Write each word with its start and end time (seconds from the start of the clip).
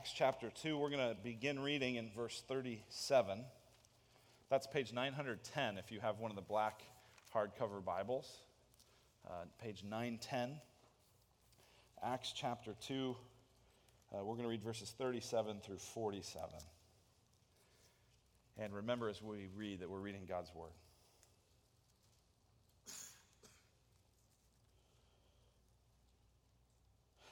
Acts 0.00 0.14
chapter 0.16 0.48
2. 0.62 0.78
We're 0.78 0.88
going 0.88 1.10
to 1.10 1.22
begin 1.22 1.60
reading 1.60 1.96
in 1.96 2.08
verse 2.16 2.42
37. 2.48 3.44
That's 4.48 4.66
page 4.66 4.94
910 4.94 5.76
if 5.76 5.92
you 5.92 6.00
have 6.00 6.20
one 6.20 6.30
of 6.30 6.36
the 6.36 6.42
black 6.42 6.80
hardcover 7.34 7.84
Bibles. 7.84 8.38
Uh, 9.28 9.44
page 9.62 9.84
910. 9.84 10.58
Acts 12.02 12.32
chapter 12.34 12.74
2. 12.86 13.14
Uh, 14.10 14.24
we're 14.24 14.36
going 14.36 14.44
to 14.44 14.48
read 14.48 14.62
verses 14.62 14.94
37 14.96 15.58
through 15.62 15.76
47. 15.76 16.48
And 18.56 18.72
remember 18.72 19.10
as 19.10 19.20
we 19.20 19.48
read 19.54 19.80
that 19.80 19.90
we're 19.90 19.98
reading 19.98 20.22
God's 20.26 20.50
Word. 20.54 20.72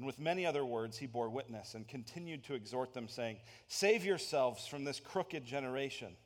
And 0.00 0.06
with 0.06 0.18
many 0.18 0.46
other 0.46 0.64
words, 0.64 0.96
he 0.96 1.06
bore 1.06 1.28
witness 1.28 1.74
and 1.74 1.86
continued 1.86 2.42
to 2.44 2.54
exhort 2.54 2.94
them, 2.94 3.06
saying, 3.06 3.36
Save 3.68 4.02
yourselves 4.02 4.66
from 4.66 4.82
this 4.82 4.98
crooked 4.98 5.44
generation. 5.44 6.16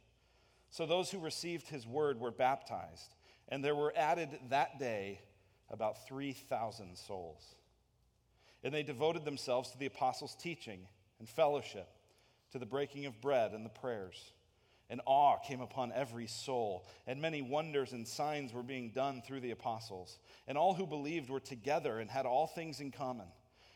So 0.70 0.86
those 0.86 1.10
who 1.10 1.18
received 1.18 1.66
his 1.66 1.84
word 1.84 2.20
were 2.20 2.30
baptized, 2.30 3.16
and 3.48 3.64
there 3.64 3.74
were 3.74 3.92
added 3.96 4.28
that 4.50 4.78
day 4.78 5.22
about 5.70 6.06
3,000 6.06 6.96
souls. 6.96 7.56
And 8.62 8.72
they 8.72 8.84
devoted 8.84 9.24
themselves 9.24 9.72
to 9.72 9.78
the 9.78 9.86
apostles' 9.86 10.36
teaching 10.36 10.86
and 11.18 11.28
fellowship, 11.28 11.88
to 12.52 12.60
the 12.60 12.66
breaking 12.66 13.06
of 13.06 13.20
bread 13.20 13.54
and 13.54 13.66
the 13.66 13.70
prayers. 13.70 14.34
And 14.88 15.00
awe 15.04 15.38
came 15.38 15.60
upon 15.60 15.90
every 15.90 16.28
soul, 16.28 16.86
and 17.08 17.20
many 17.20 17.42
wonders 17.42 17.92
and 17.92 18.06
signs 18.06 18.52
were 18.52 18.62
being 18.62 18.90
done 18.90 19.20
through 19.20 19.40
the 19.40 19.50
apostles. 19.50 20.20
And 20.46 20.56
all 20.56 20.74
who 20.74 20.86
believed 20.86 21.28
were 21.28 21.40
together 21.40 21.98
and 21.98 22.08
had 22.08 22.24
all 22.24 22.46
things 22.46 22.78
in 22.78 22.92
common 22.92 23.26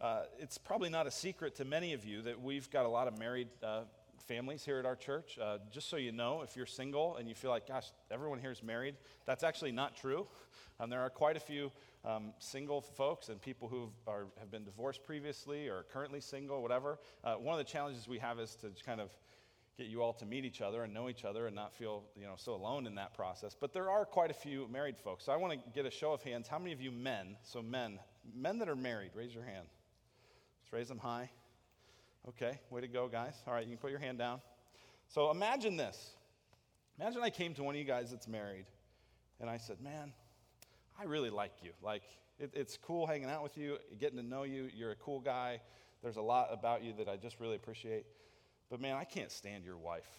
Uh, 0.00 0.22
it's 0.38 0.58
probably 0.58 0.88
not 0.88 1.06
a 1.06 1.10
secret 1.10 1.56
to 1.56 1.64
many 1.64 1.92
of 1.92 2.04
you 2.04 2.22
that 2.22 2.40
we've 2.40 2.70
got 2.70 2.86
a 2.86 2.88
lot 2.88 3.08
of 3.08 3.18
married 3.18 3.48
uh, 3.64 3.80
families 4.28 4.64
here 4.64 4.78
at 4.78 4.86
our 4.86 4.94
church. 4.94 5.38
Uh, 5.42 5.58
just 5.72 5.88
so 5.88 5.96
you 5.96 6.12
know, 6.12 6.42
if 6.42 6.56
you're 6.56 6.66
single 6.66 7.16
and 7.16 7.28
you 7.28 7.34
feel 7.34 7.50
like, 7.50 7.66
gosh, 7.66 7.90
everyone 8.10 8.38
here 8.38 8.52
is 8.52 8.62
married, 8.62 8.94
that's 9.26 9.42
actually 9.42 9.72
not 9.72 9.96
true. 9.96 10.26
Um, 10.78 10.90
there 10.90 11.00
are 11.00 11.10
quite 11.10 11.36
a 11.36 11.40
few 11.40 11.72
um, 12.04 12.32
single 12.38 12.80
folks 12.80 13.28
and 13.28 13.40
people 13.40 13.66
who 13.68 13.90
have 14.06 14.50
been 14.50 14.64
divorced 14.64 15.02
previously 15.02 15.68
or 15.68 15.84
currently 15.92 16.20
single, 16.20 16.62
whatever. 16.62 17.00
Uh, 17.24 17.34
one 17.34 17.58
of 17.58 17.66
the 17.66 17.70
challenges 17.70 18.06
we 18.06 18.18
have 18.18 18.38
is 18.38 18.54
to 18.56 18.70
kind 18.84 19.00
of 19.00 19.10
get 19.76 19.86
you 19.86 20.02
all 20.02 20.12
to 20.12 20.26
meet 20.26 20.44
each 20.44 20.60
other 20.60 20.82
and 20.82 20.92
know 20.92 21.08
each 21.08 21.24
other 21.24 21.46
and 21.46 21.54
not 21.54 21.72
feel 21.72 22.04
you 22.16 22.24
know 22.24 22.34
so 22.36 22.52
alone 22.52 22.84
in 22.84 22.96
that 22.96 23.14
process 23.14 23.54
but 23.54 23.72
there 23.72 23.88
are 23.88 24.04
quite 24.04 24.28
a 24.28 24.34
few 24.34 24.66
married 24.66 24.98
folks 24.98 25.24
so 25.24 25.30
i 25.30 25.36
want 25.36 25.52
to 25.52 25.70
get 25.72 25.86
a 25.86 25.90
show 25.90 26.12
of 26.12 26.20
hands 26.20 26.48
how 26.48 26.58
many 26.58 26.72
of 26.72 26.80
you 26.80 26.90
men 26.90 27.36
so 27.44 27.62
men 27.62 27.96
men 28.34 28.58
that 28.58 28.68
are 28.68 28.74
married 28.74 29.12
raise 29.14 29.32
your 29.32 29.44
hand 29.44 29.68
Let's 30.68 30.80
raise 30.80 30.88
them 30.88 30.98
high. 30.98 31.30
Okay, 32.28 32.58
way 32.68 32.82
to 32.82 32.88
go, 32.88 33.08
guys. 33.08 33.32
All 33.46 33.54
right, 33.54 33.64
you 33.64 33.70
can 33.70 33.78
put 33.78 33.90
your 33.90 34.00
hand 34.00 34.18
down. 34.18 34.42
So 35.06 35.30
imagine 35.30 35.78
this. 35.78 36.10
Imagine 37.00 37.22
I 37.22 37.30
came 37.30 37.54
to 37.54 37.62
one 37.62 37.74
of 37.74 37.78
you 37.78 37.86
guys 37.86 38.10
that's 38.10 38.28
married, 38.28 38.66
and 39.40 39.48
I 39.48 39.56
said, 39.56 39.80
Man, 39.80 40.12
I 41.00 41.04
really 41.04 41.30
like 41.30 41.52
you. 41.62 41.70
Like, 41.82 42.02
it, 42.38 42.50
it's 42.52 42.76
cool 42.76 43.06
hanging 43.06 43.30
out 43.30 43.42
with 43.42 43.56
you, 43.56 43.78
getting 43.98 44.18
to 44.18 44.22
know 44.22 44.42
you. 44.42 44.68
You're 44.74 44.90
a 44.90 44.96
cool 44.96 45.20
guy. 45.20 45.62
There's 46.02 46.16
a 46.16 46.22
lot 46.22 46.48
about 46.52 46.84
you 46.84 46.92
that 46.98 47.08
I 47.08 47.16
just 47.16 47.40
really 47.40 47.56
appreciate. 47.56 48.04
But 48.68 48.78
man, 48.78 48.94
I 48.94 49.04
can't 49.04 49.32
stand 49.32 49.64
your 49.64 49.78
wife. 49.78 50.10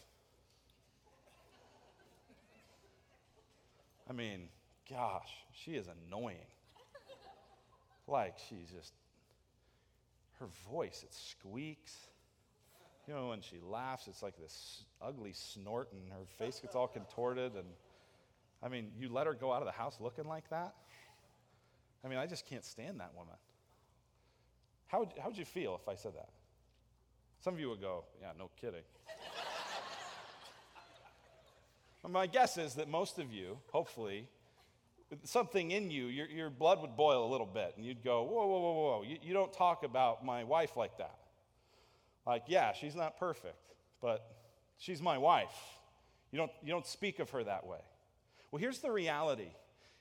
I 4.09 4.13
mean, 4.13 4.49
gosh, 4.89 5.29
she 5.51 5.73
is 5.73 5.85
annoying. 6.07 6.37
Like, 8.07 8.37
she's 8.49 8.71
just 8.75 8.93
her 10.39 10.47
voice, 10.71 11.03
it 11.03 11.13
squeaks. 11.13 12.07
You 13.07 13.13
know, 13.13 13.29
when 13.29 13.41
she 13.41 13.59
laughs, 13.59 14.07
it's 14.07 14.21
like 14.21 14.37
this 14.37 14.83
ugly 15.01 15.33
snort, 15.33 15.91
and 15.91 16.11
her 16.11 16.25
face 16.37 16.59
gets 16.59 16.75
all 16.75 16.87
contorted. 16.87 17.55
And 17.55 17.67
I 18.61 18.69
mean, 18.69 18.91
you 18.97 19.09
let 19.09 19.27
her 19.27 19.33
go 19.33 19.51
out 19.51 19.61
of 19.61 19.65
the 19.65 19.71
house 19.71 19.97
looking 19.99 20.25
like 20.25 20.49
that? 20.49 20.75
I 22.03 22.07
mean, 22.07 22.17
I 22.17 22.27
just 22.27 22.45
can't 22.45 22.63
stand 22.63 22.99
that 22.99 23.13
woman. 23.15 23.35
How 24.87 24.99
would, 24.99 25.09
how 25.19 25.29
would 25.29 25.37
you 25.37 25.45
feel 25.45 25.79
if 25.81 25.87
I 25.87 25.95
said 25.95 26.13
that? 26.15 26.29
Some 27.41 27.53
of 27.53 27.59
you 27.59 27.69
would 27.69 27.81
go, 27.81 28.05
yeah, 28.21 28.31
no 28.37 28.49
kidding. 28.59 28.83
My 32.07 32.27
guess 32.27 32.57
is 32.57 32.75
that 32.75 32.87
most 32.87 33.19
of 33.19 33.31
you, 33.33 33.59
hopefully, 33.71 34.27
something 35.23 35.71
in 35.71 35.89
you, 35.89 36.05
your, 36.05 36.27
your 36.27 36.49
blood 36.49 36.81
would 36.81 36.95
boil 36.95 37.25
a 37.25 37.29
little 37.31 37.47
bit, 37.47 37.73
and 37.77 37.85
you'd 37.85 38.03
go, 38.03 38.23
Whoa, 38.23 38.45
whoa, 38.47 38.59
whoa, 38.59 38.73
whoa. 38.73 39.03
You, 39.03 39.17
you 39.21 39.33
don't 39.33 39.51
talk 39.51 39.83
about 39.83 40.23
my 40.23 40.43
wife 40.43 40.77
like 40.77 40.97
that. 40.97 41.17
Like, 42.25 42.43
yeah, 42.47 42.73
she's 42.73 42.95
not 42.95 43.17
perfect, 43.17 43.73
but 44.01 44.25
she's 44.77 45.01
my 45.01 45.17
wife. 45.17 45.55
You 46.31 46.37
don't, 46.37 46.51
you 46.63 46.71
don't 46.71 46.85
speak 46.85 47.19
of 47.19 47.29
her 47.31 47.43
that 47.43 47.65
way. 47.65 47.79
Well, 48.51 48.59
here's 48.59 48.79
the 48.79 48.91
reality 48.91 49.49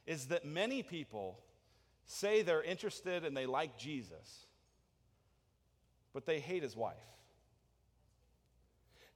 is 0.06 0.26
that 0.26 0.44
many 0.44 0.82
people 0.82 1.38
say 2.06 2.42
they're 2.42 2.62
interested 2.62 3.24
and 3.24 3.36
they 3.36 3.46
like 3.46 3.78
Jesus, 3.78 4.46
but 6.14 6.26
they 6.26 6.40
hate 6.40 6.62
his 6.62 6.76
wife. 6.76 6.96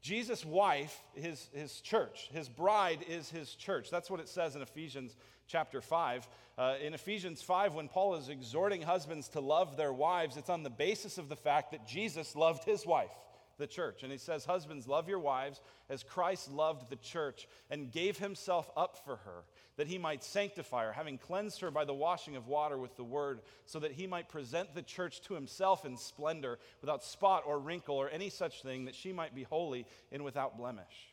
Jesus' 0.02 0.44
wife, 0.44 1.00
his, 1.14 1.48
his 1.54 1.80
church, 1.80 2.28
his 2.32 2.48
bride 2.48 3.04
is 3.08 3.30
his 3.30 3.54
church. 3.54 3.88
That's 3.88 4.10
what 4.10 4.18
it 4.18 4.28
says 4.28 4.56
in 4.56 4.62
Ephesians 4.62 5.16
chapter 5.46 5.80
5. 5.80 6.28
Uh, 6.58 6.74
in 6.82 6.92
Ephesians 6.92 7.40
5, 7.40 7.74
when 7.74 7.88
Paul 7.88 8.16
is 8.16 8.28
exhorting 8.28 8.82
husbands 8.82 9.28
to 9.28 9.40
love 9.40 9.76
their 9.76 9.92
wives, 9.92 10.36
it's 10.36 10.50
on 10.50 10.64
the 10.64 10.70
basis 10.70 11.18
of 11.18 11.28
the 11.28 11.36
fact 11.36 11.70
that 11.70 11.86
Jesus 11.86 12.34
loved 12.34 12.64
his 12.64 12.84
wife 12.84 13.12
the 13.58 13.66
church. 13.66 14.02
And 14.02 14.10
he 14.10 14.18
says, 14.18 14.44
Husbands, 14.44 14.88
love 14.88 15.08
your 15.08 15.20
wives 15.20 15.60
as 15.88 16.02
Christ 16.02 16.50
loved 16.50 16.90
the 16.90 16.96
church 16.96 17.46
and 17.70 17.92
gave 17.92 18.19
himself 18.19 18.70
up 18.76 19.04
for 19.04 19.16
her, 19.16 19.44
that 19.77 19.87
he 19.87 19.99
might 19.99 20.22
sanctify 20.22 20.84
her, 20.84 20.93
having 20.93 21.19
cleansed 21.19 21.60
her 21.60 21.71
by 21.71 21.84
the 21.84 21.94
washing 21.94 22.37
of 22.37 22.47
water 22.47 22.77
with 22.77 22.97
the 22.97 23.05
word, 23.05 23.41
so 23.65 23.78
that 23.78 23.93
he 23.93 24.06
might 24.06 24.28
present 24.28 24.75
the 24.75 24.83
church 24.83 25.21
to 25.22 25.34
himself 25.34 25.84
in 25.84 25.97
splendor, 25.97 26.59
without 26.81 27.03
spot 27.03 27.44
or 27.47 27.59
wrinkle 27.59 27.97
or 27.97 28.11
any 28.11 28.28
such 28.28 28.62
thing, 28.62 28.84
that 28.84 28.94
she 28.94 29.12
might 29.12 29.34
be 29.34 29.44
holy 29.44 29.87
and 30.11 30.25
without 30.25 30.59
blemish. 30.59 31.12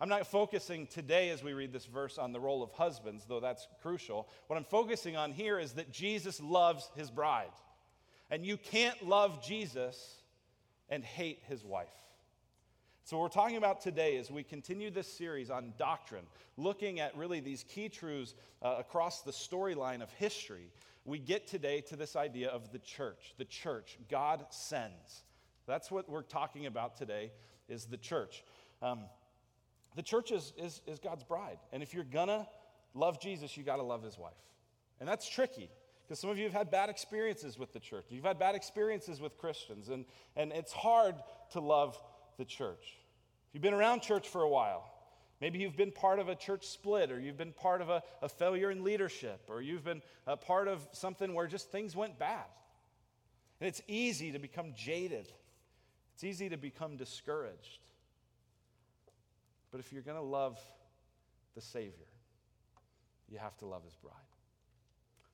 I'm 0.00 0.08
not 0.08 0.26
focusing 0.26 0.86
today 0.86 1.28
as 1.28 1.42
we 1.42 1.52
read 1.52 1.72
this 1.72 1.84
verse 1.84 2.16
on 2.16 2.32
the 2.32 2.40
role 2.40 2.62
of 2.62 2.70
husbands, 2.72 3.26
though 3.28 3.40
that's 3.40 3.68
crucial. 3.82 4.28
What 4.46 4.56
I'm 4.56 4.64
focusing 4.64 5.16
on 5.16 5.32
here 5.32 5.58
is 5.58 5.72
that 5.72 5.92
Jesus 5.92 6.40
loves 6.40 6.90
his 6.96 7.10
bride. 7.10 7.50
And 8.30 8.46
you 8.46 8.56
can't 8.56 9.06
love 9.06 9.44
Jesus 9.44 10.16
and 10.88 11.04
hate 11.04 11.40
his 11.48 11.64
wife. 11.64 11.88
So, 13.04 13.16
what 13.16 13.24
we're 13.24 13.42
talking 13.42 13.56
about 13.56 13.80
today 13.80 14.18
as 14.18 14.30
we 14.30 14.42
continue 14.42 14.90
this 14.90 15.12
series 15.12 15.50
on 15.50 15.72
doctrine, 15.78 16.24
looking 16.56 17.00
at 17.00 17.16
really 17.16 17.40
these 17.40 17.64
key 17.64 17.88
truths 17.88 18.34
uh, 18.62 18.76
across 18.78 19.22
the 19.22 19.32
storyline 19.32 20.02
of 20.02 20.12
history, 20.12 20.70
we 21.04 21.18
get 21.18 21.46
today 21.46 21.80
to 21.82 21.96
this 21.96 22.14
idea 22.14 22.48
of 22.48 22.70
the 22.72 22.78
church. 22.78 23.34
The 23.38 23.46
church, 23.46 23.98
God 24.08 24.46
sends. 24.50 25.24
That's 25.66 25.90
what 25.90 26.08
we're 26.08 26.22
talking 26.22 26.66
about 26.66 26.96
today, 26.96 27.32
is 27.68 27.86
the 27.86 27.96
church. 27.96 28.44
Um, 28.82 29.00
the 29.96 30.02
church 30.02 30.30
is, 30.30 30.52
is, 30.56 30.80
is 30.86 30.98
God's 30.98 31.24
bride. 31.24 31.58
And 31.72 31.82
if 31.82 31.94
you're 31.94 32.04
gonna 32.04 32.46
love 32.94 33.20
Jesus, 33.20 33.56
you 33.56 33.64
gotta 33.64 33.82
love 33.82 34.02
his 34.02 34.18
wife. 34.18 34.34
And 35.00 35.08
that's 35.08 35.28
tricky 35.28 35.70
because 36.02 36.20
some 36.20 36.30
of 36.30 36.38
you 36.38 36.44
have 36.44 36.52
had 36.52 36.70
bad 36.70 36.90
experiences 36.90 37.58
with 37.58 37.72
the 37.72 37.80
church. 37.80 38.06
You've 38.08 38.24
had 38.24 38.38
bad 38.38 38.54
experiences 38.54 39.20
with 39.20 39.38
Christians, 39.38 39.88
and, 39.88 40.04
and 40.36 40.52
it's 40.52 40.72
hard 40.72 41.14
to 41.52 41.60
love 41.60 42.00
the 42.40 42.44
church. 42.46 42.96
If 43.48 43.54
you've 43.54 43.62
been 43.62 43.74
around 43.74 44.00
church 44.00 44.26
for 44.26 44.42
a 44.42 44.48
while, 44.48 44.90
maybe 45.40 45.58
you've 45.58 45.76
been 45.76 45.92
part 45.92 46.18
of 46.18 46.28
a 46.28 46.34
church 46.34 46.66
split, 46.66 47.12
or 47.12 47.20
you've 47.20 47.36
been 47.36 47.52
part 47.52 47.82
of 47.82 47.90
a, 47.90 48.02
a 48.22 48.28
failure 48.28 48.70
in 48.70 48.82
leadership, 48.82 49.42
or 49.48 49.60
you've 49.60 49.84
been 49.84 50.02
a 50.26 50.36
part 50.36 50.66
of 50.66 50.88
something 50.92 51.34
where 51.34 51.46
just 51.46 51.70
things 51.70 51.94
went 51.94 52.18
bad. 52.18 52.46
And 53.60 53.68
it's 53.68 53.82
easy 53.86 54.32
to 54.32 54.38
become 54.38 54.72
jaded, 54.74 55.30
it's 56.14 56.24
easy 56.24 56.48
to 56.48 56.56
become 56.56 56.96
discouraged. 56.96 57.80
But 59.70 59.80
if 59.80 59.92
you're 59.92 60.02
going 60.02 60.16
to 60.16 60.22
love 60.22 60.58
the 61.54 61.60
Savior, 61.60 61.92
you 63.28 63.38
have 63.38 63.56
to 63.58 63.66
love 63.66 63.84
His 63.84 63.94
bride. 63.96 64.14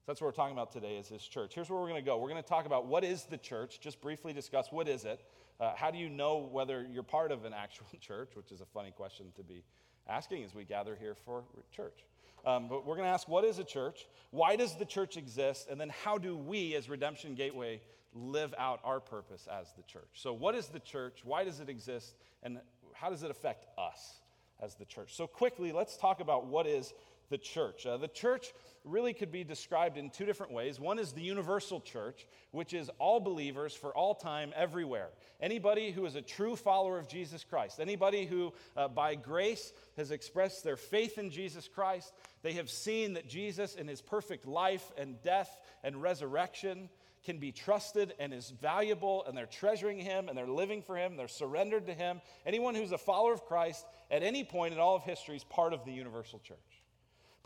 So 0.00 0.12
that's 0.12 0.20
what 0.20 0.26
we're 0.26 0.32
talking 0.32 0.54
about 0.54 0.72
today 0.72 0.96
is 0.96 1.08
His 1.08 1.22
church. 1.22 1.54
Here's 1.54 1.70
where 1.70 1.78
we're 1.78 1.88
going 1.88 2.02
to 2.02 2.06
go. 2.06 2.18
We're 2.18 2.28
going 2.28 2.42
to 2.42 2.48
talk 2.48 2.66
about 2.66 2.86
what 2.86 3.04
is 3.04 3.24
the 3.24 3.38
church, 3.38 3.80
just 3.80 4.00
briefly 4.00 4.32
discuss 4.32 4.72
what 4.72 4.88
is 4.88 5.04
it. 5.04 5.22
Uh, 5.58 5.72
how 5.74 5.90
do 5.90 5.98
you 5.98 6.08
know 6.08 6.48
whether 6.50 6.86
you're 6.90 7.02
part 7.02 7.32
of 7.32 7.44
an 7.44 7.52
actual 7.54 7.86
church, 8.00 8.30
which 8.34 8.52
is 8.52 8.60
a 8.60 8.66
funny 8.66 8.90
question 8.90 9.26
to 9.36 9.42
be 9.42 9.62
asking 10.08 10.44
as 10.44 10.54
we 10.54 10.64
gather 10.64 10.96
here 10.96 11.14
for 11.14 11.44
church. 11.72 12.04
Um, 12.44 12.68
but 12.68 12.86
we're 12.86 12.94
going 12.94 13.08
to 13.08 13.12
ask 13.12 13.28
what 13.28 13.44
is 13.44 13.58
a 13.58 13.64
church? 13.64 14.06
Why 14.30 14.56
does 14.56 14.76
the 14.76 14.84
church 14.84 15.16
exist? 15.16 15.68
And 15.70 15.80
then 15.80 15.90
how 16.04 16.16
do 16.18 16.36
we, 16.36 16.74
as 16.76 16.88
Redemption 16.88 17.34
Gateway, 17.34 17.80
live 18.14 18.54
out 18.56 18.80
our 18.84 19.00
purpose 19.00 19.48
as 19.50 19.72
the 19.76 19.82
church? 19.82 20.08
So, 20.14 20.32
what 20.32 20.54
is 20.54 20.68
the 20.68 20.78
church? 20.78 21.20
Why 21.24 21.44
does 21.44 21.60
it 21.60 21.68
exist? 21.68 22.14
And 22.42 22.60
how 22.94 23.10
does 23.10 23.24
it 23.24 23.30
affect 23.30 23.66
us 23.76 24.20
as 24.62 24.76
the 24.76 24.84
church? 24.84 25.16
So, 25.16 25.26
quickly, 25.26 25.72
let's 25.72 25.96
talk 25.96 26.20
about 26.20 26.46
what 26.46 26.66
is 26.66 26.94
the 27.28 27.38
church. 27.38 27.86
Uh, 27.86 27.96
the 27.96 28.08
church 28.08 28.52
really 28.84 29.12
could 29.12 29.32
be 29.32 29.44
described 29.44 29.96
in 29.96 30.10
two 30.10 30.24
different 30.24 30.52
ways. 30.52 30.78
One 30.78 30.98
is 30.98 31.12
the 31.12 31.22
universal 31.22 31.80
church, 31.80 32.26
which 32.52 32.72
is 32.72 32.90
all 32.98 33.20
believers 33.20 33.74
for 33.74 33.94
all 33.96 34.14
time, 34.14 34.52
everywhere. 34.54 35.08
Anybody 35.40 35.90
who 35.90 36.06
is 36.06 36.14
a 36.14 36.22
true 36.22 36.56
follower 36.56 36.98
of 36.98 37.08
Jesus 37.08 37.44
Christ, 37.44 37.80
anybody 37.80 38.26
who 38.26 38.52
uh, 38.76 38.88
by 38.88 39.16
grace 39.16 39.72
has 39.96 40.10
expressed 40.10 40.62
their 40.62 40.76
faith 40.76 41.18
in 41.18 41.30
Jesus 41.30 41.68
Christ, 41.68 42.12
they 42.42 42.52
have 42.52 42.70
seen 42.70 43.14
that 43.14 43.28
Jesus 43.28 43.74
in 43.74 43.88
his 43.88 44.00
perfect 44.00 44.46
life 44.46 44.92
and 44.96 45.20
death 45.22 45.58
and 45.82 46.00
resurrection 46.00 46.88
can 47.24 47.38
be 47.38 47.50
trusted 47.50 48.14
and 48.20 48.32
is 48.32 48.50
valuable, 48.50 49.24
and 49.26 49.36
they're 49.36 49.46
treasuring 49.46 49.98
him 49.98 50.28
and 50.28 50.38
they're 50.38 50.46
living 50.46 50.80
for 50.80 50.96
him, 50.96 51.16
they're 51.16 51.26
surrendered 51.26 51.86
to 51.86 51.92
him. 51.92 52.20
Anyone 52.46 52.76
who's 52.76 52.92
a 52.92 52.98
follower 52.98 53.32
of 53.32 53.44
Christ 53.44 53.84
at 54.12 54.22
any 54.22 54.44
point 54.44 54.72
in 54.72 54.78
all 54.78 54.94
of 54.94 55.02
history 55.02 55.34
is 55.34 55.42
part 55.42 55.72
of 55.72 55.84
the 55.84 55.90
universal 55.90 56.38
church. 56.38 56.75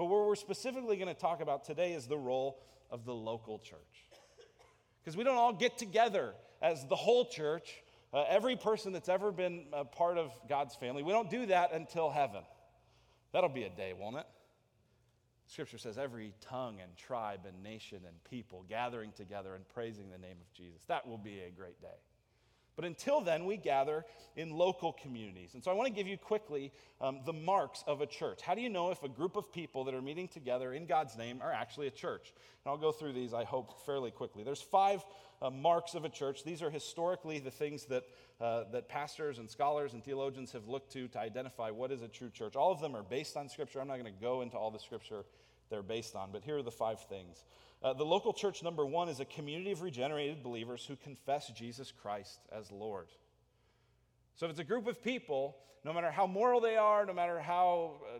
But 0.00 0.06
what 0.06 0.26
we're 0.26 0.34
specifically 0.34 0.96
going 0.96 1.14
to 1.14 1.20
talk 1.20 1.42
about 1.42 1.66
today 1.66 1.92
is 1.92 2.06
the 2.06 2.16
role 2.16 2.62
of 2.90 3.04
the 3.04 3.12
local 3.12 3.58
church. 3.58 4.08
Because 4.98 5.14
we 5.14 5.24
don't 5.24 5.36
all 5.36 5.52
get 5.52 5.76
together 5.76 6.32
as 6.62 6.86
the 6.86 6.96
whole 6.96 7.26
church, 7.26 7.82
uh, 8.14 8.24
every 8.26 8.56
person 8.56 8.94
that's 8.94 9.10
ever 9.10 9.30
been 9.30 9.66
a 9.74 9.84
part 9.84 10.16
of 10.16 10.32
God's 10.48 10.74
family. 10.74 11.02
We 11.02 11.12
don't 11.12 11.28
do 11.28 11.44
that 11.44 11.74
until 11.74 12.08
heaven. 12.08 12.40
That'll 13.32 13.50
be 13.50 13.64
a 13.64 13.68
day, 13.68 13.92
won't 13.92 14.16
it? 14.16 14.24
Scripture 15.48 15.76
says 15.76 15.98
every 15.98 16.32
tongue 16.40 16.78
and 16.80 16.96
tribe 16.96 17.40
and 17.46 17.62
nation 17.62 18.00
and 18.06 18.24
people 18.24 18.64
gathering 18.70 19.12
together 19.12 19.54
and 19.54 19.68
praising 19.68 20.08
the 20.08 20.16
name 20.16 20.38
of 20.40 20.50
Jesus. 20.54 20.80
That 20.86 21.06
will 21.06 21.18
be 21.18 21.40
a 21.40 21.50
great 21.50 21.78
day. 21.82 21.88
But 22.80 22.86
until 22.86 23.20
then, 23.20 23.44
we 23.44 23.58
gather 23.58 24.06
in 24.36 24.52
local 24.52 24.94
communities. 24.94 25.50
And 25.52 25.62
so 25.62 25.70
I 25.70 25.74
want 25.74 25.88
to 25.88 25.92
give 25.92 26.06
you 26.06 26.16
quickly 26.16 26.72
um, 27.02 27.20
the 27.26 27.32
marks 27.34 27.84
of 27.86 28.00
a 28.00 28.06
church. 28.06 28.40
How 28.40 28.54
do 28.54 28.62
you 28.62 28.70
know 28.70 28.90
if 28.90 29.02
a 29.02 29.08
group 29.08 29.36
of 29.36 29.52
people 29.52 29.84
that 29.84 29.92
are 29.92 30.00
meeting 30.00 30.28
together 30.28 30.72
in 30.72 30.86
God's 30.86 31.14
name 31.14 31.40
are 31.42 31.52
actually 31.52 31.88
a 31.88 31.90
church? 31.90 32.32
And 32.64 32.72
I'll 32.72 32.78
go 32.78 32.90
through 32.90 33.12
these, 33.12 33.34
I 33.34 33.44
hope, 33.44 33.84
fairly 33.84 34.10
quickly. 34.10 34.44
There's 34.44 34.62
five 34.62 35.04
uh, 35.42 35.50
marks 35.50 35.94
of 35.94 36.06
a 36.06 36.08
church. 36.08 36.42
These 36.42 36.62
are 36.62 36.70
historically 36.70 37.38
the 37.38 37.50
things 37.50 37.84
that, 37.84 38.04
uh, 38.40 38.64
that 38.72 38.88
pastors 38.88 39.38
and 39.38 39.50
scholars 39.50 39.92
and 39.92 40.02
theologians 40.02 40.52
have 40.52 40.66
looked 40.66 40.90
to 40.94 41.06
to 41.08 41.20
identify 41.20 41.70
what 41.70 41.92
is 41.92 42.00
a 42.00 42.08
true 42.08 42.30
church. 42.30 42.56
All 42.56 42.72
of 42.72 42.80
them 42.80 42.96
are 42.96 43.02
based 43.02 43.36
on 43.36 43.50
Scripture. 43.50 43.82
I'm 43.82 43.88
not 43.88 43.98
going 43.98 44.14
to 44.14 44.22
go 44.22 44.40
into 44.40 44.56
all 44.56 44.70
the 44.70 44.78
Scripture 44.78 45.26
they're 45.68 45.82
based 45.82 46.16
on, 46.16 46.30
but 46.32 46.42
here 46.42 46.56
are 46.56 46.62
the 46.62 46.70
five 46.70 47.00
things. 47.10 47.44
Uh, 47.82 47.94
the 47.94 48.04
local 48.04 48.32
church, 48.32 48.62
number 48.62 48.84
one, 48.84 49.08
is 49.08 49.20
a 49.20 49.24
community 49.24 49.72
of 49.72 49.80
regenerated 49.80 50.42
believers 50.42 50.84
who 50.84 50.96
confess 50.96 51.48
Jesus 51.48 51.92
Christ 51.92 52.40
as 52.52 52.70
Lord. 52.70 53.08
So 54.36 54.46
if 54.46 54.50
it's 54.50 54.60
a 54.60 54.64
group 54.64 54.86
of 54.86 55.02
people, 55.02 55.56
no 55.84 55.92
matter 55.92 56.10
how 56.10 56.26
moral 56.26 56.60
they 56.60 56.76
are, 56.76 57.06
no 57.06 57.14
matter 57.14 57.40
how 57.40 58.02
uh, 58.04 58.18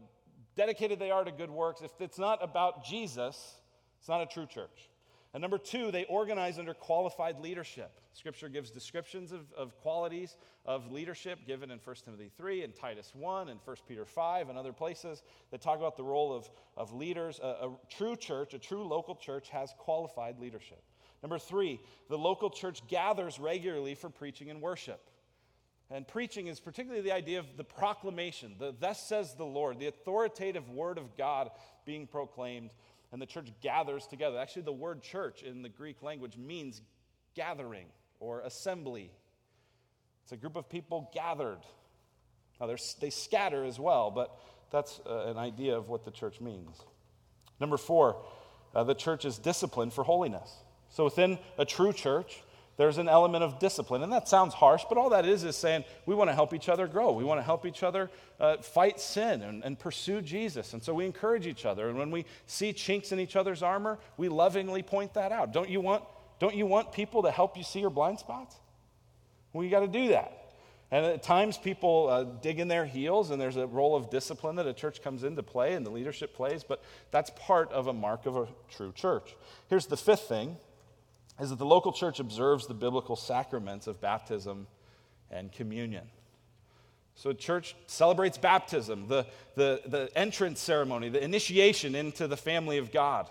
dedicated 0.57 0.99
they 0.99 1.11
are 1.11 1.25
to 1.25 1.33
good 1.33 1.51
works, 1.51 1.83
if 1.83 1.91
it's 2.01 2.19
not 2.19 2.43
about 2.43 2.85
Jesus, 2.85 3.57
it's 3.99 4.09
not 4.09 4.23
a 4.23 4.27
true 4.27 4.47
church. 4.47 4.89
And 5.33 5.41
number 5.41 5.59
two, 5.59 5.93
they 5.93 6.05
organize 6.07 6.59
under 6.59 6.75
qualified 6.75 7.39
leadership. 7.39 8.01
Scripture 8.15 8.49
gives 8.49 8.71
descriptions 8.71 9.31
of, 9.31 9.53
of 9.57 9.77
qualities 9.81 10.37
of 10.67 10.91
leadership 10.91 11.47
given 11.47 11.71
in 11.71 11.79
1 11.79 11.97
Timothy 12.05 12.33
3 12.37 12.65
and 12.65 12.75
Titus 12.75 13.13
1 13.15 13.49
and 13.49 13.61
1 13.65 13.77
Peter 13.87 14.05
5 14.05 14.49
and 14.49 14.59
other 14.59 14.73
places 14.73 15.23
that 15.53 15.61
talk 15.61 15.79
about 15.79 15.97
the 15.97 16.03
role 16.03 16.33
of, 16.33 16.51
of 16.77 16.93
leaders. 16.93 17.39
A, 17.41 17.69
a 17.69 17.77
true 17.89 18.17
church, 18.17 18.55
a 18.55 18.59
true 18.59 18.83
local 18.83 19.15
church, 19.15 19.51
has 19.51 19.73
qualified 19.79 20.41
leadership. 20.41 20.83
Number 21.23 21.39
three, 21.39 21.81
the 22.09 22.19
local 22.19 22.51
church 22.51 22.87
gathers 22.89 23.39
regularly 23.39 23.95
for 23.95 24.11
preaching 24.11 24.51
and 24.51 24.61
worship. 24.61 25.01
And 25.93 26.07
preaching 26.07 26.47
is 26.47 26.61
particularly 26.61 27.03
the 27.03 27.13
idea 27.13 27.41
of 27.41 27.57
the 27.57 27.65
proclamation, 27.65 28.55
the 28.59 28.75
thus 28.79 29.05
says 29.05 29.35
the 29.35 29.45
Lord, 29.45 29.81
the 29.81 29.89
authoritative 29.89 30.71
word 30.71 30.99
of 30.99 31.17
God 31.17 31.51
being 31.85 32.07
proclaimed 32.07 32.71
and 33.13 33.21
the 33.21 33.27
church 33.27 33.51
gathers 33.61 34.07
together. 34.07 34.39
Actually, 34.39 34.63
the 34.63 34.73
word 34.73 35.03
church 35.03 35.43
in 35.43 35.63
the 35.63 35.69
Greek 35.69 36.03
language 36.03 36.37
means 36.37 36.81
gathering 37.35 37.87
or 38.21 38.41
assembly. 38.41 39.11
It's 40.23 40.33
a 40.33 40.37
group 40.37 40.57
of 40.57 40.69
people 40.69 41.11
gathered. 41.15 41.61
Now, 42.61 42.69
they 43.01 43.11
scatter 43.11 43.65
as 43.65 43.79
well, 43.81 44.11
but 44.11 44.37
that's 44.71 45.01
uh, 45.07 45.25
an 45.27 45.39
idea 45.39 45.77
of 45.77 45.89
what 45.89 46.05
the 46.05 46.11
church 46.11 46.41
means. 46.41 46.77
Number 47.59 47.77
four, 47.77 48.17
uh, 48.75 48.85
the 48.85 48.95
church 48.95 49.25
is 49.25 49.39
disciplined 49.39 49.93
for 49.93 50.05
holiness. 50.05 50.53
So, 50.91 51.05
within 51.05 51.39
a 51.59 51.65
true 51.65 51.93
church, 51.93 52.43
there's 52.81 52.97
an 52.97 53.11
element 53.11 53.45
of 53.45 53.59
discipline. 53.59 54.03
And 54.03 54.11
that 54.11 54.27
sounds 54.27 54.55
harsh, 54.55 54.85
but 54.89 54.97
all 54.97 55.11
that 55.11 55.27
is 55.27 55.45
is 55.45 55.55
saying 55.55 55.85
we 56.07 56.15
want 56.15 56.31
to 56.31 56.35
help 56.35 56.55
each 56.55 56.67
other 56.67 56.87
grow. 56.87 57.13
We 57.13 57.25
want 57.25 57.39
to 57.39 57.45
help 57.45 57.67
each 57.67 57.83
other 57.83 58.11
uh, 58.41 58.57
fight 58.57 58.99
sin 58.99 59.43
and, 59.43 59.63
and 59.63 59.79
pursue 59.79 60.23
Jesus. 60.23 60.73
And 60.73 60.83
so 60.83 60.95
we 60.95 61.05
encourage 61.05 61.47
each 61.47 61.67
other. 61.67 61.91
And 61.91 61.99
when 61.99 62.11
we 62.11 62.25
see 62.47 62.73
chinks 62.73 63.13
in 63.13 63.21
each 63.21 63.37
other's 63.37 63.63
armor, 63.63 63.99
we 64.17 64.31
lovingly 64.31 64.83
point 64.83 65.13
that 65.13 65.31
out. 65.31 65.53
Don't 65.53 65.69
you 65.69 65.83
want, 65.83 66.05
don't 66.39 66.55
you 66.55 66.65
want 66.65 66.91
people 66.91 67.25
to 67.25 67.31
help 67.31 67.59
you 67.59 67.65
see 67.65 67.81
your 67.81 67.91
blind 67.91 68.19
spots? 68.19 68.57
Well, 69.53 69.63
you 69.63 69.71
got 69.71 69.81
to 69.81 69.87
do 69.87 70.09
that. 70.09 70.55
And 70.91 71.05
at 71.05 71.23
times, 71.23 71.59
people 71.59 72.09
uh, 72.09 72.25
dig 72.41 72.61
in 72.61 72.69
their 72.69 72.87
heels, 72.87 73.31
and 73.31 73.39
there's 73.39 73.57
a 73.59 73.67
role 73.67 73.95
of 73.95 74.09
discipline 74.09 74.57
that 74.57 74.67
a 74.67 74.73
church 74.73 75.03
comes 75.03 75.23
into 75.23 75.43
play 75.43 75.75
and 75.75 75.85
the 75.85 75.91
leadership 75.91 76.35
plays, 76.35 76.65
but 76.65 76.83
that's 77.11 77.31
part 77.37 77.71
of 77.73 77.89
a 77.89 77.93
mark 77.93 78.25
of 78.25 78.37
a 78.39 78.49
true 78.71 78.93
church. 78.93 79.37
Here's 79.69 79.87
the 79.87 79.99
fifth 79.99 80.23
thing 80.23 80.57
is 81.41 81.51
that 81.51 81.59
the 81.59 81.67
local 81.67 81.93
church 81.93 82.21
observes 82.21 82.67
the 82.67 82.75
biblical 82.75 83.17
sacraments 83.17 83.87
of 83.87 84.01
baptism 84.01 84.67
and 85.31 85.51
communion. 85.51 86.05
So, 87.15 87.33
church 87.33 87.77
celebrates 87.87 88.39
baptism, 88.39 89.07
the, 89.09 89.27
the, 89.55 89.83
the 89.87 90.11
entrance 90.17 90.61
ceremony, 90.61 91.09
the 91.09 91.23
initiation 91.23 91.95
into 91.95 92.27
the 92.27 92.37
family 92.37 92.79
of 92.79 92.93
God. 92.93 93.29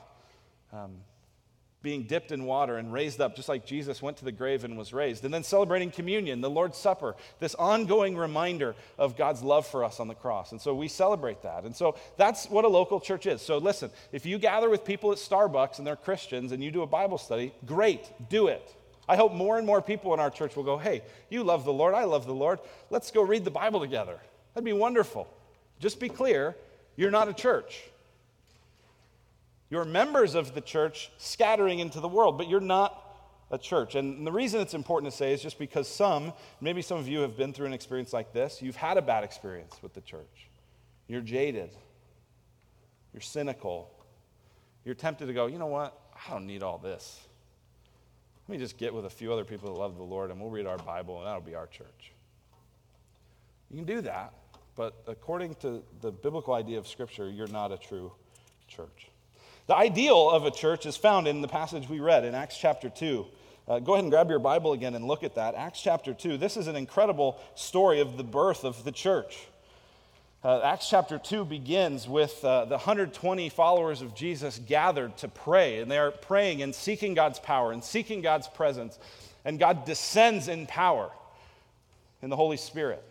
Um, 0.71 0.97
being 1.81 2.03
dipped 2.03 2.31
in 2.31 2.43
water 2.43 2.77
and 2.77 2.91
raised 2.91 3.21
up, 3.21 3.35
just 3.35 3.47
like 3.47 3.65
Jesus 3.65 4.01
went 4.01 4.17
to 4.17 4.25
the 4.25 4.31
grave 4.31 4.65
and 4.65 4.77
was 4.77 4.91
raised. 4.91 5.23
And 5.23 5.33
then 5.33 5.43
celebrating 5.43 5.91
communion, 5.91 6.41
the 6.41 6.49
Lord's 6.49 6.77
Supper, 6.77 7.15
this 7.39 7.55
ongoing 7.55 8.17
reminder 8.17 8.75
of 8.97 9.15
God's 9.15 9.41
love 9.41 9.65
for 9.65 9.85
us 9.85 9.99
on 9.99 10.09
the 10.09 10.15
cross. 10.15 10.51
And 10.51 10.59
so 10.59 10.75
we 10.75 10.89
celebrate 10.89 11.41
that. 11.43 11.63
And 11.63 11.75
so 11.75 11.95
that's 12.17 12.49
what 12.49 12.65
a 12.65 12.67
local 12.67 12.99
church 12.99 13.25
is. 13.25 13.41
So 13.41 13.59
listen, 13.59 13.91
if 14.11 14.25
you 14.25 14.37
gather 14.37 14.69
with 14.69 14.83
people 14.83 15.11
at 15.13 15.19
Starbucks 15.19 15.77
and 15.77 15.87
they're 15.87 15.95
Christians 15.95 16.51
and 16.51 16.61
you 16.61 16.69
do 16.69 16.81
a 16.81 16.87
Bible 16.87 17.17
study, 17.17 17.53
great, 17.65 18.11
do 18.29 18.47
it. 18.47 18.75
I 19.07 19.15
hope 19.15 19.33
more 19.33 19.57
and 19.57 19.65
more 19.65 19.81
people 19.81 20.13
in 20.13 20.19
our 20.19 20.29
church 20.29 20.55
will 20.55 20.63
go, 20.63 20.77
hey, 20.77 21.01
you 21.29 21.43
love 21.43 21.65
the 21.65 21.73
Lord, 21.73 21.95
I 21.95 22.03
love 22.03 22.25
the 22.25 22.33
Lord. 22.33 22.59
Let's 22.89 23.09
go 23.09 23.23
read 23.23 23.45
the 23.45 23.51
Bible 23.51 23.79
together. 23.79 24.19
That'd 24.53 24.65
be 24.65 24.73
wonderful. 24.73 25.27
Just 25.79 25.99
be 25.99 26.09
clear, 26.09 26.55
you're 26.97 27.09
not 27.09 27.29
a 27.29 27.33
church. 27.33 27.81
You're 29.69 29.85
members 29.85 30.35
of 30.35 30.55
the 30.55 30.61
church 30.61 31.11
scattering 31.17 31.79
into 31.79 31.99
the 31.99 32.07
world, 32.07 32.37
but 32.37 32.47
you're 32.47 32.59
not 32.59 33.05
a 33.51 33.57
church. 33.57 33.95
And 33.95 34.25
the 34.25 34.31
reason 34.31 34.61
it's 34.61 34.73
important 34.73 35.11
to 35.11 35.17
say 35.17 35.33
is 35.33 35.41
just 35.41 35.59
because 35.59 35.87
some, 35.87 36.33
maybe 36.61 36.81
some 36.81 36.97
of 36.97 37.07
you 37.07 37.19
have 37.19 37.37
been 37.37 37.53
through 37.53 37.67
an 37.67 37.73
experience 37.73 38.13
like 38.13 38.33
this. 38.33 38.61
You've 38.61 38.75
had 38.75 38.97
a 38.97 39.01
bad 39.01 39.23
experience 39.23 39.77
with 39.81 39.93
the 39.93 40.01
church. 40.01 40.49
You're 41.07 41.21
jaded. 41.21 41.71
You're 43.13 43.21
cynical. 43.21 43.91
You're 44.85 44.95
tempted 44.95 45.27
to 45.27 45.33
go, 45.33 45.47
you 45.47 45.57
know 45.57 45.67
what? 45.67 45.99
I 46.13 46.31
don't 46.31 46.45
need 46.45 46.63
all 46.63 46.77
this. 46.77 47.19
Let 48.47 48.53
me 48.53 48.59
just 48.59 48.77
get 48.77 48.93
with 48.93 49.05
a 49.05 49.09
few 49.09 49.31
other 49.31 49.45
people 49.45 49.73
that 49.73 49.79
love 49.79 49.97
the 49.97 50.03
Lord 50.03 50.31
and 50.31 50.39
we'll 50.39 50.49
read 50.49 50.65
our 50.65 50.77
Bible 50.77 51.17
and 51.17 51.27
that'll 51.27 51.41
be 51.41 51.55
our 51.55 51.67
church. 51.67 52.11
You 53.69 53.77
can 53.77 53.85
do 53.85 54.01
that, 54.01 54.33
but 54.75 55.03
according 55.05 55.55
to 55.55 55.83
the 56.01 56.11
biblical 56.11 56.55
idea 56.55 56.79
of 56.79 56.87
Scripture, 56.87 57.29
you're 57.29 57.47
not 57.47 57.71
a 57.71 57.77
true 57.77 58.11
church. 58.67 59.09
The 59.69 59.75
ideal 59.75 60.31
of 60.31 60.45
a 60.45 60.49
church 60.49 60.87
is 60.87 60.97
found 60.97 61.27
in 61.27 61.41
the 61.41 61.47
passage 61.47 61.87
we 61.87 61.99
read 61.99 62.25
in 62.25 62.33
Acts 62.33 62.57
chapter 62.57 62.89
2. 62.89 63.27
Uh, 63.67 63.77
go 63.77 63.93
ahead 63.93 64.03
and 64.03 64.11
grab 64.11 64.27
your 64.27 64.39
Bible 64.39 64.73
again 64.73 64.95
and 64.95 65.05
look 65.05 65.23
at 65.23 65.35
that. 65.35 65.53
Acts 65.53 65.79
chapter 65.79 66.11
2. 66.11 66.37
This 66.37 66.57
is 66.57 66.65
an 66.65 66.75
incredible 66.75 67.39
story 67.53 67.99
of 67.99 68.17
the 68.17 68.23
birth 68.23 68.63
of 68.63 68.83
the 68.83 68.91
church. 68.91 69.45
Uh, 70.43 70.59
Acts 70.61 70.89
chapter 70.89 71.19
2 71.19 71.45
begins 71.45 72.07
with 72.07 72.43
uh, 72.43 72.65
the 72.65 72.77
120 72.77 73.47
followers 73.49 74.01
of 74.01 74.15
Jesus 74.15 74.57
gathered 74.57 75.15
to 75.17 75.27
pray, 75.27 75.81
and 75.81 75.91
they 75.91 75.99
are 75.99 76.09
praying 76.09 76.63
and 76.63 76.73
seeking 76.73 77.13
God's 77.13 77.37
power 77.37 77.71
and 77.71 77.83
seeking 77.83 78.23
God's 78.23 78.47
presence. 78.47 78.97
And 79.45 79.59
God 79.59 79.85
descends 79.85 80.47
in 80.47 80.65
power 80.65 81.11
in 82.23 82.31
the 82.31 82.35
Holy 82.35 82.57
Spirit 82.57 83.03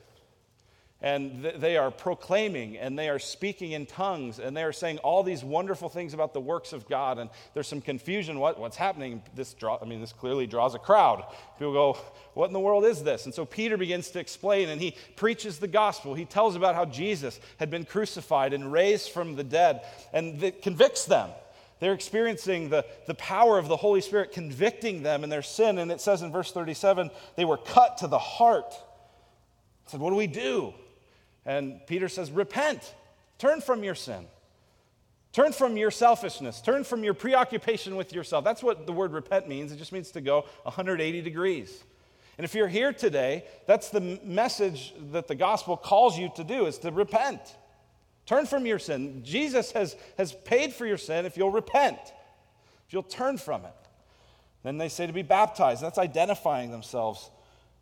and 1.00 1.45
th- 1.45 1.57
they 1.57 1.76
are 1.76 1.93
proclaiming 1.93 2.76
and 2.76 2.99
they 2.99 3.09
are 3.09 3.21
speaking 3.21 3.73
in 3.73 3.87
tongues 3.87 4.40
and 4.40 4.57
they 4.57 4.64
are 4.64 4.73
saying 4.73 4.99
all 4.99 5.23
these 5.23 5.45
wonderful 5.45 5.88
things 5.88 6.12
about 6.12 6.35
the 6.35 6.40
works 6.40 6.73
of 6.73 6.88
God. 6.88 7.19
And 7.19 7.31
there's 7.55 7.69
some 7.69 7.81
confusion. 7.81 8.40
What, 8.40 8.59
what's 8.59 8.76
happening? 8.76 9.23
This 9.35 9.55
draw, 9.55 9.78
I 9.81 9.85
mean, 9.85 10.00
this 10.00 10.12
clearly 10.12 10.49
draws 10.49 10.75
a 10.75 10.78
crowd. 10.78 11.25
People 11.57 11.73
go, 11.73 11.99
What 12.35 12.47
in 12.47 12.52
the 12.52 12.61
world 12.61 12.85
is 12.85 13.05
this? 13.05 13.26
And 13.26 13.35
so 13.35 13.45
Peter 13.45 13.76
begins 13.76 14.11
to 14.11 14.19
explain 14.19 14.71
and 14.71 14.81
he 14.81 14.97
preaches 15.14 15.59
the 15.59 15.69
gospel. 15.69 16.14
He 16.14 16.25
tells 16.25 16.57
about 16.57 16.75
how 16.75 16.85
Jesus 16.85 17.38
had 17.59 17.71
been 17.71 17.85
crucified 17.85 18.52
and 18.52 18.73
raised 18.73 19.11
from 19.11 19.37
the 19.37 19.45
dead, 19.45 19.83
and 20.12 20.43
it 20.43 20.62
convicts 20.62 21.05
them. 21.05 21.31
They're 21.81 21.93
experiencing 21.93 22.71
the, 22.71 22.85
the 23.07 23.14
power 23.14 23.57
of 23.57 23.69
the 23.69 23.76
Holy 23.76 24.00
Spirit 24.00 24.33
convicting 24.33 25.05
them 25.05 25.23
in 25.23 25.31
their 25.31 25.43
sin. 25.43 25.78
And 25.78 25.93
it 25.93 26.00
says 26.00 26.23
in 26.23 26.33
verse 26.33 26.50
37 26.50 27.11
they 27.37 27.45
were 27.45 27.57
cut 27.57 27.99
to 27.99 28.09
the 28.09 28.19
heart. 28.19 28.75
I 29.87 29.90
said, 29.93 30.00
What 30.00 30.11
do 30.11 30.17
we 30.17 30.26
do? 30.26 30.75
And 31.49 31.81
Peter 31.87 32.11
says, 32.11 32.31
Repent, 32.31 32.95
turn 33.38 33.62
from 33.62 33.83
your 33.83 33.95
sin. 33.95 34.26
Turn 35.33 35.52
from 35.52 35.76
your 35.78 35.90
selfishness. 35.90 36.61
Turn 36.61 36.85
from 36.85 37.02
your 37.02 37.14
preoccupation 37.14 37.97
with 37.97 38.12
yourself. 38.12 38.45
That's 38.45 38.62
what 38.62 38.87
the 38.87 38.93
word 38.93 39.12
repent 39.12 39.49
means. 39.49 39.73
It 39.73 39.78
just 39.78 39.93
means 39.93 40.11
to 40.12 40.21
go 40.21 40.45
180 40.64 41.23
degrees. 41.23 41.85
And 42.37 42.45
if 42.45 42.55
you're 42.55 42.69
here 42.69 42.93
today, 42.93 43.45
that's 43.67 43.88
the 43.88 44.21
message 44.23 44.95
that 45.12 45.26
the 45.26 45.35
gospel 45.35 45.76
calls 45.76 46.19
you 46.19 46.31
to 46.37 46.45
do 46.45 46.67
is 46.67 46.78
to 46.78 46.90
repent. 46.90 47.40
Turn 48.26 48.45
from 48.45 48.67
your 48.67 48.78
sin. 48.78 49.23
Jesus 49.25 49.73
has, 49.73 49.97
has 50.19 50.33
paid 50.33 50.75
for 50.75 50.87
your 50.87 50.99
sin 50.99 51.25
if 51.25 51.38
you'll 51.38 51.50
repent, 51.50 51.99
if 52.87 52.93
you'll 52.93 53.02
turn 53.02 53.38
from 53.38 53.64
it. 53.64 53.75
Then 54.64 54.76
they 54.76 54.90
say 54.90 55.07
to 55.07 55.14
be 55.14 55.23
baptized. 55.23 55.83
That's 55.83 55.99
identifying 55.99 56.71
themselves 56.71 57.31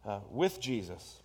uh, 0.06 0.20
with 0.30 0.60
Jesus. 0.60 1.20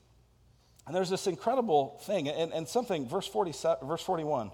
And 0.91 0.95
there's 0.97 1.09
this 1.09 1.25
incredible 1.25 1.97
thing, 2.01 2.27
and, 2.27 2.51
and 2.51 2.67
something, 2.67 3.07
verse, 3.07 3.25
47, 3.25 3.87
verse 3.87 4.03
41. 4.03 4.51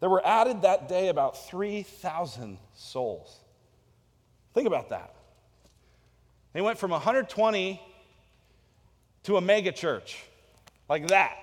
There 0.00 0.08
were 0.08 0.26
added 0.26 0.62
that 0.62 0.88
day 0.88 1.08
about 1.08 1.36
3,000 1.48 2.56
souls. 2.72 3.40
Think 4.54 4.66
about 4.66 4.88
that. 4.88 5.14
They 6.54 6.62
went 6.62 6.78
from 6.78 6.92
120 6.92 7.78
to 9.24 9.36
a 9.36 9.42
mega 9.42 9.70
church, 9.70 10.24
like 10.88 11.08
that. 11.08 11.36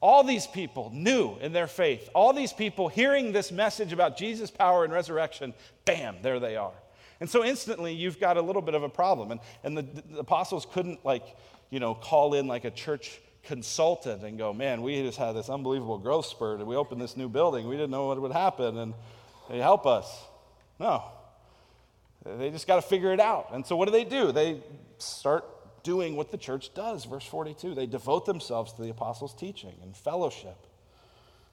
All 0.00 0.24
these 0.24 0.48
people 0.48 0.90
new 0.92 1.36
in 1.40 1.52
their 1.52 1.68
faith, 1.68 2.08
all 2.12 2.32
these 2.32 2.52
people 2.52 2.88
hearing 2.88 3.30
this 3.30 3.52
message 3.52 3.92
about 3.92 4.16
Jesus' 4.16 4.50
power 4.50 4.82
and 4.82 4.92
resurrection, 4.92 5.54
bam, 5.84 6.16
there 6.22 6.40
they 6.40 6.56
are. 6.56 6.74
And 7.20 7.30
so 7.30 7.44
instantly 7.44 7.94
you've 7.94 8.18
got 8.18 8.36
a 8.36 8.42
little 8.42 8.62
bit 8.62 8.74
of 8.74 8.82
a 8.82 8.88
problem. 8.88 9.30
And, 9.30 9.40
and 9.62 9.78
the, 9.78 9.82
the 9.82 10.18
apostles 10.18 10.66
couldn't 10.72 11.04
like 11.04 11.36
you 11.70 11.80
know, 11.80 11.94
call 11.94 12.34
in 12.34 12.46
like 12.46 12.64
a 12.64 12.70
church 12.70 13.20
consultant 13.44 14.22
and 14.22 14.36
go, 14.36 14.52
man, 14.52 14.82
we 14.82 15.02
just 15.02 15.18
had 15.18 15.32
this 15.32 15.48
unbelievable 15.48 15.98
growth 15.98 16.26
spurt 16.26 16.58
and 16.58 16.68
we 16.68 16.76
opened 16.76 17.00
this 17.00 17.16
new 17.16 17.28
building. 17.28 17.66
We 17.66 17.76
didn't 17.76 17.90
know 17.90 18.06
what 18.06 18.20
would 18.20 18.32
happen 18.32 18.76
and 18.76 18.94
they 19.48 19.58
help 19.58 19.86
us. 19.86 20.06
No. 20.78 21.04
They 22.24 22.50
just 22.50 22.66
got 22.66 22.76
to 22.76 22.82
figure 22.82 23.12
it 23.12 23.20
out. 23.20 23.48
And 23.52 23.64
so 23.64 23.76
what 23.76 23.86
do 23.86 23.92
they 23.92 24.04
do? 24.04 24.30
They 24.32 24.60
start 24.98 25.44
doing 25.82 26.16
what 26.16 26.30
the 26.30 26.36
church 26.36 26.74
does. 26.74 27.04
Verse 27.04 27.24
42 27.24 27.74
they 27.74 27.86
devote 27.86 28.26
themselves 28.26 28.72
to 28.74 28.82
the 28.82 28.90
apostles' 28.90 29.34
teaching 29.34 29.74
and 29.82 29.96
fellowship, 29.96 30.56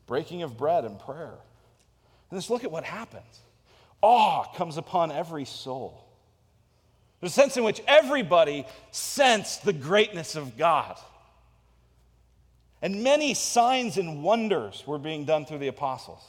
breaking 0.06 0.44
of 0.44 0.58
bread 0.58 0.84
and 0.84 1.00
prayer. 1.00 1.36
And 2.30 2.38
just 2.38 2.50
look 2.50 2.64
at 2.64 2.72
what 2.72 2.84
happens. 2.84 3.42
Awe 4.02 4.44
comes 4.56 4.78
upon 4.78 5.12
every 5.12 5.46
soul. 5.46 6.07
There's 7.20 7.32
a 7.32 7.36
sense 7.36 7.58
in 7.58 7.64
which 7.64 7.82
everybody 7.88 8.66
sensed 8.92 9.66
the 9.66 9.74
greatness 9.74 10.36
of 10.36 10.58
God. 10.58 10.98
And 12.82 13.04
many 13.04 13.34
signs 13.34 13.98
and 13.98 14.22
wonders 14.22 14.84
were 14.86 15.00
being 15.00 15.26
done 15.26 15.46
through 15.46 15.58
the 15.58 15.68
apostles. 15.68 16.24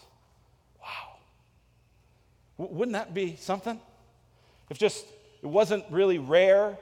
Wow. 0.81 1.17
W- 2.59 2.79
wouldn't 2.79 2.95
that 2.95 3.13
be 3.13 3.37
something? 3.37 3.79
If 4.71 4.79
just 4.79 5.05
it 5.43 5.47
wasn't 5.47 5.85
really 5.91 6.19
rare 6.19 6.79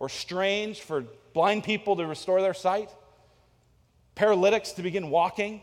or 0.00 0.08
strange 0.08 0.80
for 0.80 1.04
blind 1.32 1.62
people 1.62 1.96
to 1.96 2.06
restore 2.06 2.42
their 2.42 2.54
sight, 2.54 2.90
paralytics 4.16 4.72
to 4.72 4.82
begin 4.82 5.10
walking. 5.10 5.62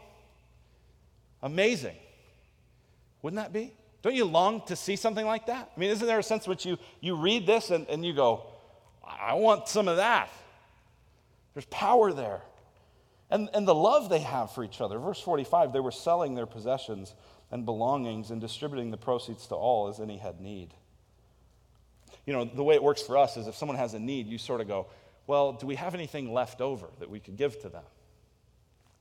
Amazing. 1.44 1.96
Wouldn't 3.22 3.42
that 3.42 3.52
be? 3.52 3.74
Don't 4.02 4.16
you 4.16 4.26
long 4.26 4.66
to 4.66 4.76
see 4.76 4.96
something 4.96 5.26
like 5.26 5.46
that? 5.46 5.72
I 5.76 5.80
mean, 5.80 5.92
isn't 5.92 6.06
there 6.06 6.20
a 6.20 6.24
sense 6.24 6.46
in 6.46 6.50
which 6.50 6.66
you, 6.66 6.78
you 7.02 7.16
read 7.16 7.46
this 7.46 7.70
and, 7.70 7.88
and 7.88 8.06
you 8.06 8.14
go, 8.14 8.48
I 9.04 9.36
want 9.36 9.68
some 9.68 9.88
of 9.88 9.98
that? 9.98 10.30
There's 11.54 11.66
power 11.66 12.12
there. 12.12 12.42
And, 13.30 13.50
and 13.54 13.68
the 13.68 13.76
love 13.76 14.10
they 14.10 14.20
have 14.20 14.52
for 14.52 14.64
each 14.64 14.82
other. 14.82 15.00
Verse 15.00 15.22
45 15.22 15.72
they 15.72 15.80
were 15.80 15.92
selling 15.92 16.36
their 16.36 16.46
possessions 16.46 17.14
and 17.52 17.66
belongings 17.66 18.32
and 18.32 18.42
distributing 18.42 18.92
the 18.92 18.98
proceeds 18.98 19.48
to 19.48 19.56
all 19.56 19.88
as 19.88 20.00
any 20.00 20.18
had 20.18 20.42
need. 20.42 20.74
You 22.26 22.34
know, 22.34 22.46
the 22.46 22.64
way 22.64 22.76
it 22.76 22.84
works 22.84 23.02
for 23.02 23.18
us 23.18 23.38
is 23.38 23.48
if 23.48 23.56
someone 23.56 23.78
has 23.78 23.94
a 23.94 24.00
need, 24.00 24.28
you 24.28 24.38
sort 24.38 24.62
of 24.62 24.68
go, 24.68 24.88
Well, 25.28 25.54
do 25.54 25.66
we 25.66 25.76
have 25.76 25.94
anything 25.94 26.34
left 26.34 26.62
over 26.62 26.88
that 27.00 27.10
we 27.10 27.20
could 27.20 27.38
give 27.38 27.60
to 27.62 27.70
them? 27.70 27.84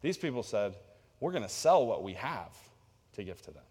These 0.00 0.18
people 0.18 0.42
said, 0.42 0.74
We're 1.20 1.32
going 1.32 1.44
to 1.44 1.48
sell 1.48 1.86
what 1.86 2.02
we 2.02 2.14
have 2.14 2.56
to 3.14 3.24
give 3.24 3.40
to 3.42 3.50
them. 3.50 3.62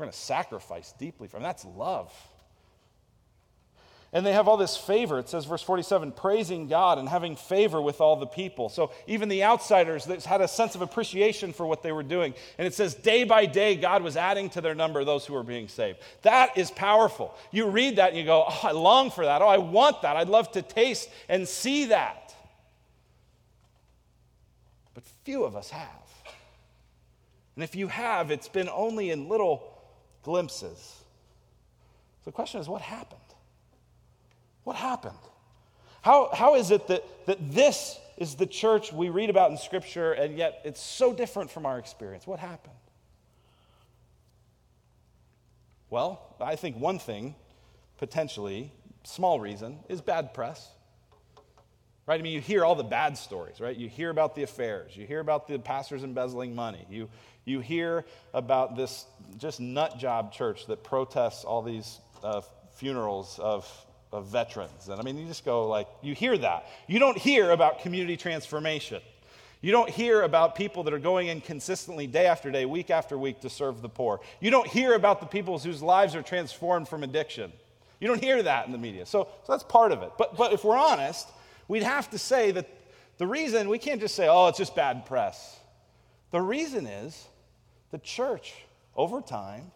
We're 0.00 0.06
going 0.06 0.12
to 0.12 0.18
sacrifice 0.18 0.94
deeply 0.98 1.28
for 1.28 1.36
them. 1.36 1.42
That's 1.42 1.66
love. 1.66 2.10
And 4.14 4.24
they 4.24 4.32
have 4.32 4.48
all 4.48 4.56
this 4.56 4.74
favor. 4.74 5.18
It 5.18 5.28
says, 5.28 5.44
verse 5.44 5.62
47, 5.62 6.12
praising 6.12 6.68
God 6.68 6.96
and 6.96 7.06
having 7.06 7.36
favor 7.36 7.82
with 7.82 8.00
all 8.00 8.16
the 8.16 8.26
people. 8.26 8.70
So 8.70 8.92
even 9.06 9.28
the 9.28 9.44
outsiders 9.44 10.06
had 10.24 10.40
a 10.40 10.48
sense 10.48 10.74
of 10.74 10.80
appreciation 10.80 11.52
for 11.52 11.66
what 11.66 11.82
they 11.82 11.92
were 11.92 12.02
doing. 12.02 12.32
And 12.56 12.66
it 12.66 12.72
says, 12.72 12.94
day 12.94 13.24
by 13.24 13.44
day, 13.44 13.76
God 13.76 14.02
was 14.02 14.16
adding 14.16 14.48
to 14.50 14.62
their 14.62 14.74
number 14.74 15.04
those 15.04 15.26
who 15.26 15.34
were 15.34 15.42
being 15.42 15.68
saved. 15.68 15.98
That 16.22 16.56
is 16.56 16.70
powerful. 16.70 17.36
You 17.50 17.68
read 17.68 17.96
that 17.96 18.08
and 18.08 18.18
you 18.18 18.24
go, 18.24 18.46
oh, 18.48 18.60
I 18.62 18.70
long 18.70 19.10
for 19.10 19.26
that. 19.26 19.42
Oh, 19.42 19.48
I 19.48 19.58
want 19.58 20.00
that. 20.00 20.16
I'd 20.16 20.30
love 20.30 20.50
to 20.52 20.62
taste 20.62 21.10
and 21.28 21.46
see 21.46 21.84
that. 21.86 22.34
But 24.94 25.04
few 25.24 25.44
of 25.44 25.56
us 25.56 25.68
have. 25.68 25.90
And 27.54 27.64
if 27.64 27.76
you 27.76 27.88
have, 27.88 28.30
it's 28.30 28.48
been 28.48 28.70
only 28.70 29.10
in 29.10 29.28
little 29.28 29.69
glimpses. 30.22 31.04
So 32.20 32.24
the 32.26 32.32
question 32.32 32.60
is 32.60 32.68
what 32.68 32.82
happened? 32.82 33.20
What 34.64 34.76
happened? 34.76 35.14
How, 36.02 36.30
how 36.32 36.54
is 36.54 36.70
it 36.70 36.86
that, 36.88 37.04
that 37.26 37.52
this 37.52 37.98
is 38.16 38.34
the 38.34 38.46
church 38.46 38.92
we 38.92 39.08
read 39.08 39.30
about 39.30 39.50
in 39.50 39.56
Scripture 39.56 40.12
and 40.12 40.36
yet 40.36 40.60
it's 40.64 40.80
so 40.80 41.12
different 41.12 41.50
from 41.50 41.66
our 41.66 41.78
experience? 41.78 42.26
What 42.26 42.38
happened? 42.38 42.74
Well, 45.90 46.36
I 46.40 46.56
think 46.56 46.76
one 46.76 46.98
thing, 46.98 47.34
potentially, 47.98 48.72
small 49.02 49.40
reason, 49.40 49.80
is 49.88 50.00
bad 50.00 50.32
press. 50.32 50.68
Right? 52.06 52.18
I 52.18 52.22
mean, 52.22 52.32
you 52.32 52.40
hear 52.40 52.64
all 52.64 52.74
the 52.74 52.84
bad 52.84 53.16
stories, 53.16 53.60
right? 53.60 53.76
You 53.76 53.88
hear 53.88 54.10
about 54.10 54.34
the 54.34 54.42
affairs. 54.42 54.96
You 54.96 55.06
hear 55.06 55.20
about 55.20 55.46
the 55.46 55.58
pastors 55.58 56.02
embezzling 56.02 56.54
money. 56.54 56.86
You, 56.88 57.08
you 57.44 57.60
hear 57.60 58.04
about 58.34 58.76
this 58.76 59.06
just 59.38 59.60
nut 59.60 59.98
job 59.98 60.32
church 60.32 60.66
that 60.66 60.84
protests 60.84 61.44
all 61.44 61.62
these 61.62 61.98
uh, 62.22 62.42
funerals 62.74 63.38
of, 63.38 63.68
of 64.12 64.26
veterans. 64.26 64.88
And 64.88 65.00
I 65.00 65.02
mean, 65.02 65.18
you 65.18 65.26
just 65.26 65.44
go 65.44 65.68
like, 65.68 65.88
you 66.02 66.14
hear 66.14 66.36
that. 66.38 66.66
You 66.86 66.98
don't 66.98 67.18
hear 67.18 67.50
about 67.50 67.80
community 67.80 68.16
transformation. 68.16 69.02
You 69.62 69.72
don't 69.72 69.90
hear 69.90 70.22
about 70.22 70.54
people 70.54 70.84
that 70.84 70.94
are 70.94 70.98
going 70.98 71.28
in 71.28 71.42
consistently 71.42 72.06
day 72.06 72.26
after 72.26 72.50
day, 72.50 72.64
week 72.64 72.90
after 72.90 73.18
week 73.18 73.40
to 73.40 73.50
serve 73.50 73.82
the 73.82 73.90
poor. 73.90 74.20
You 74.40 74.50
don't 74.50 74.66
hear 74.66 74.94
about 74.94 75.20
the 75.20 75.26
people 75.26 75.58
whose 75.58 75.82
lives 75.82 76.14
are 76.14 76.22
transformed 76.22 76.88
from 76.88 77.02
addiction. 77.02 77.52
You 78.00 78.08
don't 78.08 78.22
hear 78.22 78.42
that 78.42 78.64
in 78.64 78.72
the 78.72 78.78
media. 78.78 79.04
So, 79.04 79.28
so 79.44 79.52
that's 79.52 79.64
part 79.64 79.92
of 79.92 80.02
it. 80.02 80.12
But, 80.16 80.36
but 80.38 80.54
if 80.54 80.64
we're 80.64 80.78
honest, 80.78 81.28
we'd 81.68 81.82
have 81.82 82.08
to 82.10 82.18
say 82.18 82.52
that 82.52 82.68
the 83.18 83.26
reason, 83.26 83.68
we 83.68 83.78
can't 83.78 84.00
just 84.00 84.14
say, 84.14 84.28
oh, 84.28 84.48
it's 84.48 84.56
just 84.56 84.74
bad 84.74 85.04
press. 85.04 85.59
The 86.30 86.40
reason 86.40 86.86
is 86.86 87.26
the 87.90 87.98
church, 87.98 88.54
over 88.96 89.20
time, 89.20 89.72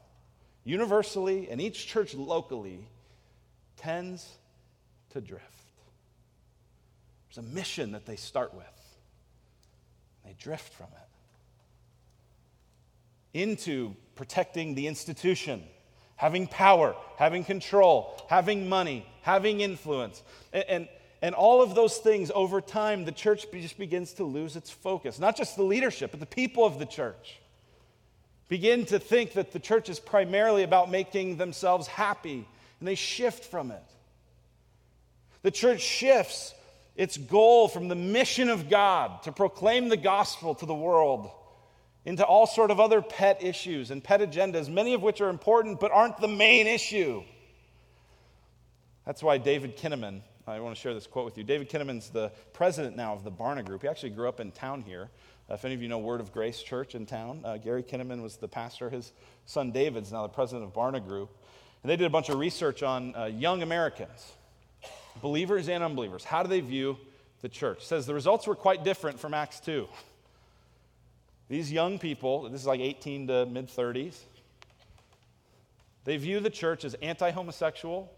universally, 0.64 1.48
and 1.50 1.60
each 1.60 1.86
church 1.86 2.14
locally, 2.14 2.86
tends 3.76 4.28
to 5.10 5.20
drift. 5.20 5.44
There's 7.28 7.44
a 7.44 7.48
mission 7.54 7.92
that 7.92 8.06
they 8.06 8.16
start 8.16 8.54
with, 8.54 8.96
they 10.24 10.34
drift 10.38 10.72
from 10.72 10.86
it 10.86 11.00
into 13.38 13.96
protecting 14.14 14.76
the 14.76 14.86
institution 14.86 15.64
having 16.16 16.46
power, 16.46 16.94
having 17.16 17.44
control, 17.44 18.16
having 18.28 18.68
money, 18.68 19.06
having 19.22 19.60
influence. 19.60 20.22
And, 20.52 20.64
and, 20.68 20.88
and, 21.22 21.34
all 21.34 21.62
of 21.62 21.74
those 21.74 21.96
things 21.98 22.30
over 22.34 22.60
time, 22.60 23.04
the 23.04 23.12
church 23.12 23.46
just 23.52 23.78
begins 23.78 24.12
to 24.14 24.24
lose 24.24 24.56
its 24.56 24.70
focus. 24.70 25.18
Not 25.18 25.36
just 25.36 25.56
the 25.56 25.62
leadership, 25.62 26.10
but 26.10 26.20
the 26.20 26.26
people 26.26 26.64
of 26.64 26.78
the 26.78 26.86
church 26.86 27.40
begin 28.48 28.84
to 28.86 28.98
think 28.98 29.32
that 29.32 29.52
the 29.52 29.58
church 29.58 29.88
is 29.88 29.98
primarily 29.98 30.62
about 30.62 30.90
making 30.90 31.36
themselves 31.36 31.86
happy, 31.86 32.46
and 32.78 32.88
they 32.88 32.94
shift 32.94 33.44
from 33.44 33.70
it. 33.70 33.82
The 35.42 35.50
church 35.50 35.80
shifts 35.80 36.54
its 36.96 37.16
goal 37.16 37.68
from 37.68 37.88
the 37.88 37.94
mission 37.94 38.48
of 38.48 38.68
God 38.68 39.22
to 39.24 39.32
proclaim 39.32 39.88
the 39.88 39.96
gospel 39.96 40.54
to 40.56 40.66
the 40.66 40.74
world 40.74 41.30
into 42.04 42.24
all 42.24 42.46
sort 42.46 42.70
of 42.70 42.78
other 42.78 43.00
pet 43.00 43.42
issues 43.42 43.90
and 43.90 44.04
pet 44.04 44.20
agendas, 44.20 44.68
many 44.68 44.94
of 44.94 45.02
which 45.02 45.20
are 45.20 45.30
important 45.30 45.80
but 45.80 45.90
aren't 45.90 46.18
the 46.20 46.28
main 46.28 46.66
issue. 46.66 47.22
That's 49.06 49.22
why 49.22 49.38
David 49.38 49.76
Kinnaman, 49.76 50.20
I 50.46 50.60
want 50.60 50.76
to 50.76 50.80
share 50.80 50.92
this 50.92 51.06
quote 51.06 51.24
with 51.24 51.38
you. 51.38 51.44
David 51.44 51.70
Kinnaman's 51.70 52.10
the 52.10 52.30
president 52.52 52.96
now 52.96 53.14
of 53.14 53.24
the 53.24 53.32
Barna 53.32 53.64
Group. 53.64 53.80
He 53.80 53.88
actually 53.88 54.10
grew 54.10 54.28
up 54.28 54.40
in 54.40 54.50
town 54.50 54.82
here. 54.82 55.08
If 55.48 55.64
any 55.64 55.74
of 55.74 55.80
you 55.80 55.88
know 55.88 55.98
Word 55.98 56.20
of 56.20 56.32
Grace 56.32 56.62
Church 56.62 56.94
in 56.94 57.06
town, 57.06 57.40
uh, 57.44 57.56
Gary 57.56 57.82
Kinnaman 57.82 58.22
was 58.22 58.36
the 58.36 58.48
pastor. 58.48 58.90
His 58.90 59.12
son 59.46 59.72
David's 59.72 60.12
now 60.12 60.22
the 60.22 60.28
president 60.28 60.64
of 60.64 60.74
Barna 60.74 61.02
Group. 61.02 61.30
And 61.82 61.90
they 61.90 61.96
did 61.96 62.04
a 62.04 62.10
bunch 62.10 62.28
of 62.28 62.38
research 62.38 62.82
on 62.82 63.16
uh, 63.16 63.24
young 63.24 63.62
Americans, 63.62 64.32
believers 65.22 65.68
and 65.68 65.82
unbelievers. 65.82 66.24
How 66.24 66.42
do 66.42 66.48
they 66.50 66.60
view 66.60 66.98
the 67.40 67.48
church? 67.48 67.78
It 67.78 67.84
says 67.84 68.06
the 68.06 68.14
results 68.14 68.46
were 68.46 68.54
quite 68.54 68.84
different 68.84 69.18
from 69.18 69.32
Acts 69.32 69.60
2. 69.60 69.88
These 71.48 71.72
young 71.72 71.98
people, 71.98 72.48
this 72.50 72.60
is 72.60 72.66
like 72.66 72.80
18 72.80 73.28
to 73.28 73.46
mid 73.46 73.68
30s, 73.68 74.16
they 76.04 76.18
view 76.18 76.40
the 76.40 76.50
church 76.50 76.84
as 76.84 76.92
anti 76.94 77.30
homosexual, 77.30 78.12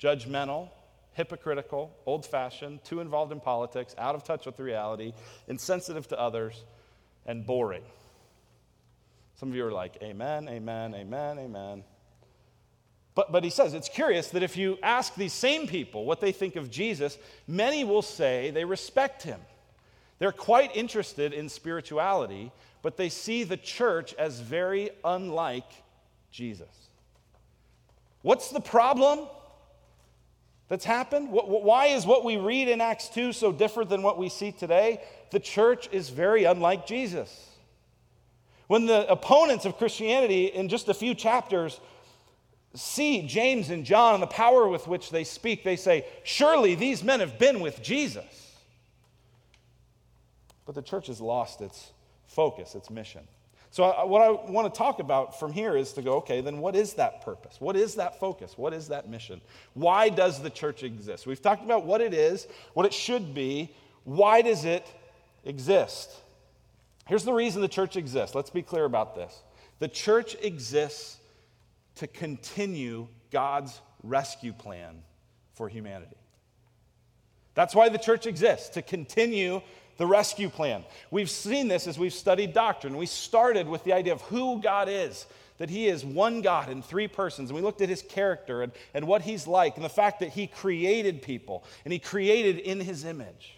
judgmental, 0.00 0.70
hypocritical, 1.18 1.94
old 2.06 2.24
fashioned, 2.24 2.82
too 2.84 3.00
involved 3.00 3.32
in 3.32 3.40
politics, 3.40 3.94
out 3.98 4.14
of 4.14 4.22
touch 4.22 4.46
with 4.46 4.58
reality, 4.60 5.12
insensitive 5.48 6.06
to 6.08 6.18
others, 6.18 6.64
and 7.26 7.44
boring. 7.44 7.82
Some 9.34 9.50
of 9.50 9.56
you 9.56 9.66
are 9.66 9.72
like, 9.72 9.98
Amen, 10.00 10.48
amen, 10.48 10.94
amen, 10.94 11.38
amen. 11.38 11.84
But, 13.14 13.32
but 13.32 13.42
he 13.42 13.50
says 13.50 13.74
it's 13.74 13.88
curious 13.88 14.28
that 14.28 14.44
if 14.44 14.56
you 14.56 14.78
ask 14.80 15.16
these 15.16 15.32
same 15.32 15.66
people 15.66 16.04
what 16.04 16.20
they 16.20 16.30
think 16.30 16.54
of 16.54 16.70
Jesus, 16.70 17.18
many 17.48 17.82
will 17.82 18.00
say 18.02 18.52
they 18.52 18.64
respect 18.64 19.24
him. 19.24 19.40
They're 20.20 20.30
quite 20.30 20.76
interested 20.76 21.32
in 21.32 21.48
spirituality, 21.48 22.52
but 22.80 22.96
they 22.96 23.08
see 23.08 23.42
the 23.42 23.56
church 23.56 24.14
as 24.14 24.38
very 24.38 24.90
unlike 25.04 25.68
Jesus. 26.30 26.90
What's 28.22 28.50
the 28.50 28.60
problem 28.60 29.26
that's 30.68 30.84
happened? 30.84 31.28
Why 31.30 31.86
is 31.86 32.04
what 32.06 32.24
we 32.24 32.36
read 32.36 32.68
in 32.68 32.80
Acts 32.80 33.08
2 33.08 33.32
so 33.32 33.52
different 33.52 33.88
than 33.90 34.02
what 34.02 34.18
we 34.18 34.28
see 34.28 34.52
today? 34.52 35.00
The 35.30 35.40
church 35.40 35.88
is 35.92 36.10
very 36.10 36.44
unlike 36.44 36.86
Jesus. 36.86 37.48
When 38.66 38.84
the 38.84 39.10
opponents 39.10 39.64
of 39.64 39.78
Christianity, 39.78 40.46
in 40.46 40.68
just 40.68 40.88
a 40.88 40.94
few 40.94 41.14
chapters, 41.14 41.80
see 42.74 43.26
James 43.26 43.70
and 43.70 43.84
John 43.84 44.14
and 44.14 44.22
the 44.22 44.26
power 44.26 44.68
with 44.68 44.86
which 44.86 45.10
they 45.10 45.24
speak, 45.24 45.64
they 45.64 45.76
say, 45.76 46.06
Surely 46.22 46.74
these 46.74 47.02
men 47.02 47.20
have 47.20 47.38
been 47.38 47.60
with 47.60 47.82
Jesus. 47.82 48.24
But 50.66 50.74
the 50.74 50.82
church 50.82 51.06
has 51.06 51.18
lost 51.18 51.62
its 51.62 51.92
focus, 52.26 52.74
its 52.74 52.90
mission. 52.90 53.26
So, 53.70 53.84
I, 53.84 54.04
what 54.04 54.22
I 54.22 54.30
want 54.30 54.72
to 54.72 54.78
talk 54.78 54.98
about 54.98 55.38
from 55.38 55.52
here 55.52 55.76
is 55.76 55.92
to 55.92 56.02
go, 56.02 56.16
okay, 56.16 56.40
then 56.40 56.58
what 56.58 56.74
is 56.74 56.94
that 56.94 57.22
purpose? 57.22 57.56
What 57.60 57.76
is 57.76 57.96
that 57.96 58.18
focus? 58.18 58.56
What 58.56 58.72
is 58.72 58.88
that 58.88 59.08
mission? 59.08 59.40
Why 59.74 60.08
does 60.08 60.40
the 60.40 60.50
church 60.50 60.82
exist? 60.82 61.26
We've 61.26 61.42
talked 61.42 61.62
about 61.62 61.84
what 61.84 62.00
it 62.00 62.14
is, 62.14 62.46
what 62.74 62.86
it 62.86 62.94
should 62.94 63.34
be. 63.34 63.74
Why 64.04 64.40
does 64.40 64.64
it 64.64 64.86
exist? 65.44 66.10
Here's 67.06 67.24
the 67.24 67.32
reason 67.32 67.60
the 67.60 67.68
church 67.68 67.96
exists. 67.96 68.34
Let's 68.34 68.50
be 68.50 68.62
clear 68.62 68.84
about 68.84 69.14
this. 69.14 69.42
The 69.78 69.88
church 69.88 70.36
exists 70.42 71.18
to 71.96 72.06
continue 72.06 73.08
God's 73.30 73.80
rescue 74.02 74.52
plan 74.52 75.02
for 75.52 75.68
humanity. 75.68 76.16
That's 77.54 77.74
why 77.74 77.88
the 77.88 77.98
church 77.98 78.26
exists, 78.26 78.68
to 78.70 78.82
continue 78.82 79.60
the 79.98 80.06
rescue 80.06 80.48
plan. 80.48 80.84
We've 81.10 81.28
seen 81.28 81.68
this 81.68 81.86
as 81.86 81.98
we've 81.98 82.14
studied 82.14 82.54
doctrine. 82.54 82.96
We 82.96 83.06
started 83.06 83.68
with 83.68 83.84
the 83.84 83.92
idea 83.92 84.14
of 84.14 84.22
who 84.22 84.62
God 84.62 84.88
is, 84.88 85.26
that 85.58 85.68
He 85.68 85.88
is 85.88 86.04
one 86.04 86.40
God 86.40 86.70
in 86.70 86.82
three 86.82 87.08
persons. 87.08 87.50
And 87.50 87.56
we 87.56 87.62
looked 87.62 87.82
at 87.82 87.88
His 87.88 88.02
character 88.02 88.62
and, 88.62 88.72
and 88.94 89.06
what 89.06 89.22
He's 89.22 89.46
like, 89.46 89.76
and 89.76 89.84
the 89.84 89.90
fact 89.90 90.20
that 90.20 90.30
He 90.30 90.46
created 90.46 91.20
people 91.20 91.64
and 91.84 91.92
He 91.92 91.98
created 91.98 92.58
in 92.58 92.80
His 92.80 93.04
image. 93.04 93.54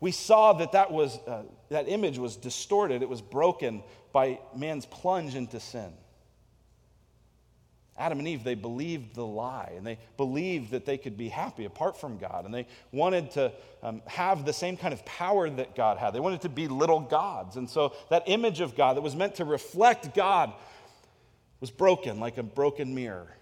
We 0.00 0.12
saw 0.12 0.52
that 0.54 0.72
that, 0.72 0.92
was, 0.92 1.18
uh, 1.26 1.44
that 1.70 1.88
image 1.88 2.18
was 2.18 2.36
distorted, 2.36 3.02
it 3.02 3.08
was 3.08 3.22
broken 3.22 3.82
by 4.12 4.40
man's 4.54 4.84
plunge 4.84 5.34
into 5.34 5.58
sin. 5.60 5.92
Adam 7.98 8.18
and 8.18 8.28
Eve, 8.28 8.44
they 8.44 8.54
believed 8.54 9.14
the 9.14 9.26
lie 9.26 9.72
and 9.76 9.86
they 9.86 9.98
believed 10.16 10.70
that 10.72 10.84
they 10.84 10.98
could 10.98 11.16
be 11.16 11.28
happy 11.28 11.64
apart 11.64 11.98
from 11.98 12.18
God. 12.18 12.44
And 12.44 12.52
they 12.52 12.66
wanted 12.92 13.30
to 13.32 13.52
um, 13.82 14.02
have 14.06 14.44
the 14.44 14.52
same 14.52 14.76
kind 14.76 14.92
of 14.92 15.04
power 15.04 15.48
that 15.48 15.74
God 15.74 15.96
had. 15.96 16.12
They 16.12 16.20
wanted 16.20 16.42
to 16.42 16.48
be 16.48 16.68
little 16.68 17.00
gods. 17.00 17.56
And 17.56 17.68
so 17.68 17.94
that 18.10 18.24
image 18.26 18.60
of 18.60 18.76
God 18.76 18.96
that 18.96 19.00
was 19.00 19.16
meant 19.16 19.36
to 19.36 19.44
reflect 19.44 20.14
God 20.14 20.52
was 21.60 21.70
broken 21.70 22.20
like 22.20 22.36
a 22.36 22.42
broken 22.42 22.94
mirror, 22.94 23.34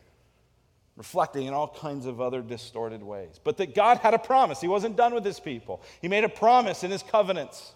reflecting 0.96 1.46
in 1.46 1.54
all 1.54 1.68
kinds 1.68 2.06
of 2.06 2.20
other 2.20 2.40
distorted 2.40 3.02
ways. 3.02 3.40
But 3.42 3.56
that 3.56 3.74
God 3.74 3.98
had 3.98 4.14
a 4.14 4.18
promise. 4.18 4.60
He 4.60 4.68
wasn't 4.68 4.96
done 4.96 5.14
with 5.14 5.24
his 5.24 5.40
people, 5.40 5.82
He 6.00 6.08
made 6.08 6.24
a 6.24 6.28
promise 6.28 6.84
in 6.84 6.90
His 6.90 7.02
covenants 7.02 7.73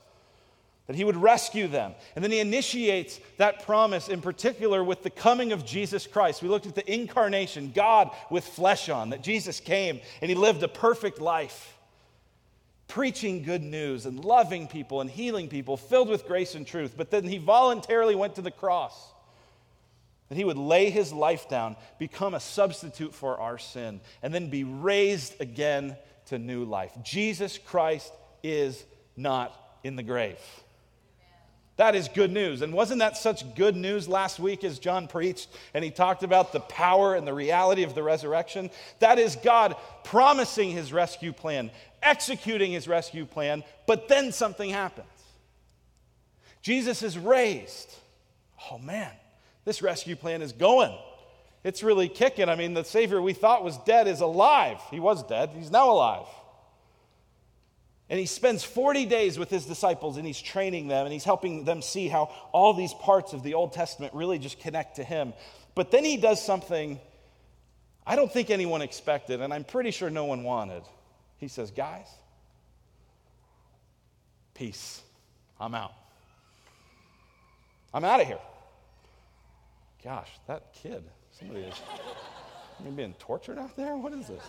that 0.88 0.96
he 0.96 1.04
would 1.04 1.16
rescue 1.16 1.68
them. 1.68 1.94
And 2.16 2.24
then 2.24 2.32
he 2.32 2.40
initiates 2.40 3.20
that 3.36 3.64
promise 3.64 4.08
in 4.08 4.22
particular 4.22 4.82
with 4.82 5.02
the 5.02 5.10
coming 5.10 5.52
of 5.52 5.64
Jesus 5.64 6.06
Christ. 6.06 6.42
We 6.42 6.48
looked 6.48 6.66
at 6.66 6.74
the 6.74 6.92
incarnation, 6.92 7.72
God 7.74 8.10
with 8.30 8.44
flesh 8.44 8.88
on, 8.88 9.10
that 9.10 9.22
Jesus 9.22 9.60
came 9.60 10.00
and 10.22 10.30
he 10.30 10.34
lived 10.34 10.62
a 10.62 10.68
perfect 10.68 11.20
life, 11.20 11.76
preaching 12.88 13.42
good 13.42 13.62
news 13.62 14.06
and 14.06 14.24
loving 14.24 14.66
people 14.66 15.02
and 15.02 15.10
healing 15.10 15.48
people, 15.48 15.76
filled 15.76 16.08
with 16.08 16.26
grace 16.26 16.54
and 16.54 16.66
truth. 16.66 16.94
But 16.96 17.10
then 17.10 17.24
he 17.24 17.36
voluntarily 17.36 18.14
went 18.14 18.36
to 18.36 18.42
the 18.42 18.50
cross. 18.50 19.12
That 20.30 20.36
he 20.36 20.44
would 20.44 20.58
lay 20.58 20.88
his 20.88 21.12
life 21.12 21.50
down, 21.50 21.76
become 21.98 22.32
a 22.32 22.40
substitute 22.40 23.14
for 23.14 23.38
our 23.38 23.58
sin, 23.58 24.00
and 24.22 24.32
then 24.32 24.48
be 24.48 24.64
raised 24.64 25.38
again 25.40 25.96
to 26.26 26.38
new 26.38 26.64
life. 26.64 26.92
Jesus 27.02 27.58
Christ 27.58 28.12
is 28.42 28.84
not 29.16 29.54
in 29.84 29.96
the 29.96 30.02
grave. 30.02 30.38
That 31.78 31.94
is 31.94 32.08
good 32.08 32.32
news. 32.32 32.60
And 32.60 32.72
wasn't 32.72 32.98
that 32.98 33.16
such 33.16 33.54
good 33.54 33.76
news 33.76 34.08
last 34.08 34.40
week 34.40 34.64
as 34.64 34.80
John 34.80 35.06
preached 35.06 35.48
and 35.72 35.84
he 35.84 35.92
talked 35.92 36.24
about 36.24 36.52
the 36.52 36.58
power 36.58 37.14
and 37.14 37.24
the 37.24 37.32
reality 37.32 37.84
of 37.84 37.94
the 37.94 38.02
resurrection? 38.02 38.70
That 38.98 39.20
is 39.20 39.36
God 39.36 39.76
promising 40.02 40.72
his 40.72 40.92
rescue 40.92 41.32
plan, 41.32 41.70
executing 42.02 42.72
his 42.72 42.88
rescue 42.88 43.24
plan, 43.24 43.62
but 43.86 44.08
then 44.08 44.32
something 44.32 44.70
happens. 44.70 45.06
Jesus 46.62 47.04
is 47.04 47.16
raised. 47.16 47.94
Oh 48.72 48.78
man, 48.78 49.12
this 49.64 49.80
rescue 49.80 50.16
plan 50.16 50.42
is 50.42 50.50
going. 50.50 50.98
It's 51.62 51.84
really 51.84 52.08
kicking. 52.08 52.48
I 52.48 52.56
mean, 52.56 52.74
the 52.74 52.84
Savior 52.84 53.22
we 53.22 53.34
thought 53.34 53.62
was 53.62 53.78
dead 53.78 54.08
is 54.08 54.20
alive. 54.20 54.80
He 54.90 54.98
was 54.98 55.22
dead, 55.22 55.50
he's 55.56 55.70
now 55.70 55.92
alive. 55.92 56.26
And 58.10 58.18
he 58.18 58.26
spends 58.26 58.64
40 58.64 59.06
days 59.06 59.38
with 59.38 59.50
his 59.50 59.66
disciples 59.66 60.16
and 60.16 60.26
he's 60.26 60.40
training 60.40 60.88
them 60.88 61.04
and 61.04 61.12
he's 61.12 61.24
helping 61.24 61.64
them 61.64 61.82
see 61.82 62.08
how 62.08 62.32
all 62.52 62.72
these 62.72 62.94
parts 62.94 63.32
of 63.34 63.42
the 63.42 63.54
Old 63.54 63.72
Testament 63.74 64.14
really 64.14 64.38
just 64.38 64.58
connect 64.60 64.96
to 64.96 65.04
him. 65.04 65.34
But 65.74 65.90
then 65.90 66.04
he 66.04 66.16
does 66.16 66.44
something 66.44 66.98
I 68.08 68.16
don't 68.16 68.32
think 68.32 68.48
anyone 68.48 68.80
expected, 68.80 69.42
and 69.42 69.52
I'm 69.52 69.64
pretty 69.64 69.90
sure 69.90 70.08
no 70.08 70.24
one 70.24 70.42
wanted. 70.42 70.82
He 71.36 71.46
says, 71.46 71.70
Guys, 71.70 72.06
peace. 74.54 75.02
I'm 75.60 75.74
out. 75.74 75.92
I'm 77.92 78.04
out 78.04 78.22
of 78.22 78.26
here. 78.26 78.38
Gosh, 80.02 80.30
that 80.46 80.72
kid, 80.72 81.04
somebody 81.38 81.60
is 81.60 81.74
being 82.96 83.12
tortured 83.18 83.58
out 83.58 83.76
there? 83.76 83.94
What 83.96 84.14
is 84.14 84.28
this? 84.28 84.42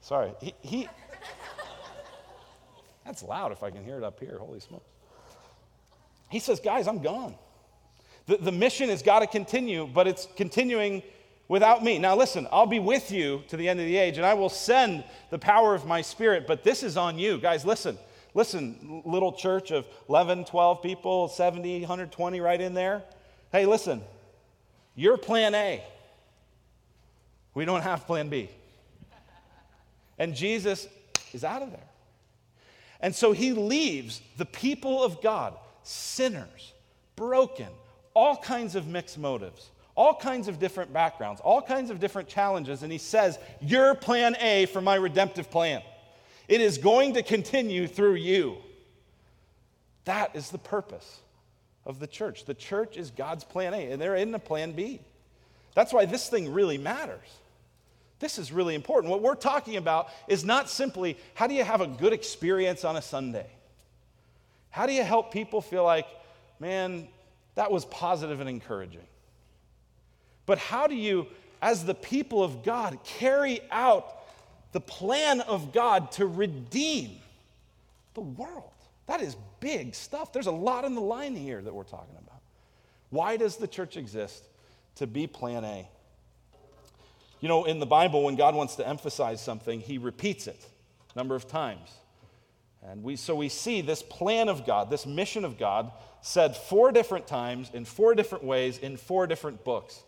Sorry. 0.00 0.32
He, 0.40 0.54
he 0.62 0.88
that's 3.08 3.22
loud 3.22 3.52
if 3.52 3.62
I 3.62 3.70
can 3.70 3.82
hear 3.82 3.96
it 3.96 4.04
up 4.04 4.20
here. 4.20 4.36
Holy 4.38 4.60
smokes. 4.60 4.84
He 6.28 6.40
says, 6.40 6.60
Guys, 6.60 6.86
I'm 6.86 7.00
gone. 7.00 7.34
The, 8.26 8.36
the 8.36 8.52
mission 8.52 8.90
has 8.90 9.00
got 9.00 9.20
to 9.20 9.26
continue, 9.26 9.86
but 9.86 10.06
it's 10.06 10.28
continuing 10.36 11.02
without 11.48 11.82
me. 11.82 11.98
Now, 11.98 12.14
listen, 12.14 12.46
I'll 12.52 12.66
be 12.66 12.80
with 12.80 13.10
you 13.10 13.42
to 13.48 13.56
the 13.56 13.66
end 13.66 13.80
of 13.80 13.86
the 13.86 13.96
age, 13.96 14.18
and 14.18 14.26
I 14.26 14.34
will 14.34 14.50
send 14.50 15.04
the 15.30 15.38
power 15.38 15.74
of 15.74 15.86
my 15.86 16.02
spirit, 16.02 16.46
but 16.46 16.62
this 16.62 16.82
is 16.82 16.98
on 16.98 17.18
you. 17.18 17.38
Guys, 17.38 17.64
listen. 17.64 17.96
Listen, 18.34 19.02
little 19.06 19.32
church 19.32 19.70
of 19.70 19.86
11, 20.10 20.44
12 20.44 20.82
people, 20.82 21.28
70, 21.28 21.80
120 21.80 22.40
right 22.42 22.60
in 22.60 22.74
there. 22.74 23.02
Hey, 23.50 23.64
listen. 23.64 24.02
You're 24.94 25.16
plan 25.16 25.54
A. 25.54 25.82
We 27.54 27.64
don't 27.64 27.80
have 27.80 28.06
plan 28.06 28.28
B. 28.28 28.50
And 30.18 30.34
Jesus 30.34 30.86
is 31.32 31.42
out 31.42 31.62
of 31.62 31.70
there. 31.70 31.87
And 33.00 33.14
so 33.14 33.32
he 33.32 33.52
leaves 33.52 34.20
the 34.36 34.44
people 34.44 35.02
of 35.02 35.22
God, 35.22 35.54
sinners, 35.82 36.72
broken, 37.16 37.68
all 38.14 38.36
kinds 38.36 38.74
of 38.74 38.86
mixed 38.86 39.18
motives, 39.18 39.70
all 39.94 40.14
kinds 40.14 40.48
of 40.48 40.58
different 40.58 40.92
backgrounds, 40.92 41.40
all 41.40 41.62
kinds 41.62 41.90
of 41.90 42.00
different 42.00 42.28
challenges. 42.28 42.82
And 42.82 42.90
he 42.90 42.98
says, 42.98 43.38
You're 43.60 43.94
plan 43.94 44.36
A 44.40 44.66
for 44.66 44.80
my 44.80 44.96
redemptive 44.96 45.50
plan. 45.50 45.82
It 46.48 46.60
is 46.60 46.78
going 46.78 47.14
to 47.14 47.22
continue 47.22 47.86
through 47.86 48.14
you. 48.14 48.56
That 50.04 50.34
is 50.34 50.50
the 50.50 50.58
purpose 50.58 51.20
of 51.84 52.00
the 52.00 52.06
church. 52.06 52.46
The 52.46 52.54
church 52.54 52.96
is 52.96 53.10
God's 53.10 53.44
plan 53.44 53.74
A, 53.74 53.92
and 53.92 54.00
they're 54.00 54.16
in 54.16 54.32
the 54.32 54.38
plan 54.38 54.72
B. 54.72 55.00
That's 55.74 55.92
why 55.92 56.06
this 56.06 56.28
thing 56.28 56.52
really 56.52 56.78
matters. 56.78 57.28
This 58.20 58.38
is 58.38 58.50
really 58.50 58.74
important. 58.74 59.10
What 59.10 59.22
we're 59.22 59.34
talking 59.34 59.76
about 59.76 60.08
is 60.26 60.44
not 60.44 60.68
simply 60.68 61.16
how 61.34 61.46
do 61.46 61.54
you 61.54 61.64
have 61.64 61.80
a 61.80 61.86
good 61.86 62.12
experience 62.12 62.84
on 62.84 62.96
a 62.96 63.02
Sunday? 63.02 63.46
How 64.70 64.86
do 64.86 64.92
you 64.92 65.04
help 65.04 65.32
people 65.32 65.60
feel 65.60 65.84
like, 65.84 66.06
man, 66.58 67.08
that 67.54 67.70
was 67.70 67.84
positive 67.84 68.40
and 68.40 68.48
encouraging? 68.48 69.06
But 70.46 70.58
how 70.58 70.86
do 70.86 70.94
you, 70.94 71.26
as 71.62 71.84
the 71.84 71.94
people 71.94 72.42
of 72.42 72.64
God, 72.64 72.98
carry 73.04 73.60
out 73.70 74.14
the 74.72 74.80
plan 74.80 75.40
of 75.40 75.72
God 75.72 76.10
to 76.12 76.26
redeem 76.26 77.18
the 78.14 78.20
world? 78.20 78.70
That 79.06 79.20
is 79.20 79.36
big 79.60 79.94
stuff. 79.94 80.32
There's 80.32 80.46
a 80.46 80.52
lot 80.52 80.84
in 80.84 80.94
the 80.94 81.00
line 81.00 81.34
here 81.34 81.62
that 81.62 81.74
we're 81.74 81.84
talking 81.84 82.14
about. 82.18 82.40
Why 83.10 83.36
does 83.36 83.56
the 83.56 83.68
church 83.68 83.96
exist? 83.96 84.44
To 84.96 85.06
be 85.06 85.26
plan 85.26 85.64
A. 85.64 85.88
You 87.40 87.48
know, 87.48 87.64
in 87.64 87.78
the 87.78 87.86
Bible, 87.86 88.24
when 88.24 88.36
God 88.36 88.54
wants 88.54 88.76
to 88.76 88.88
emphasize 88.88 89.42
something, 89.42 89.80
he 89.80 89.98
repeats 89.98 90.46
it 90.46 90.66
a 91.14 91.18
number 91.18 91.34
of 91.34 91.46
times. 91.48 91.90
And 92.82 93.02
we, 93.02 93.16
so 93.16 93.34
we 93.34 93.48
see 93.48 93.80
this 93.80 94.02
plan 94.02 94.48
of 94.48 94.66
God, 94.66 94.90
this 94.90 95.06
mission 95.06 95.44
of 95.44 95.58
God, 95.58 95.92
said 96.20 96.56
four 96.56 96.92
different 96.92 97.26
times 97.26 97.70
in 97.72 97.84
four 97.84 98.14
different 98.14 98.44
ways 98.44 98.78
in 98.78 98.96
four 98.96 99.26
different 99.26 99.64
books 99.64 100.02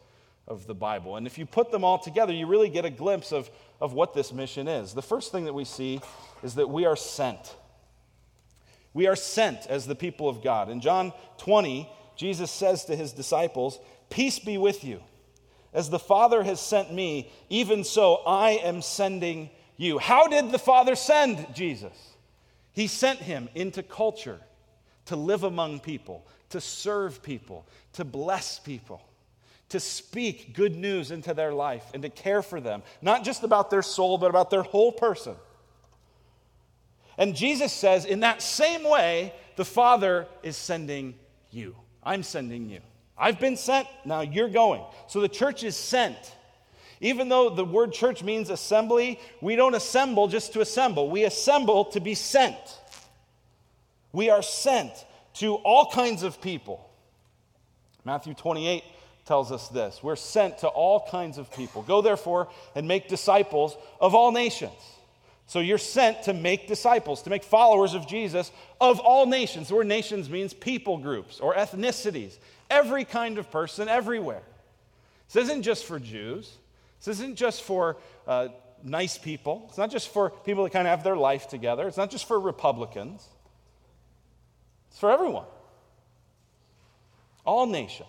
of 0.49 0.67
the 0.67 0.75
Bible. 0.75 1.17
And 1.17 1.27
if 1.27 1.39
you 1.39 1.47
put 1.47 1.71
them 1.71 1.85
all 1.85 1.99
together, 1.99 2.33
you 2.33 2.47
really 2.47 2.69
get 2.69 2.85
a 2.85 2.91
glimpse 2.91 3.33
of, 3.33 3.49
of 3.81 3.93
what 3.93 4.15
this 4.15 4.33
mission 4.33 4.67
is. 4.67 4.93
The 4.93 5.03
first 5.03 5.31
thing 5.31 5.45
that 5.45 5.53
we 5.53 5.65
see 5.65 6.01
is 6.43 6.57
that 6.57 6.69
we 6.69 6.87
are 6.87 6.97
sent. 6.97 7.55
We 8.93 9.07
are 9.07 9.17
sent 9.17 9.67
as 9.69 9.87
the 9.87 9.95
people 9.95 10.29
of 10.29 10.43
God. 10.43 10.69
In 10.69 10.81
John 10.81 11.13
20, 11.39 11.89
Jesus 12.17 12.51
says 12.51 12.85
to 12.87 12.97
his 12.97 13.13
disciples, 13.13 13.79
Peace 14.09 14.41
be 14.41 14.59
with 14.59 14.83
you. 14.83 15.01
As 15.73 15.91
the 15.91 15.99
Father 15.99 16.43
has 16.43 16.61
sent 16.61 16.93
me, 16.93 17.31
even 17.49 17.85
so 17.85 18.17
I 18.27 18.53
am 18.53 18.83
sending 18.83 19.51
you. 19.77 19.99
How 19.99 20.27
did 20.27 20.51
the 20.51 20.59
Father 20.59 20.95
send 20.95 21.55
Jesus? 21.55 21.97
He 22.73 22.87
sent 22.87 23.21
him 23.21 23.49
into 23.55 23.83
culture 23.83 24.41
to 25.07 25.17
live 25.17 25.45
among 25.45 25.81
people, 25.81 26.27
to 26.51 26.61
serve 26.61 27.23
people, 27.23 27.67
to 27.95 28.05
bless 28.05 28.59
people, 28.59 29.01
to 29.69 29.81
speak 29.81 30.55
good 30.55 30.77
news 30.77 31.11
into 31.11 31.35
their 31.35 31.53
life, 31.53 31.85
and 31.95 32.03
to 32.03 32.09
care 32.09 32.43
for 32.43 32.61
them, 32.61 32.83
not 33.01 33.25
just 33.25 33.45
about 33.45 33.71
their 33.71 33.83
soul, 33.83 34.19
but 34.19 34.31
about 34.31 34.51
their 34.51 34.63
whole 34.63 34.93
person. 34.93 35.35
And 37.17 37.35
Jesus 37.37 37.73
says, 37.73 38.05
in 38.05 38.21
that 38.21 38.43
same 38.43 38.83
way, 38.83 39.35
the 39.57 39.65
Father 39.65 40.27
is 40.43 40.57
sending 40.57 41.15
you. 41.51 41.77
I'm 42.03 42.23
sending 42.23 42.69
you. 42.69 42.81
I've 43.21 43.39
been 43.39 43.57
sent, 43.57 43.87
now 44.07 44.23
you're 44.23 44.49
going. 44.49 44.83
So 45.07 45.21
the 45.21 45.29
church 45.29 45.63
is 45.63 45.77
sent. 45.77 46.17
Even 47.03 47.29
though 47.29 47.51
the 47.51 47.65
word 47.65 47.93
church 47.93 48.23
means 48.23 48.49
assembly, 48.49 49.21
we 49.43 49.57
don't 49.57 49.75
assemble 49.75 50.27
just 50.27 50.55
to 50.55 50.63
assemble. 50.63 51.11
We 51.11 51.25
assemble 51.25 51.85
to 51.87 52.01
be 52.01 52.15
sent. 52.15 52.57
We 54.13 54.31
are 54.31 54.43
sent 54.43 54.93
to 55.35 55.57
all 55.57 55.91
kinds 55.91 56.23
of 56.23 56.41
people. 56.41 56.91
Matthew 58.05 58.35
28 58.35 58.83
tells 59.27 59.53
us 59.53 59.69
this 59.69 60.03
We're 60.03 60.17
sent 60.17 60.59
to 60.59 60.69
all 60.69 61.07
kinds 61.11 61.37
of 61.39 61.53
people. 61.55 61.83
Go 61.83 62.01
therefore 62.03 62.49
and 62.75 62.89
make 62.89 63.09
disciples 63.09 63.77
of 64.01 64.15
all 64.15 64.33
nations. 64.33 64.73
So 65.47 65.59
you're 65.59 65.79
sent 65.79 66.23
to 66.25 66.33
make 66.33 66.69
disciples, 66.69 67.23
to 67.23 67.31
make 67.31 67.43
followers 67.43 67.95
of 67.95 68.07
Jesus 68.07 68.53
of 68.81 69.01
all 69.01 69.27
nations. 69.27 69.69
The 69.69 69.75
word 69.75 69.89
nations 69.89 70.31
means 70.31 70.55
people 70.55 70.97
groups 70.99 71.41
or 71.41 71.55
ethnicities 71.55 72.37
every 72.71 73.05
kind 73.05 73.39
of 73.39 73.51
person 73.51 73.89
everywhere. 73.89 74.43
This 75.33 75.45
isn't 75.45 75.63
just 75.63 75.85
for 75.85 75.99
Jews. 75.99 76.57
This 76.99 77.19
isn't 77.19 77.37
just 77.37 77.63
for 77.63 77.97
uh, 78.27 78.49
nice 78.83 79.19
people. 79.19 79.67
It's 79.69 79.79
not 79.79 79.91
just 79.91 80.09
for 80.09 80.31
people 80.31 80.65
that 80.65 80.71
kind 80.71 80.87
of 80.87 80.91
have 80.91 81.05
their 81.05 81.17
life 81.17 81.49
together. 81.49 81.87
It's 81.89 81.97
not 81.97 82.11
just 82.11 82.27
for 82.27 82.39
Republicans. 82.39 83.27
It's 84.91 84.99
for 84.99 85.11
everyone. 85.11 85.47
All 87.45 87.67
nations. 87.67 88.09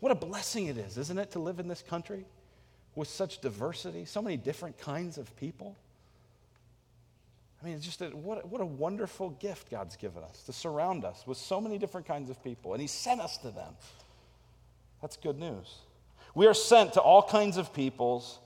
What 0.00 0.12
a 0.12 0.14
blessing 0.14 0.66
it 0.66 0.78
is, 0.78 0.96
isn't 0.96 1.18
it, 1.18 1.32
to 1.32 1.38
live 1.38 1.58
in 1.58 1.68
this 1.68 1.82
country 1.82 2.24
with 2.94 3.08
such 3.08 3.40
diversity, 3.40 4.04
so 4.04 4.22
many 4.22 4.36
different 4.36 4.78
kinds 4.78 5.18
of 5.18 5.34
people? 5.36 5.76
I 7.60 7.66
mean, 7.66 7.74
it's 7.74 7.84
just 7.84 8.00
a, 8.02 8.06
what, 8.08 8.46
what 8.48 8.60
a 8.60 8.66
wonderful 8.66 9.30
gift 9.30 9.70
God's 9.70 9.96
given 9.96 10.22
us 10.22 10.42
to 10.44 10.52
surround 10.52 11.04
us 11.04 11.26
with 11.26 11.38
so 11.38 11.60
many 11.60 11.76
different 11.76 12.06
kinds 12.06 12.30
of 12.30 12.42
people, 12.44 12.72
and 12.72 12.80
He 12.80 12.86
sent 12.86 13.20
us 13.20 13.36
to 13.38 13.50
them. 13.50 13.74
That's 15.02 15.16
good 15.16 15.38
news. 15.38 15.74
We 16.34 16.46
are 16.46 16.54
sent 16.54 16.92
to 16.94 17.00
all 17.00 17.22
kinds 17.22 17.56
of 17.56 17.72
peoples 17.72 18.38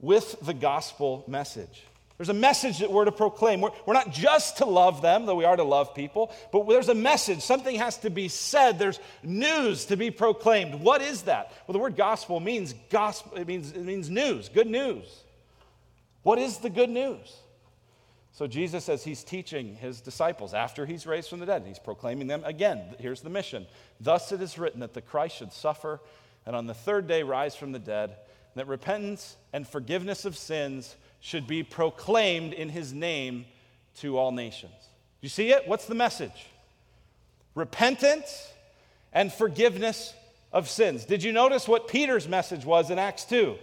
with 0.00 0.36
the 0.40 0.54
gospel 0.54 1.24
message. 1.26 1.84
There's 2.16 2.28
a 2.28 2.34
message 2.34 2.78
that 2.78 2.92
we're 2.92 3.06
to 3.06 3.12
proclaim. 3.12 3.60
We're, 3.60 3.70
we're 3.86 3.94
not 3.94 4.12
just 4.12 4.58
to 4.58 4.64
love 4.64 5.02
them, 5.02 5.26
though 5.26 5.34
we 5.34 5.44
are 5.44 5.56
to 5.56 5.64
love 5.64 5.94
people, 5.94 6.32
but 6.52 6.66
there's 6.68 6.88
a 6.88 6.94
message. 6.94 7.40
Something 7.40 7.76
has 7.76 7.98
to 7.98 8.10
be 8.10 8.28
said. 8.28 8.78
There's 8.78 9.00
news 9.24 9.86
to 9.86 9.96
be 9.96 10.10
proclaimed. 10.10 10.76
What 10.76 11.02
is 11.02 11.22
that? 11.22 11.52
Well, 11.66 11.72
the 11.72 11.80
word 11.80 11.96
gospel 11.96 12.38
means 12.38 12.74
gospel, 12.88 13.36
it 13.36 13.48
means, 13.48 13.72
it 13.72 13.84
means 13.84 14.08
news, 14.08 14.48
good 14.48 14.68
news. 14.68 15.04
What 16.22 16.38
is 16.38 16.58
the 16.58 16.70
good 16.70 16.88
news? 16.88 17.36
So 18.34 18.48
Jesus 18.48 18.84
says 18.84 19.04
he's 19.04 19.22
teaching 19.22 19.76
his 19.76 20.00
disciples 20.00 20.54
after 20.54 20.84
he's 20.84 21.06
raised 21.06 21.30
from 21.30 21.38
the 21.38 21.46
dead, 21.46 21.62
he's 21.66 21.78
proclaiming 21.78 22.26
them 22.26 22.42
again. 22.44 22.82
Here's 22.98 23.20
the 23.20 23.30
mission. 23.30 23.66
Thus 24.00 24.32
it 24.32 24.42
is 24.42 24.58
written 24.58 24.80
that 24.80 24.92
the 24.92 25.00
Christ 25.00 25.36
should 25.36 25.52
suffer 25.52 26.00
and 26.44 26.54
on 26.54 26.66
the 26.66 26.74
third 26.74 27.06
day 27.06 27.22
rise 27.22 27.54
from 27.54 27.72
the 27.72 27.78
dead, 27.78 28.16
that 28.56 28.66
repentance 28.66 29.36
and 29.52 29.66
forgiveness 29.66 30.24
of 30.24 30.36
sins 30.36 30.96
should 31.20 31.46
be 31.46 31.62
proclaimed 31.62 32.52
in 32.52 32.68
his 32.68 32.92
name 32.92 33.46
to 33.96 34.18
all 34.18 34.32
nations. 34.32 34.74
You 35.20 35.28
see 35.28 35.50
it? 35.50 35.66
What's 35.66 35.86
the 35.86 35.94
message? 35.94 36.48
Repentance 37.54 38.52
and 39.12 39.32
forgiveness 39.32 40.12
of 40.52 40.68
sins. 40.68 41.04
Did 41.04 41.22
you 41.22 41.32
notice 41.32 41.66
what 41.66 41.88
Peter's 41.88 42.28
message 42.28 42.64
was 42.64 42.90
in 42.90 42.98
Acts 42.98 43.24
2? 43.26 43.56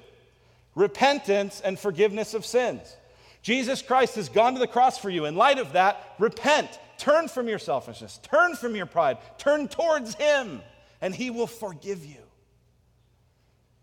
Repentance 0.75 1.61
and 1.63 1.77
forgiveness 1.77 2.33
of 2.33 2.45
sins. 2.45 2.95
Jesus 3.41 3.81
Christ 3.81 4.15
has 4.15 4.29
gone 4.29 4.53
to 4.53 4.59
the 4.59 4.67
cross 4.67 4.97
for 4.97 5.09
you. 5.09 5.25
In 5.25 5.35
light 5.35 5.57
of 5.57 5.73
that, 5.73 6.15
repent. 6.19 6.69
Turn 6.97 7.27
from 7.27 7.47
your 7.47 7.59
selfishness. 7.59 8.19
Turn 8.23 8.55
from 8.55 8.75
your 8.75 8.85
pride. 8.85 9.17
Turn 9.37 9.67
towards 9.67 10.13
Him, 10.15 10.61
and 11.01 11.15
He 11.15 11.31
will 11.31 11.47
forgive 11.47 12.05
you. 12.05 12.21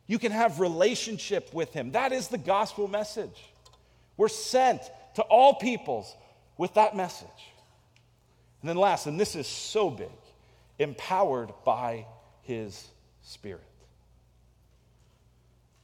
You 0.07 0.19
can 0.19 0.33
have 0.33 0.61
relationship 0.61 1.53
with 1.53 1.73
Him. 1.73 1.93
That 1.93 2.13
is 2.13 2.29
the 2.29 2.39
gospel 2.39 2.89
message. 2.89 3.45
We're 4.17 4.29
sent 4.29 4.81
to 5.15 5.23
all 5.23 5.55
peoples 5.55 6.15
with 6.57 6.75
that 6.75 6.97
message. 6.97 7.29
And 8.63 8.69
then 8.69 8.77
last, 8.77 9.07
and 9.07 9.19
this 9.19 9.37
is 9.37 9.47
so 9.47 9.91
big, 9.91 10.09
empowered 10.79 11.53
by 11.65 12.07
His 12.43 12.87
Spirit. 13.23 13.68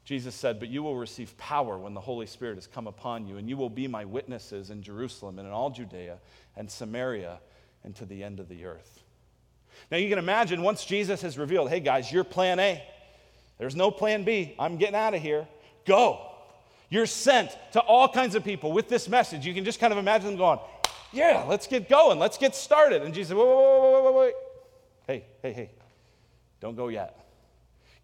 Jesus 0.05 0.35
said, 0.35 0.61
But 0.61 0.69
you 0.69 0.83
will 0.83 0.97
receive 0.97 1.37
power 1.39 1.79
when 1.79 1.95
the 1.95 2.01
Holy 2.01 2.27
Spirit 2.27 2.57
has 2.57 2.67
come 2.67 2.87
upon 2.87 3.27
you, 3.27 3.39
and 3.39 3.49
you 3.49 3.57
will 3.57 3.71
be 3.71 3.89
my 3.89 4.05
witnesses 4.05 4.71
in 4.71 4.83
Jerusalem 4.83 5.39
and 5.39 5.49
in 5.49 5.53
all 5.53 5.71
Judea 5.71 6.19
and 6.57 6.71
Samaria 6.71 7.41
and 7.85 7.95
to 7.97 8.05
the 8.05 8.23
end 8.23 8.41
of 8.41 8.49
the 8.49 8.67
earth. 8.67 9.03
Now 9.91 9.97
you 9.97 10.09
can 10.09 10.19
imagine 10.19 10.63
once 10.63 10.85
Jesus 10.85 11.23
has 11.23 11.39
revealed, 11.39 11.71
Hey 11.71 11.81
guys, 11.81 12.13
you're 12.13 12.25
plan 12.25 12.59
A. 12.59 12.83
There's 13.59 13.77
no 13.77 13.91
plan 13.91 14.25
B. 14.25 14.55
I'm 14.59 14.77
getting 14.77 14.97
out 14.97 15.15
of 15.15 15.23
here. 15.23 15.47
Go. 15.87 16.31
You're 16.91 17.07
sent 17.07 17.51
to 17.73 17.81
all 17.81 18.09
kinds 18.09 18.35
of 18.35 18.45
people 18.45 18.73
with 18.73 18.89
this 18.89 19.09
message. 19.09 19.47
You 19.47 19.55
can 19.55 19.65
just 19.65 19.81
kind 19.81 19.93
of 19.93 19.99
imagine 19.99 20.29
them 20.29 20.37
going, 20.37 20.59
Yeah, 21.13 21.45
let's 21.49 21.67
get 21.67 21.89
going. 21.89 22.19
Let's 22.19 22.37
get 22.37 22.55
started. 22.55 23.03
And 23.03 23.15
Jesus 23.15 23.29
said, 23.29 23.37
Wait, 23.39 23.47
wait, 23.47 23.95
wait, 23.95 24.05
wait, 24.05 24.15
wait. 24.15 24.35
Hey, 25.07 25.25
hey, 25.43 25.53
hey. 25.53 25.71
Don't 26.61 26.77
go 26.77 26.89
yet. 26.89 27.19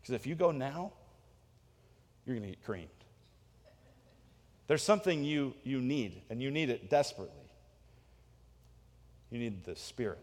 Because 0.01 0.15
if 0.15 0.27
you 0.27 0.35
go 0.35 0.51
now, 0.51 0.93
you're 2.31 2.39
going 2.39 2.49
to 2.49 2.57
get 2.57 2.65
creamed. 2.65 2.89
There's 4.69 4.83
something 4.83 5.25
you, 5.25 5.55
you 5.65 5.81
need, 5.81 6.23
and 6.31 6.41
you 6.41 6.51
need 6.53 6.71
it 6.71 6.89
desperately. 6.89 7.35
You 9.31 9.41
need 9.41 9.65
the 9.65 9.75
Spirit, 9.75 10.21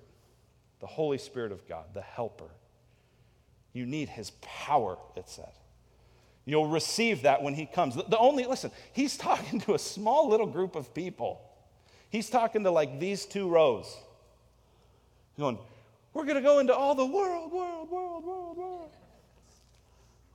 the 0.80 0.88
Holy 0.88 1.18
Spirit 1.18 1.52
of 1.52 1.68
God, 1.68 1.86
the 1.94 2.02
Helper. 2.02 2.50
You 3.74 3.86
need 3.86 4.08
his 4.08 4.32
power, 4.42 4.98
it 5.18 5.28
said. 5.28 5.52
You'll 6.46 6.70
receive 6.70 7.24
that 7.24 7.44
when 7.44 7.54
he 7.54 7.66
comes. 7.66 7.96
The 7.96 8.18
only, 8.18 8.46
listen, 8.46 8.72
he's 8.94 9.18
talking 9.18 9.60
to 9.62 9.74
a 9.74 9.80
small 9.80 10.30
little 10.30 10.48
group 10.48 10.78
of 10.78 10.94
people. 10.94 11.42
He's 12.10 12.30
talking 12.30 12.64
to 12.64 12.72
like 12.72 13.02
these 13.02 13.26
two 13.26 13.50
rows. 13.50 13.86
He's 15.36 15.42
going, 15.42 15.58
we're 16.14 16.24
going 16.24 16.38
to 16.38 16.42
go 16.42 16.60
into 16.60 16.74
all 16.74 16.96
the 16.96 17.06
world, 17.06 17.52
world, 17.52 17.92
world, 17.92 18.24
world, 18.24 18.58
world. 18.58 18.92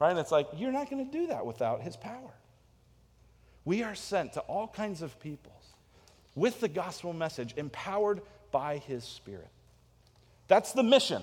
Right? 0.02 0.10
And 0.10 0.18
it's 0.18 0.32
like, 0.32 0.48
you're 0.56 0.72
not 0.72 0.90
going 0.90 1.08
to 1.08 1.12
do 1.12 1.28
that 1.28 1.46
without 1.46 1.80
his 1.80 1.96
power. 1.96 2.34
We 3.64 3.84
are 3.84 3.94
sent 3.94 4.32
to 4.32 4.40
all 4.40 4.66
kinds 4.66 5.00
of 5.00 5.16
peoples 5.20 5.62
with 6.34 6.58
the 6.58 6.66
gospel 6.66 7.12
message, 7.12 7.54
empowered 7.56 8.20
by 8.50 8.78
his 8.78 9.04
spirit. 9.04 9.46
That's 10.48 10.72
the 10.72 10.82
mission. 10.82 11.22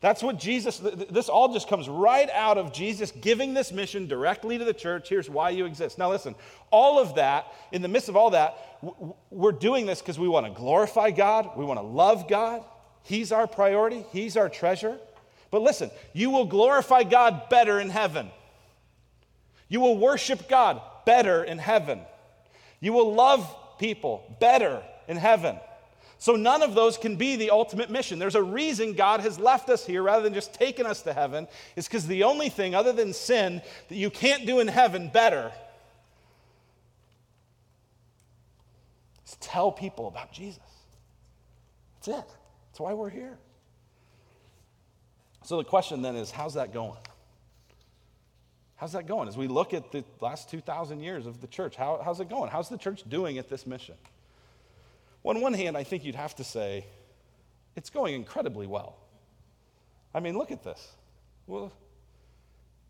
That's 0.00 0.22
what 0.22 0.38
Jesus, 0.38 0.78
this 1.10 1.28
all 1.28 1.52
just 1.52 1.68
comes 1.68 1.86
right 1.86 2.30
out 2.30 2.56
of 2.56 2.72
Jesus 2.72 3.10
giving 3.10 3.52
this 3.52 3.72
mission 3.72 4.06
directly 4.06 4.56
to 4.56 4.64
the 4.64 4.72
church. 4.72 5.10
Here's 5.10 5.28
why 5.28 5.50
you 5.50 5.66
exist. 5.66 5.98
Now, 5.98 6.08
listen, 6.08 6.34
all 6.70 6.98
of 6.98 7.16
that, 7.16 7.52
in 7.72 7.82
the 7.82 7.88
midst 7.88 8.08
of 8.08 8.16
all 8.16 8.30
that, 8.30 8.56
we're 9.30 9.52
doing 9.52 9.84
this 9.84 10.00
because 10.00 10.18
we 10.18 10.28
want 10.28 10.46
to 10.46 10.52
glorify 10.52 11.10
God, 11.10 11.50
we 11.58 11.66
want 11.66 11.78
to 11.78 11.86
love 11.86 12.26
God. 12.26 12.64
He's 13.02 13.32
our 13.32 13.46
priority, 13.46 14.06
He's 14.12 14.38
our 14.38 14.48
treasure. 14.48 14.98
But 15.54 15.62
listen, 15.62 15.92
you 16.12 16.30
will 16.30 16.46
glorify 16.46 17.04
God 17.04 17.48
better 17.48 17.78
in 17.78 17.88
heaven. 17.88 18.28
You 19.68 19.78
will 19.78 19.96
worship 19.96 20.48
God 20.48 20.82
better 21.06 21.44
in 21.44 21.58
heaven. 21.58 22.00
You 22.80 22.92
will 22.92 23.14
love 23.14 23.48
people 23.78 24.36
better 24.40 24.82
in 25.06 25.16
heaven. 25.16 25.60
So 26.18 26.34
none 26.34 26.62
of 26.62 26.74
those 26.74 26.98
can 26.98 27.14
be 27.14 27.36
the 27.36 27.50
ultimate 27.50 27.88
mission. 27.88 28.18
There's 28.18 28.34
a 28.34 28.42
reason 28.42 28.94
God 28.94 29.20
has 29.20 29.38
left 29.38 29.70
us 29.70 29.86
here 29.86 30.02
rather 30.02 30.24
than 30.24 30.34
just 30.34 30.54
taking 30.54 30.86
us 30.86 31.02
to 31.02 31.12
heaven. 31.12 31.46
is 31.76 31.86
because 31.86 32.08
the 32.08 32.24
only 32.24 32.48
thing 32.48 32.74
other 32.74 32.92
than 32.92 33.12
sin 33.12 33.62
that 33.88 33.94
you 33.94 34.10
can't 34.10 34.46
do 34.46 34.58
in 34.58 34.66
heaven 34.66 35.08
better 35.08 35.52
is 39.24 39.36
tell 39.36 39.70
people 39.70 40.08
about 40.08 40.32
Jesus. 40.32 40.58
That's 41.94 42.08
it. 42.08 42.34
That's 42.72 42.80
why 42.80 42.92
we're 42.94 43.10
here. 43.10 43.38
So 45.44 45.58
the 45.58 45.64
question 45.64 46.02
then 46.02 46.16
is 46.16 46.30
how's 46.30 46.54
that 46.54 46.72
going? 46.72 46.98
How's 48.76 48.92
that 48.92 49.06
going? 49.06 49.28
As 49.28 49.36
we 49.36 49.46
look 49.46 49.72
at 49.72 49.92
the 49.92 50.04
last 50.20 50.50
2,000 50.50 51.00
years 51.00 51.26
of 51.26 51.40
the 51.40 51.46
church, 51.46 51.76
how, 51.76 52.00
how's 52.04 52.20
it 52.20 52.28
going? 52.28 52.50
How's 52.50 52.68
the 52.68 52.78
church 52.78 53.04
doing 53.08 53.38
at 53.38 53.48
this 53.48 53.66
mission? 53.66 53.94
Well, 55.22 55.36
on 55.36 55.42
one 55.42 55.54
hand, 55.54 55.76
I 55.76 55.84
think 55.84 56.04
you'd 56.04 56.16
have 56.16 56.34
to 56.36 56.44
say 56.44 56.84
it's 57.76 57.90
going 57.90 58.14
incredibly 58.14 58.66
well. 58.66 58.96
I 60.14 60.20
mean, 60.20 60.36
look 60.36 60.50
at 60.50 60.62
this. 60.62 60.92
Well, 61.46 61.72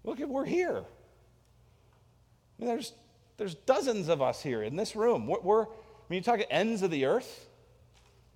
look 0.05 0.21
at 0.21 0.29
we're 0.29 0.45
here. 0.45 0.79
I 0.79 2.63
mean, 2.63 2.69
there's 2.69 2.93
there's 3.37 3.55
dozens 3.55 4.09
of 4.09 4.23
us 4.23 4.43
here 4.43 4.63
in 4.63 4.77
this 4.77 4.95
room. 4.95 5.27
We're, 5.27 5.41
we're 5.41 5.63
I 5.65 6.07
mean, 6.09 6.19
you 6.19 6.23
talk 6.23 6.41
at 6.41 6.47
ends 6.51 6.83
of 6.83 6.91
the 6.91 7.07
earth. 7.07 7.47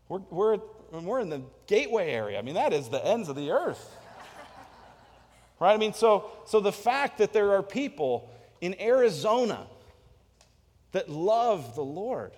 We're, 0.09 0.21
we're, 0.31 0.59
we're 0.91 1.21
in 1.21 1.29
the 1.29 1.43
gateway 1.67 2.11
area. 2.11 2.39
I 2.39 2.43
mean, 2.43 2.55
that 2.55 2.73
is 2.73 2.89
the 2.89 3.05
ends 3.05 3.29
of 3.29 3.37
the 3.37 3.51
earth. 3.51 3.98
Right? 5.61 5.73
I 5.73 5.77
mean, 5.77 5.93
so, 5.93 6.31
so 6.47 6.61
the 6.61 6.73
fact 6.73 7.19
that 7.19 7.33
there 7.33 7.53
are 7.53 7.63
people 7.63 8.31
in 8.61 8.81
Arizona 8.81 9.67
that 10.93 11.09
love 11.09 11.75
the 11.75 11.85
Lord 11.85 12.33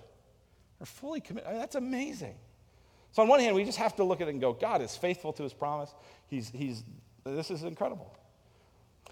are 0.79 0.85
fully 0.85 1.21
committed. 1.21 1.47
I 1.47 1.51
mean, 1.53 1.59
that's 1.61 1.75
amazing. 1.75 2.35
So, 3.13 3.21
on 3.21 3.27
one 3.27 3.39
hand, 3.39 3.55
we 3.55 3.65
just 3.65 3.77
have 3.77 3.95
to 3.97 4.03
look 4.03 4.21
at 4.21 4.27
it 4.27 4.31
and 4.31 4.41
go, 4.41 4.53
God 4.53 4.81
is 4.81 4.95
faithful 4.95 5.33
to 5.33 5.43
his 5.43 5.53
promise. 5.53 5.93
He's, 6.27 6.49
he's, 6.49 6.83
this 7.25 7.51
is 7.51 7.63
incredible. 7.63 8.15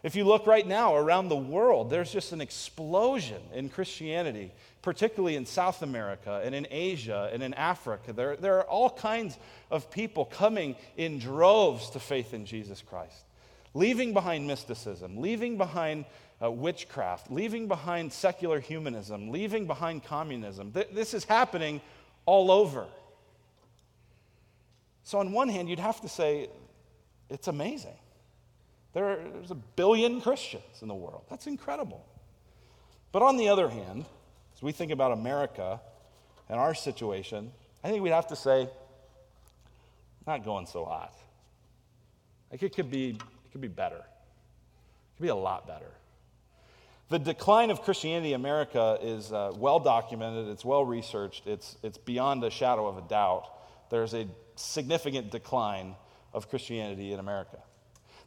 If 0.02 0.16
you 0.16 0.24
look 0.24 0.48
right 0.48 0.66
now 0.66 0.96
around 0.96 1.28
the 1.28 1.36
world, 1.36 1.90
there's 1.90 2.12
just 2.12 2.32
an 2.32 2.40
explosion 2.40 3.42
in 3.54 3.68
Christianity, 3.68 4.54
particularly 4.82 5.36
in 5.36 5.46
South 5.46 5.82
America 5.82 6.42
and 6.44 6.56
in 6.56 6.68
Asia 6.72 7.30
and 7.34 7.44
in 7.44 7.54
Africa. 7.54 8.14
There, 8.14 8.38
there 8.38 8.60
are 8.60 8.64
all 8.64 8.90
kinds 8.90 9.38
of 9.70 9.92
people 9.92 10.24
coming 10.24 10.78
in 10.96 11.20
droves 11.20 11.90
to 11.92 12.00
faith 12.00 12.34
in 12.34 12.46
Jesus 12.46 12.82
Christ, 12.82 13.26
leaving 13.74 14.14
behind 14.14 14.48
mysticism, 14.48 15.18
leaving 15.18 15.58
behind 15.58 16.06
uh, 16.44 16.50
witchcraft, 16.50 17.32
leaving 17.32 17.68
behind 17.68 18.12
secular 18.12 18.60
humanism, 18.60 19.30
leaving 19.30 19.68
behind 19.68 20.04
communism. 20.04 20.72
Th- 20.72 20.88
this 20.92 21.14
is 21.14 21.26
happening 21.26 21.82
all 22.26 22.52
over. 22.52 22.86
So, 25.04 25.20
on 25.20 25.32
one 25.32 25.50
hand, 25.50 25.70
you'd 25.70 25.80
have 25.80 26.02
to 26.02 26.10
say 26.10 26.50
it's 27.30 27.48
amazing. 27.48 27.98
There's 28.94 29.52
a 29.52 29.56
billion 29.56 30.22
Christians 30.22 30.82
in 30.82 30.88
the 30.88 30.96
world. 30.96 31.24
That's 31.30 31.48
incredible. 31.48 32.06
But 33.12 33.22
on 33.22 33.38
the 33.38 33.50
other 33.50 33.70
hand, 33.70 34.06
as 34.56 34.62
we 34.62 34.72
think 34.72 34.92
about 34.92 35.12
America 35.12 35.80
and 36.48 36.60
our 36.60 36.74
situation, 36.74 37.52
I 37.84 37.90
think 37.90 38.04
we'd 38.04 38.12
have 38.12 38.28
to 38.28 38.36
say, 38.36 38.68
not 40.28 40.44
going 40.44 40.66
so 40.66 40.86
hot. 40.86 41.14
Like 42.52 42.64
it 42.64 42.76
could 42.76 42.90
be, 42.90 43.18
it 43.50 43.52
could 43.52 43.62
be 43.62 43.68
better. 43.68 43.96
It 43.96 45.18
could 45.18 45.24
be 45.24 45.30
a 45.30 45.36
lot 45.36 45.66
better. 45.66 45.92
The 47.10 47.18
decline 47.18 47.72
of 47.72 47.82
Christianity 47.82 48.34
in 48.34 48.40
America 48.40 49.00
is 49.02 49.34
uh, 49.34 49.52
well 49.58 49.80
documented, 49.80 50.48
it's 50.50 50.64
well 50.64 50.86
researched, 50.86 51.48
it's, 51.48 51.76
it's 51.82 51.98
beyond 51.98 52.44
a 52.44 52.52
shadow 52.52 52.86
of 52.86 52.98
a 52.98 53.08
doubt. 53.08 53.46
There's 53.90 54.14
a 54.14 54.28
significant 54.56 55.32
decline 55.32 55.96
of 56.32 56.48
Christianity 56.50 57.12
in 57.12 57.20
America. 57.20 57.58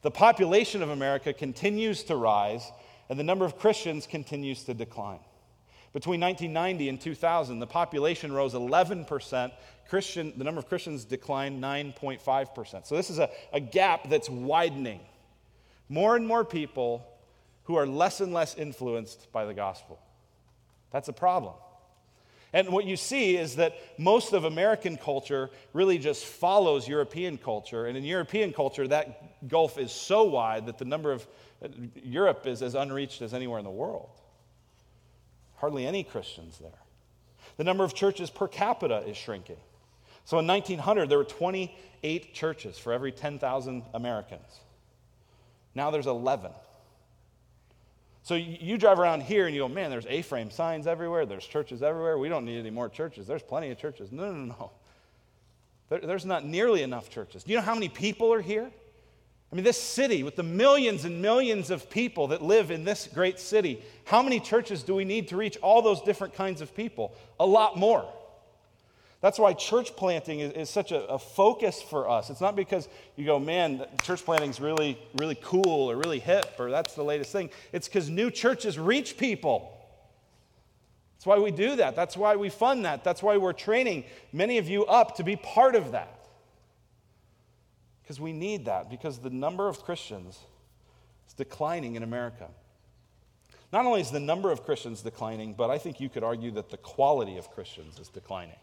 The 0.01 0.11
population 0.11 0.83
of 0.83 0.91
America 0.91 1.33
continues 1.33 2.03
to 2.05 2.17
rise, 2.17 2.69
and 3.09 3.17
the 3.17 3.23
number 3.23 3.45
of 3.45 3.57
Christians 3.57 4.09
continues 4.09 4.65
to 4.65 4.75
decline. 4.75 5.21
Between 5.93 6.21
1990 6.21 6.89
and 6.89 7.01
2000, 7.01 7.61
the 7.61 7.67
population 7.69 8.33
rose 8.33 8.55
11%. 8.55 9.53
Christian, 9.89 10.33
the 10.37 10.43
number 10.43 10.59
of 10.59 10.67
Christians 10.67 11.05
declined 11.05 11.63
9.5%. 11.63 12.87
So 12.87 12.97
this 12.97 13.11
is 13.11 13.21
a, 13.21 13.31
a 13.53 13.61
gap 13.61 14.09
that's 14.09 14.29
widening. 14.29 15.01
More 15.93 16.17
and 16.17 16.27
more 16.27 16.43
people 16.43 17.07
who 17.65 17.77
are 17.77 17.87
less 17.87 18.23
and 18.23 18.33
less 18.33 18.55
influenced 18.55 19.31
by 19.31 19.45
the 19.45 19.53
gospel. 19.53 20.01
That's 20.91 21.09
a 21.09 21.13
problem. 21.13 21.53
And 22.55 22.71
what 22.71 22.87
you 22.87 22.97
see 22.97 23.37
is 23.37 23.57
that 23.57 23.75
most 23.99 24.33
of 24.33 24.45
American 24.45 24.97
culture 24.97 25.51
really 25.75 25.99
just 25.99 26.25
follows 26.25 26.89
European 26.89 27.37
culture. 27.37 27.85
And 27.85 27.99
in 27.99 28.05
European 28.05 28.55
culture, 28.55 28.89
that 28.89 29.47
gulf 29.49 29.77
is 29.77 29.93
so 29.93 30.25
wide 30.25 30.65
that 30.65 30.79
the 30.79 30.87
number 30.87 31.13
of 31.13 31.27
Europe 32.03 32.47
is 32.47 32.63
as 32.63 32.75
unreached 32.75 33.21
as 33.21 33.35
anywhere 33.35 33.59
in 33.59 33.65
the 33.67 33.71
world. 33.71 34.19
Hardly 35.57 35.87
any 35.87 36.05
Christians 36.05 36.57
there. 36.57 36.71
The 37.59 37.65
number 37.65 37.85
of 37.85 37.93
churches 37.93 38.31
per 38.31 38.49
capita 38.49 39.07
is 39.07 39.19
shrinking. 39.19 39.61
So 40.25 40.39
in 40.39 40.47
1900, 40.47 41.11
there 41.11 41.19
were 41.19 41.25
28 41.25 42.33
churches 42.33 42.79
for 42.79 42.95
every 42.95 43.13
10,000 43.13 43.83
Americans. 43.93 44.61
Now 45.75 45.91
there's 45.91 46.07
11. 46.07 46.53
So 48.25 48.35
you 48.35 48.79
drive 48.79 49.01
around 49.01 49.23
here 49.23 49.47
and 49.47 49.55
you 49.55 49.63
go, 49.63 49.69
man, 49.69 49.91
there's 49.91 50.07
A 50.07 50.23
frame 50.23 50.51
signs 50.51 50.87
everywhere, 50.87 51.27
there's 51.27 51.47
churches 51.47 51.83
everywhere. 51.83 52.19
We 52.19 52.29
don't 52.29 52.45
need 52.45 52.59
any 52.59 52.71
more 52.71 52.89
churches. 52.89 53.27
There's 53.27 53.43
plenty 53.43 53.71
of 53.71 53.79
churches. 53.79 54.13
No, 54.13 54.33
no, 54.33 54.45
no. 54.45 54.71
There, 55.89 56.01
there's 56.01 56.25
not 56.25 56.45
nearly 56.45 56.83
enough 56.83 57.11
churches. 57.11 57.43
Do 57.43 57.51
you 57.51 57.59
know 57.59 57.65
how 57.65 57.75
many 57.75 57.89
people 57.89 58.33
are 58.33 58.41
here? 58.41 58.71
I 59.51 59.55
mean, 59.55 59.65
this 59.65 59.81
city, 59.81 60.23
with 60.23 60.37
the 60.37 60.43
millions 60.43 61.05
and 61.05 61.21
millions 61.21 61.71
of 61.71 61.91
people 61.91 62.29
that 62.29 62.41
live 62.41 62.71
in 62.71 62.85
this 62.85 63.09
great 63.13 63.39
city, 63.39 63.83
how 64.05 64.23
many 64.23 64.41
churches 64.41 64.83
do 64.83 64.95
we 64.95 65.05
need 65.05 65.29
to 65.29 65.37
reach 65.37 65.59
all 65.59 65.83
those 65.83 66.01
different 66.01 66.35
kinds 66.35 66.63
of 66.63 66.75
people? 66.75 67.15
A 67.39 67.45
lot 67.45 67.77
more. 67.77 68.11
That's 69.23 69.39
why 69.39 69.53
church 69.53 69.95
planting 69.95 70.41
is, 70.41 70.53
is 70.53 70.69
such 70.69 70.91
a, 70.91 71.07
a, 71.07 71.19
focus 71.19 71.81
for 71.81 72.11
us. 72.11 72.29
It's 72.29 72.41
not 72.41 72.57
because 72.57 72.89
you 73.15 73.25
go, 73.25 73.39
man, 73.39 73.87
church 74.03 74.25
planting 74.25 74.51
is 74.51 74.61
really, 74.61 74.99
really 75.15 75.39
cool 75.41 75.91
or 75.91 75.97
really 75.97 76.19
hip 76.19 76.57
or 76.59 76.71
that's 76.71 76.95
the 76.95 77.05
latest 77.05 77.31
thing. 77.31 77.49
It's 77.73 77.87
because 77.87 78.11
new 78.11 78.33
churches 78.33 78.81
reach 78.81 79.17
people. 79.17 79.79
That's 81.15 81.27
why 81.27 81.39
we 81.39 81.53
do 81.53 81.77
that. 81.77 81.95
That's 81.95 82.17
why 82.17 82.35
we 82.35 82.49
fund 82.49 82.85
that. 82.85 83.05
That's 83.05 83.23
why 83.23 83.37
we're 83.37 83.53
training 83.53 84.05
many 84.33 84.59
of 84.59 84.69
you 84.69 84.85
up 84.87 85.15
to 85.17 85.23
be 85.23 85.37
part 85.37 85.77
of 85.77 85.93
that. 85.93 86.27
Because 88.03 88.21
we 88.21 88.33
need 88.33 88.65
that, 88.65 88.91
because 88.91 89.21
the 89.21 89.31
number 89.31 89.69
of 89.69 89.85
Christians 89.85 90.37
is 91.29 91.35
declining 91.35 91.95
in 91.95 92.03
America. 92.03 92.49
Not 93.73 93.87
only 93.87 94.01
is 94.01 94.11
the 94.11 94.19
number 94.19 94.51
of 94.51 94.65
Christians 94.65 95.01
declining, 95.01 95.55
but 95.55 95.71
I 95.71 95.79
think 95.79 96.01
you 96.01 96.09
could 96.09 96.25
argue 96.25 96.51
that 96.51 96.71
the 96.71 96.77
quality 96.77 97.39
of 97.39 97.53
Christians 97.53 98.01
is 98.01 98.09
declining. 98.09 98.57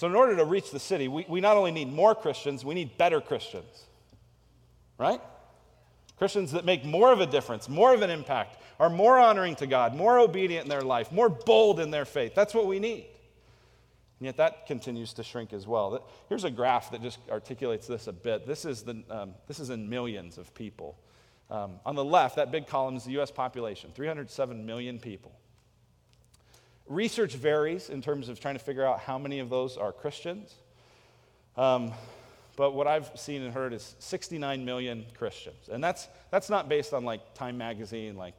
So, 0.00 0.06
in 0.06 0.14
order 0.14 0.34
to 0.34 0.46
reach 0.46 0.70
the 0.70 0.80
city, 0.80 1.08
we, 1.08 1.26
we 1.28 1.42
not 1.42 1.58
only 1.58 1.72
need 1.72 1.92
more 1.92 2.14
Christians, 2.14 2.64
we 2.64 2.74
need 2.74 2.96
better 2.96 3.20
Christians. 3.20 3.84
Right? 4.96 5.20
Christians 6.16 6.52
that 6.52 6.64
make 6.64 6.86
more 6.86 7.12
of 7.12 7.20
a 7.20 7.26
difference, 7.26 7.68
more 7.68 7.92
of 7.92 8.00
an 8.00 8.08
impact, 8.08 8.56
are 8.78 8.88
more 8.88 9.18
honoring 9.18 9.56
to 9.56 9.66
God, 9.66 9.94
more 9.94 10.18
obedient 10.18 10.64
in 10.64 10.70
their 10.70 10.80
life, 10.80 11.12
more 11.12 11.28
bold 11.28 11.80
in 11.80 11.90
their 11.90 12.06
faith. 12.06 12.34
That's 12.34 12.54
what 12.54 12.66
we 12.66 12.78
need. 12.78 13.08
And 14.20 14.24
yet 14.24 14.38
that 14.38 14.66
continues 14.66 15.12
to 15.12 15.22
shrink 15.22 15.52
as 15.52 15.66
well. 15.66 16.08
Here's 16.30 16.44
a 16.44 16.50
graph 16.50 16.90
that 16.92 17.02
just 17.02 17.18
articulates 17.30 17.86
this 17.86 18.06
a 18.06 18.12
bit. 18.14 18.46
This 18.46 18.64
is, 18.64 18.84
the, 18.84 19.02
um, 19.10 19.34
this 19.48 19.60
is 19.60 19.68
in 19.68 19.90
millions 19.90 20.38
of 20.38 20.54
people. 20.54 20.96
Um, 21.50 21.72
on 21.84 21.94
the 21.94 22.04
left, 22.06 22.36
that 22.36 22.50
big 22.50 22.66
column 22.66 22.96
is 22.96 23.04
the 23.04 23.20
US 23.20 23.30
population 23.30 23.90
307 23.94 24.64
million 24.64 24.98
people. 24.98 25.38
Research 26.90 27.34
varies 27.34 27.88
in 27.88 28.02
terms 28.02 28.28
of 28.28 28.40
trying 28.40 28.56
to 28.56 28.62
figure 28.62 28.84
out 28.84 28.98
how 28.98 29.16
many 29.16 29.38
of 29.38 29.48
those 29.48 29.76
are 29.76 29.92
Christians. 29.92 30.52
Um, 31.56 31.92
but 32.56 32.74
what 32.74 32.88
I've 32.88 33.10
seen 33.14 33.42
and 33.42 33.54
heard 33.54 33.72
is 33.72 33.94
69 34.00 34.64
million 34.64 35.06
Christians. 35.16 35.68
And 35.70 35.82
that's, 35.82 36.08
that's 36.32 36.50
not 36.50 36.68
based 36.68 36.92
on 36.92 37.04
like 37.04 37.34
Time 37.34 37.56
Magazine, 37.56 38.16
like 38.16 38.34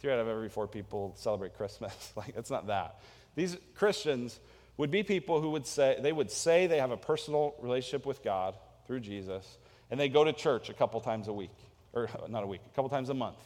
three 0.00 0.12
out 0.12 0.18
of 0.18 0.28
every 0.28 0.50
four 0.50 0.68
people 0.68 1.14
celebrate 1.16 1.56
Christmas. 1.56 2.12
like, 2.16 2.34
it's 2.36 2.50
not 2.50 2.66
that. 2.66 3.00
These 3.36 3.56
Christians 3.74 4.38
would 4.76 4.90
be 4.90 5.02
people 5.02 5.40
who 5.40 5.50
would 5.52 5.66
say, 5.66 5.98
they 5.98 6.12
would 6.12 6.30
say 6.30 6.66
they 6.66 6.80
have 6.80 6.90
a 6.90 6.96
personal 6.98 7.54
relationship 7.62 8.04
with 8.04 8.22
God 8.22 8.54
through 8.86 9.00
Jesus, 9.00 9.56
and 9.90 9.98
they 9.98 10.10
go 10.10 10.24
to 10.24 10.32
church 10.34 10.68
a 10.68 10.74
couple 10.74 11.00
times 11.00 11.28
a 11.28 11.32
week, 11.32 11.56
or 11.94 12.10
not 12.28 12.44
a 12.44 12.46
week, 12.46 12.60
a 12.70 12.76
couple 12.76 12.90
times 12.90 13.08
a 13.08 13.14
month. 13.14 13.38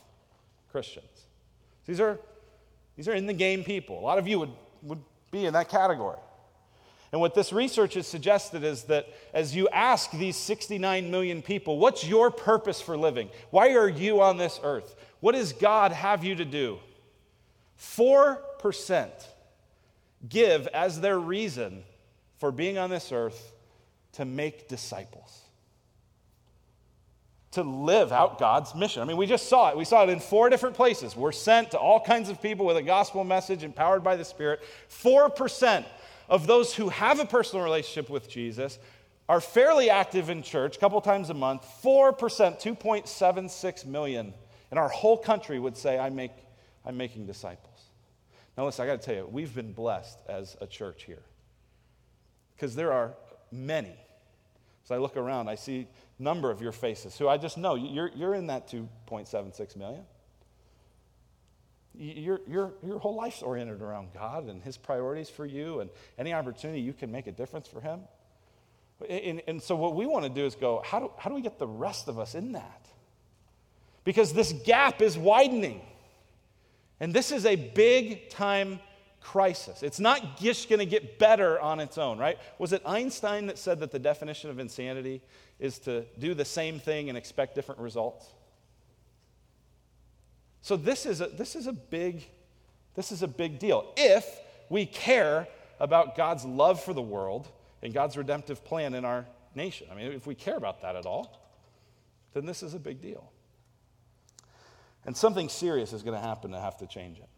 Christians. 0.72 1.26
These 1.86 2.00
are, 2.00 2.18
these 2.98 3.06
are 3.06 3.14
in 3.14 3.26
the 3.26 3.32
game 3.32 3.62
people. 3.62 4.00
A 4.00 4.02
lot 4.02 4.18
of 4.18 4.26
you 4.26 4.40
would, 4.40 4.50
would 4.82 4.98
be 5.30 5.46
in 5.46 5.52
that 5.52 5.68
category. 5.68 6.18
And 7.12 7.20
what 7.20 7.32
this 7.32 7.52
research 7.52 7.94
has 7.94 8.08
suggested 8.08 8.64
is 8.64 8.82
that 8.84 9.06
as 9.32 9.54
you 9.54 9.68
ask 9.68 10.10
these 10.10 10.34
69 10.34 11.08
million 11.08 11.40
people, 11.40 11.78
what's 11.78 12.04
your 12.04 12.32
purpose 12.32 12.80
for 12.80 12.96
living? 12.96 13.30
Why 13.50 13.74
are 13.74 13.88
you 13.88 14.20
on 14.20 14.36
this 14.36 14.58
earth? 14.64 14.96
What 15.20 15.36
does 15.36 15.52
God 15.52 15.92
have 15.92 16.24
you 16.24 16.34
to 16.34 16.44
do? 16.44 16.80
4% 17.80 19.08
give 20.28 20.66
as 20.66 21.00
their 21.00 21.20
reason 21.20 21.84
for 22.38 22.50
being 22.50 22.78
on 22.78 22.90
this 22.90 23.12
earth 23.12 23.52
to 24.14 24.24
make 24.24 24.68
disciples, 24.68 25.42
to 27.52 27.62
live 27.62 28.12
out 28.12 28.38
God's 28.38 28.74
mission. 28.74 29.00
I 29.00 29.04
mean, 29.06 29.16
we 29.16 29.26
just 29.26 29.48
saw 29.48 29.70
it. 29.70 29.76
We 29.76 29.84
saw 29.84 30.04
it 30.04 30.10
in 30.10 30.20
four 30.20 30.50
different 30.50 30.76
places. 30.76 31.16
We're 31.16 31.32
sent 31.32 31.70
to 31.70 31.78
all 31.78 32.00
kinds 32.00 32.28
of 32.28 32.42
people 32.42 32.66
with 32.66 32.76
a 32.76 32.82
gospel 32.82 33.24
message 33.24 33.64
empowered 33.64 34.04
by 34.04 34.16
the 34.16 34.24
Spirit. 34.24 34.60
4% 34.90 35.84
of 36.28 36.46
those 36.46 36.74
who 36.74 36.90
have 36.90 37.20
a 37.20 37.24
personal 37.24 37.64
relationship 37.64 38.10
with 38.10 38.28
Jesus 38.28 38.78
are 39.28 39.40
fairly 39.40 39.88
active 39.88 40.30
in 40.30 40.42
church 40.42 40.76
a 40.76 40.80
couple 40.80 41.00
times 41.00 41.30
a 41.30 41.34
month. 41.34 41.66
4%, 41.82 42.16
2.76 42.16 43.86
million 43.86 44.34
in 44.70 44.78
our 44.78 44.88
whole 44.88 45.16
country 45.16 45.58
would 45.58 45.76
say, 45.76 45.98
I 45.98 46.10
make, 46.10 46.32
I'm 46.84 46.96
making 46.96 47.26
disciples. 47.26 47.80
Now, 48.56 48.66
listen, 48.66 48.84
I 48.84 48.88
got 48.88 49.00
to 49.00 49.06
tell 49.06 49.14
you, 49.14 49.28
we've 49.30 49.54
been 49.54 49.72
blessed 49.72 50.18
as 50.28 50.56
a 50.60 50.66
church 50.66 51.04
here 51.04 51.22
because 52.54 52.74
there 52.74 52.92
are 52.92 53.14
many. 53.52 53.96
As 54.88 54.92
I 54.92 54.96
look 54.96 55.18
around, 55.18 55.50
I 55.50 55.54
see 55.54 55.86
a 56.18 56.22
number 56.22 56.50
of 56.50 56.62
your 56.62 56.72
faces 56.72 57.18
who 57.18 57.28
I 57.28 57.36
just 57.36 57.58
know 57.58 57.74
you're, 57.74 58.10
you're 58.16 58.34
in 58.34 58.46
that 58.46 58.70
2.76 58.70 59.76
million. 59.76 60.02
Your, 61.94 62.40
your, 62.48 62.72
your 62.82 62.98
whole 62.98 63.14
life's 63.14 63.42
oriented 63.42 63.82
around 63.82 64.14
God 64.14 64.46
and 64.46 64.62
His 64.62 64.78
priorities 64.78 65.28
for 65.28 65.44
you, 65.44 65.80
and 65.80 65.90
any 66.16 66.32
opportunity 66.32 66.80
you 66.80 66.94
can 66.94 67.12
make 67.12 67.26
a 67.26 67.32
difference 67.32 67.68
for 67.68 67.82
Him. 67.82 68.00
And, 69.10 69.42
and 69.46 69.62
so, 69.62 69.76
what 69.76 69.94
we 69.94 70.06
want 70.06 70.24
to 70.24 70.30
do 70.30 70.46
is 70.46 70.54
go, 70.54 70.82
how 70.82 71.00
do, 71.00 71.12
how 71.18 71.28
do 71.28 71.36
we 71.36 71.42
get 71.42 71.58
the 71.58 71.68
rest 71.68 72.08
of 72.08 72.18
us 72.18 72.34
in 72.34 72.52
that? 72.52 72.88
Because 74.04 74.32
this 74.32 74.54
gap 74.64 75.02
is 75.02 75.18
widening. 75.18 75.82
And 76.98 77.12
this 77.12 77.30
is 77.30 77.44
a 77.44 77.56
big 77.56 78.30
time 78.30 78.80
crisis. 79.20 79.82
It's 79.82 80.00
not 80.00 80.38
just 80.38 80.68
going 80.68 80.78
to 80.78 80.86
get 80.86 81.18
better 81.18 81.60
on 81.60 81.80
its 81.80 81.98
own, 81.98 82.18
right? 82.18 82.38
Was 82.58 82.72
it 82.72 82.82
Einstein 82.86 83.46
that 83.46 83.58
said 83.58 83.80
that 83.80 83.90
the 83.90 83.98
definition 83.98 84.50
of 84.50 84.58
insanity 84.58 85.22
is 85.58 85.78
to 85.80 86.04
do 86.18 86.34
the 86.34 86.44
same 86.44 86.78
thing 86.78 87.08
and 87.08 87.18
expect 87.18 87.54
different 87.54 87.80
results? 87.80 88.26
So 90.62 90.76
this 90.76 91.06
is 91.06 91.20
a, 91.20 91.26
this 91.26 91.56
is 91.56 91.66
a 91.66 91.72
big 91.72 92.26
this 92.94 93.12
is 93.12 93.22
a 93.22 93.28
big 93.28 93.60
deal. 93.60 93.92
If 93.96 94.26
we 94.68 94.84
care 94.84 95.46
about 95.78 96.16
God's 96.16 96.44
love 96.44 96.82
for 96.82 96.92
the 96.92 97.00
world 97.00 97.48
and 97.80 97.94
God's 97.94 98.16
redemptive 98.16 98.64
plan 98.64 98.92
in 98.92 99.04
our 99.04 99.24
nation. 99.54 99.86
I 99.90 99.94
mean, 99.94 100.12
if 100.12 100.26
we 100.26 100.34
care 100.34 100.56
about 100.56 100.82
that 100.82 100.96
at 100.96 101.06
all, 101.06 101.40
then 102.34 102.44
this 102.44 102.62
is 102.62 102.74
a 102.74 102.78
big 102.78 103.00
deal. 103.00 103.30
And 105.06 105.16
something 105.16 105.48
serious 105.48 105.92
is 105.92 106.02
going 106.02 106.20
to 106.20 106.26
happen 106.26 106.50
to 106.50 106.60
have 106.60 106.76
to 106.78 106.86
change 106.86 107.18
it. 107.18 107.28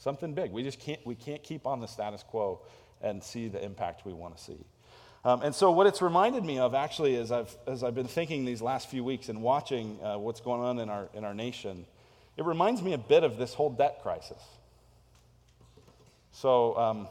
Something 0.00 0.34
big. 0.34 0.50
We 0.50 0.62
just 0.64 0.80
can't 0.80 1.00
we 1.06 1.14
can't 1.14 1.42
keep 1.42 1.66
on 1.66 1.80
the 1.80 1.86
status 1.86 2.24
quo 2.24 2.62
and 3.02 3.22
see 3.22 3.48
the 3.48 3.62
impact 3.62 4.04
we 4.04 4.12
want 4.12 4.36
to 4.36 4.42
see. 4.42 4.64
Um, 5.24 5.42
and 5.42 5.54
so, 5.54 5.70
what 5.70 5.86
it's 5.86 6.00
reminded 6.00 6.42
me 6.42 6.58
of 6.58 6.74
actually, 6.74 7.14
is 7.14 7.30
I've, 7.30 7.54
as 7.66 7.84
I've 7.84 7.94
been 7.94 8.08
thinking 8.08 8.46
these 8.46 8.62
last 8.62 8.88
few 8.88 9.04
weeks 9.04 9.28
and 9.28 9.42
watching 9.42 9.98
uh, 10.02 10.16
what's 10.16 10.40
going 10.40 10.62
on 10.62 10.78
in 10.78 10.88
our, 10.88 11.10
in 11.12 11.24
our 11.24 11.34
nation, 11.34 11.84
it 12.38 12.46
reminds 12.46 12.80
me 12.80 12.94
a 12.94 12.98
bit 12.98 13.22
of 13.22 13.36
this 13.36 13.52
whole 13.52 13.68
debt 13.68 14.00
crisis. 14.02 14.42
So, 16.32 16.74
um, 16.78 17.08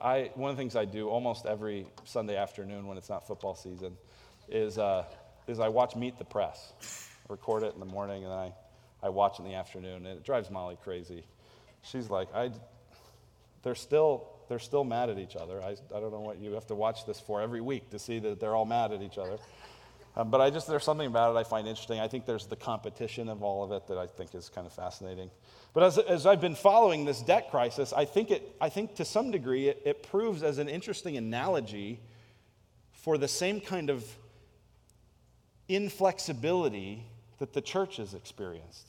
I, 0.00 0.30
one 0.34 0.50
of 0.50 0.56
the 0.56 0.60
things 0.60 0.76
I 0.76 0.84
do 0.84 1.08
almost 1.08 1.46
every 1.46 1.86
Sunday 2.04 2.36
afternoon 2.36 2.86
when 2.86 2.98
it's 2.98 3.08
not 3.08 3.26
football 3.26 3.56
season 3.56 3.96
is, 4.48 4.78
uh, 4.78 5.06
is 5.48 5.58
I 5.58 5.68
watch 5.68 5.96
Meet 5.96 6.18
the 6.18 6.24
Press. 6.24 6.72
I 7.28 7.32
record 7.32 7.64
it 7.64 7.74
in 7.74 7.80
the 7.80 7.86
morning 7.86 8.22
and 8.22 8.30
then 8.30 8.38
I, 8.38 8.52
I 9.02 9.08
watch 9.08 9.40
in 9.40 9.44
the 9.44 9.54
afternoon, 9.54 10.06
and 10.06 10.18
it 10.18 10.24
drives 10.24 10.50
Molly 10.50 10.78
crazy. 10.82 11.24
She's 11.90 12.10
like, 12.10 12.28
I, 12.34 12.50
they're, 13.62 13.74
still, 13.74 14.28
they're 14.48 14.58
still 14.58 14.84
mad 14.84 15.10
at 15.10 15.18
each 15.18 15.36
other. 15.36 15.62
I, 15.62 15.76
I 15.94 16.00
don't 16.00 16.12
know 16.12 16.20
what 16.20 16.38
you 16.38 16.52
have 16.52 16.66
to 16.66 16.74
watch 16.74 17.06
this 17.06 17.20
for 17.20 17.40
every 17.40 17.60
week 17.60 17.90
to 17.90 17.98
see 17.98 18.18
that 18.20 18.40
they're 18.40 18.54
all 18.54 18.66
mad 18.66 18.92
at 18.92 19.02
each 19.02 19.18
other. 19.18 19.38
Um, 20.18 20.30
but 20.30 20.40
I 20.40 20.48
just, 20.48 20.66
there's 20.66 20.82
something 20.82 21.06
about 21.06 21.36
it 21.36 21.38
I 21.38 21.44
find 21.44 21.68
interesting. 21.68 22.00
I 22.00 22.08
think 22.08 22.24
there's 22.24 22.46
the 22.46 22.56
competition 22.56 23.28
of 23.28 23.42
all 23.42 23.62
of 23.62 23.70
it 23.72 23.86
that 23.88 23.98
I 23.98 24.06
think 24.06 24.34
is 24.34 24.48
kind 24.48 24.66
of 24.66 24.72
fascinating. 24.72 25.30
But 25.74 25.82
as, 25.82 25.98
as 25.98 26.24
I've 26.24 26.40
been 26.40 26.54
following 26.54 27.04
this 27.04 27.20
debt 27.20 27.50
crisis, 27.50 27.92
I 27.94 28.06
think, 28.06 28.30
it, 28.30 28.56
I 28.58 28.70
think 28.70 28.94
to 28.94 29.04
some 29.04 29.30
degree 29.30 29.68
it, 29.68 29.82
it 29.84 30.02
proves 30.02 30.42
as 30.42 30.56
an 30.56 30.70
interesting 30.70 31.18
analogy 31.18 32.00
for 32.92 33.18
the 33.18 33.28
same 33.28 33.60
kind 33.60 33.90
of 33.90 34.06
inflexibility 35.68 37.04
that 37.38 37.52
the 37.52 37.60
church 37.60 37.98
has 37.98 38.14
experienced. 38.14 38.88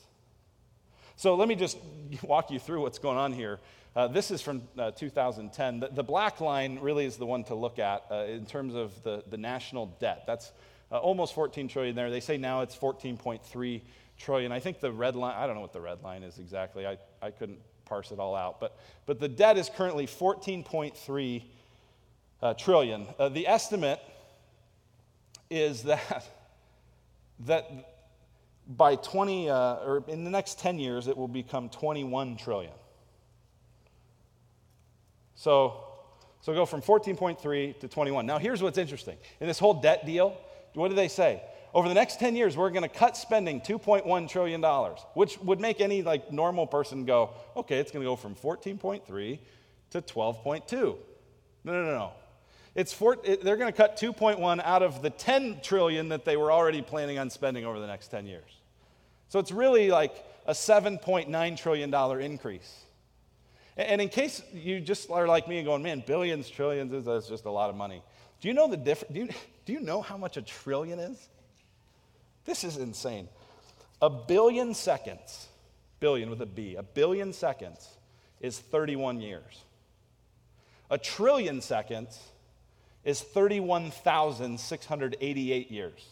So 1.18 1.34
let 1.34 1.48
me 1.48 1.56
just 1.56 1.78
walk 2.22 2.52
you 2.52 2.60
through 2.60 2.80
what's 2.82 3.00
going 3.00 3.18
on 3.18 3.32
here. 3.32 3.58
Uh, 3.96 4.06
this 4.06 4.30
is 4.30 4.40
from 4.40 4.62
uh, 4.78 4.92
2010. 4.92 5.80
The, 5.80 5.88
the, 5.88 6.04
black 6.04 6.40
line 6.40 6.78
really 6.78 7.06
is 7.06 7.16
the 7.16 7.26
one 7.26 7.42
to 7.44 7.56
look 7.56 7.80
at 7.80 8.04
uh, 8.08 8.26
in 8.28 8.46
terms 8.46 8.76
of 8.76 9.02
the, 9.02 9.24
the 9.28 9.36
national 9.36 9.86
debt. 9.98 10.22
That's 10.28 10.52
uh, 10.92 10.98
almost 10.98 11.34
14 11.34 11.66
trillion 11.66 11.96
there. 11.96 12.08
They 12.08 12.20
say 12.20 12.36
now 12.36 12.60
it's 12.60 12.76
14.3 12.76 13.80
trillion. 14.16 14.52
I 14.52 14.60
think 14.60 14.78
the 14.78 14.92
red 14.92 15.16
line, 15.16 15.34
I 15.36 15.48
don't 15.48 15.56
know 15.56 15.60
what 15.60 15.72
the 15.72 15.80
red 15.80 16.04
line 16.04 16.22
is 16.22 16.38
exactly. 16.38 16.86
I, 16.86 16.98
I 17.20 17.32
couldn't 17.32 17.58
parse 17.84 18.12
it 18.12 18.20
all 18.20 18.36
out. 18.36 18.60
But, 18.60 18.78
but 19.04 19.18
the 19.18 19.28
debt 19.28 19.58
is 19.58 19.68
currently 19.68 20.06
14.3 20.06 21.42
uh, 22.42 22.54
trillion. 22.54 23.08
Uh, 23.18 23.28
the 23.28 23.48
estimate 23.48 24.00
is 25.50 25.82
that, 25.82 26.28
that 27.40 27.97
by 28.68 28.96
20, 28.96 29.48
uh, 29.48 29.74
or 29.76 30.04
in 30.08 30.24
the 30.24 30.30
next 30.30 30.58
10 30.58 30.78
years, 30.78 31.08
it 31.08 31.16
will 31.16 31.28
become 31.28 31.70
21 31.70 32.36
trillion. 32.36 32.72
So, 35.34 35.84
so 36.42 36.52
go 36.52 36.66
from 36.66 36.82
14.3 36.82 37.80
to 37.80 37.88
21. 37.88 38.26
Now, 38.26 38.38
here's 38.38 38.62
what's 38.62 38.76
interesting. 38.76 39.16
In 39.40 39.46
this 39.46 39.58
whole 39.58 39.74
debt 39.74 40.04
deal, 40.04 40.36
what 40.74 40.88
do 40.88 40.94
they 40.94 41.08
say? 41.08 41.42
Over 41.72 41.88
the 41.88 41.94
next 41.94 42.18
10 42.18 42.34
years, 42.34 42.56
we're 42.56 42.70
going 42.70 42.82
to 42.82 42.88
cut 42.88 43.16
spending 43.16 43.60
$2.1 43.60 44.28
trillion, 44.28 44.62
which 45.14 45.38
would 45.40 45.60
make 45.60 45.80
any 45.80 46.02
like 46.02 46.32
normal 46.32 46.66
person 46.66 47.04
go, 47.04 47.30
okay, 47.56 47.78
it's 47.78 47.90
going 47.90 48.02
to 48.02 48.10
go 48.10 48.16
from 48.16 48.34
14.3 48.34 49.38
to 49.90 50.02
12.2. 50.02 50.72
No, 50.72 50.96
no, 51.72 51.72
no, 51.72 51.90
no. 51.90 52.12
It's 52.74 52.92
four, 52.92 53.16
it, 53.24 53.42
they're 53.42 53.56
going 53.56 53.72
to 53.72 53.76
cut 53.76 53.96
2.1 53.96 54.62
out 54.62 54.82
of 54.82 55.02
the 55.02 55.10
10 55.10 55.60
trillion 55.62 56.10
that 56.10 56.24
they 56.24 56.36
were 56.36 56.52
already 56.52 56.82
planning 56.82 57.18
on 57.18 57.30
spending 57.30 57.64
over 57.64 57.80
the 57.80 57.86
next 57.86 58.08
10 58.08 58.26
years. 58.26 58.57
So 59.28 59.38
it's 59.38 59.52
really 59.52 59.90
like 59.90 60.24
a 60.46 60.52
$7.9 60.52 61.56
trillion 61.56 62.20
increase. 62.20 62.84
And 63.76 64.00
in 64.00 64.08
case 64.08 64.42
you 64.52 64.80
just 64.80 65.10
are 65.10 65.28
like 65.28 65.46
me 65.46 65.58
and 65.58 65.66
going, 65.66 65.82
man, 65.82 66.02
billions, 66.04 66.50
trillions, 66.50 67.04
that's 67.04 67.28
just 67.28 67.44
a 67.44 67.50
lot 67.50 67.70
of 67.70 67.76
money. 67.76 68.02
Do 68.40 68.48
you 68.48 68.54
know 68.54 68.68
the 68.68 68.76
difference? 68.76 69.14
Do 69.14 69.20
you, 69.20 69.28
do 69.66 69.72
you 69.72 69.80
know 69.80 70.02
how 70.02 70.16
much 70.16 70.36
a 70.36 70.42
trillion 70.42 70.98
is? 70.98 71.28
This 72.44 72.64
is 72.64 72.76
insane. 72.76 73.28
A 74.00 74.08
billion 74.08 74.74
seconds, 74.74 75.48
billion 76.00 76.30
with 76.30 76.40
a 76.40 76.46
B, 76.46 76.76
a 76.76 76.82
billion 76.82 77.32
seconds 77.32 77.88
is 78.40 78.58
31 78.58 79.20
years. 79.20 79.64
A 80.90 80.98
trillion 80.98 81.60
seconds 81.60 82.18
is 83.04 83.20
31,688 83.20 85.70
years. 85.70 86.06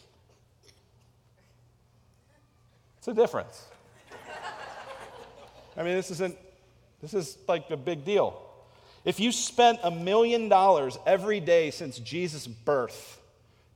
It's 3.07 3.17
a 3.17 3.21
difference. 3.21 3.65
I 5.77 5.83
mean, 5.83 5.95
this 5.95 6.11
isn't, 6.11 6.37
this 7.01 7.13
is 7.13 7.37
like 7.47 7.69
a 7.69 7.77
big 7.77 8.03
deal. 8.03 8.37
If 9.05 9.21
you 9.21 9.31
spent 9.31 9.79
a 9.81 9.89
million 9.89 10.49
dollars 10.49 10.97
every 11.05 11.39
day 11.39 11.71
since 11.71 11.99
Jesus' 11.99 12.47
birth 12.47 13.21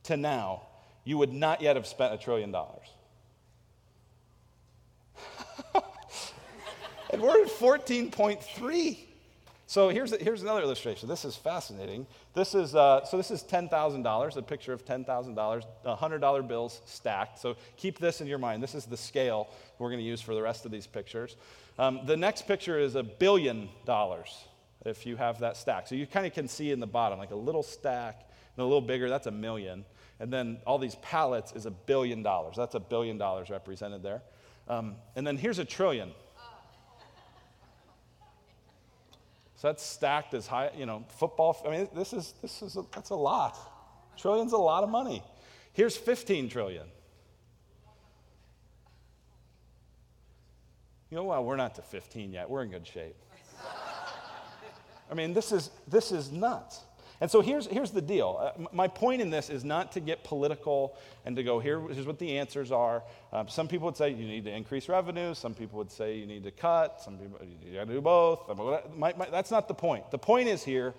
to 0.02 0.18
now, 0.18 0.64
you 1.04 1.16
would 1.16 1.32
not 1.32 1.62
yet 1.62 1.76
have 1.76 1.86
spent 1.86 2.12
a 2.12 2.18
trillion 2.18 2.52
dollars. 2.52 2.86
and 7.10 7.22
we're 7.22 7.42
at 7.42 7.48
14.3. 7.48 8.98
So 9.72 9.88
here's, 9.88 10.14
here's 10.20 10.42
another 10.42 10.60
illustration. 10.60 11.08
This 11.08 11.24
is 11.24 11.34
fascinating. 11.34 12.06
This 12.34 12.54
is, 12.54 12.74
uh, 12.74 13.06
so 13.06 13.16
this 13.16 13.30
is 13.30 13.42
$10,000, 13.42 14.36
a 14.36 14.42
picture 14.42 14.74
of 14.74 14.84
$10,000, 14.84 15.64
$100 15.86 16.46
bills 16.46 16.82
stacked. 16.84 17.38
So 17.38 17.56
keep 17.78 17.98
this 17.98 18.20
in 18.20 18.26
your 18.26 18.36
mind. 18.36 18.62
This 18.62 18.74
is 18.74 18.84
the 18.84 18.98
scale 18.98 19.48
we're 19.78 19.88
going 19.88 20.00
to 20.00 20.04
use 20.04 20.20
for 20.20 20.34
the 20.34 20.42
rest 20.42 20.66
of 20.66 20.72
these 20.72 20.86
pictures. 20.86 21.36
Um, 21.78 22.00
the 22.04 22.18
next 22.18 22.46
picture 22.46 22.78
is 22.78 22.96
a 22.96 23.02
billion 23.02 23.70
dollars 23.86 24.44
if 24.84 25.06
you 25.06 25.16
have 25.16 25.38
that 25.38 25.56
stack. 25.56 25.88
So 25.88 25.94
you 25.94 26.06
kind 26.06 26.26
of 26.26 26.34
can 26.34 26.48
see 26.48 26.70
in 26.70 26.78
the 26.78 26.86
bottom, 26.86 27.18
like 27.18 27.30
a 27.30 27.34
little 27.34 27.62
stack, 27.62 28.28
and 28.54 28.62
a 28.62 28.66
little 28.66 28.82
bigger, 28.82 29.08
that's 29.08 29.26
a 29.26 29.30
million. 29.30 29.86
And 30.20 30.30
then 30.30 30.58
all 30.66 30.76
these 30.76 30.96
pallets 30.96 31.52
is 31.52 31.64
a 31.64 31.70
billion 31.70 32.22
dollars. 32.22 32.56
That's 32.58 32.74
a 32.74 32.80
billion 32.80 33.16
dollars 33.16 33.48
represented 33.48 34.02
there. 34.02 34.20
Um, 34.68 34.96
and 35.16 35.26
then 35.26 35.38
here's 35.38 35.58
a 35.58 35.64
trillion. 35.64 36.12
So 39.62 39.68
that's 39.68 39.84
stacked 39.84 40.34
as 40.34 40.48
high, 40.48 40.72
you 40.76 40.86
know, 40.86 41.04
football. 41.06 41.56
I 41.64 41.70
mean, 41.70 41.88
this 41.94 42.12
is, 42.12 42.34
this 42.42 42.62
is, 42.62 42.76
a, 42.76 42.82
that's 42.92 43.10
a 43.10 43.14
lot. 43.14 43.56
Trillion's 44.18 44.54
a 44.54 44.58
lot 44.58 44.82
of 44.82 44.90
money. 44.90 45.22
Here's 45.72 45.96
15 45.96 46.48
trillion. 46.48 46.88
You 51.10 51.16
know 51.16 51.22
what? 51.22 51.44
We're 51.44 51.54
not 51.54 51.76
to 51.76 51.82
15 51.82 52.32
yet. 52.32 52.50
We're 52.50 52.64
in 52.64 52.72
good 52.72 52.84
shape. 52.84 53.14
I 55.08 55.14
mean, 55.14 55.32
this 55.32 55.52
is, 55.52 55.70
this 55.86 56.10
is 56.10 56.32
nuts. 56.32 56.80
And 57.22 57.30
so 57.30 57.40
here's, 57.40 57.68
here's 57.68 57.92
the 57.92 58.02
deal. 58.02 58.36
Uh, 58.40 58.66
my 58.72 58.88
point 58.88 59.22
in 59.22 59.30
this 59.30 59.48
is 59.48 59.64
not 59.64 59.92
to 59.92 60.00
get 60.00 60.24
political 60.24 60.96
and 61.24 61.36
to 61.36 61.44
go, 61.44 61.60
Here, 61.60 61.80
here's 61.80 62.04
what 62.04 62.18
the 62.18 62.36
answers 62.36 62.72
are. 62.72 63.04
Um, 63.32 63.48
some 63.48 63.68
people 63.68 63.86
would 63.86 63.96
say 63.96 64.10
you 64.10 64.26
need 64.26 64.44
to 64.46 64.50
increase 64.50 64.88
revenue. 64.88 65.32
Some 65.32 65.54
people 65.54 65.78
would 65.78 65.92
say 65.92 66.16
you 66.16 66.26
need 66.26 66.42
to 66.42 66.50
cut. 66.50 67.00
Some 67.00 67.18
people, 67.18 67.38
you 67.64 67.74
got 67.74 67.86
to 67.86 67.92
do 67.92 68.00
both. 68.00 68.50
My, 68.96 69.14
my, 69.16 69.28
that's 69.30 69.52
not 69.52 69.68
the 69.68 69.74
point. 69.74 70.10
The 70.10 70.18
point 70.18 70.48
is 70.48 70.64
here, 70.64 70.94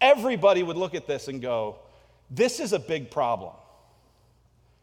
everybody 0.00 0.62
would 0.62 0.76
look 0.76 0.94
at 0.94 1.08
this 1.08 1.26
and 1.26 1.42
go, 1.42 1.80
This 2.30 2.60
is 2.60 2.72
a 2.72 2.78
big 2.78 3.10
problem. 3.10 3.52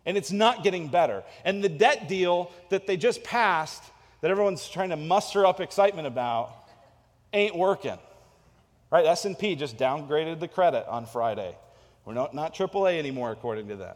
And 0.06 0.18
it's 0.18 0.34
not 0.34 0.62
getting 0.62 0.89
better. 0.89 1.24
And 1.46 1.64
the 1.64 1.70
debt 1.70 2.10
deal 2.10 2.52
that 2.68 2.86
they 2.86 2.98
just 2.98 3.24
passed, 3.24 3.82
that 4.20 4.30
everyone's 4.30 4.68
trying 4.68 4.89
to 4.89 4.98
muster 4.98 5.46
up 5.46 5.62
excitement 5.62 6.06
about, 6.06 6.54
ain't 7.32 7.56
working. 7.56 7.98
Right? 8.92 9.06
S&P 9.06 9.56
just 9.56 9.78
downgraded 9.78 10.39
the 10.39 10.48
credit 10.48 10.86
on 10.88 11.06
Friday. 11.06 11.56
We're 12.06 12.14
not, 12.14 12.34
not 12.34 12.54
AAA 12.54 13.00
anymore, 13.00 13.32
according 13.32 13.70
to 13.70 13.76
them. 13.76 13.96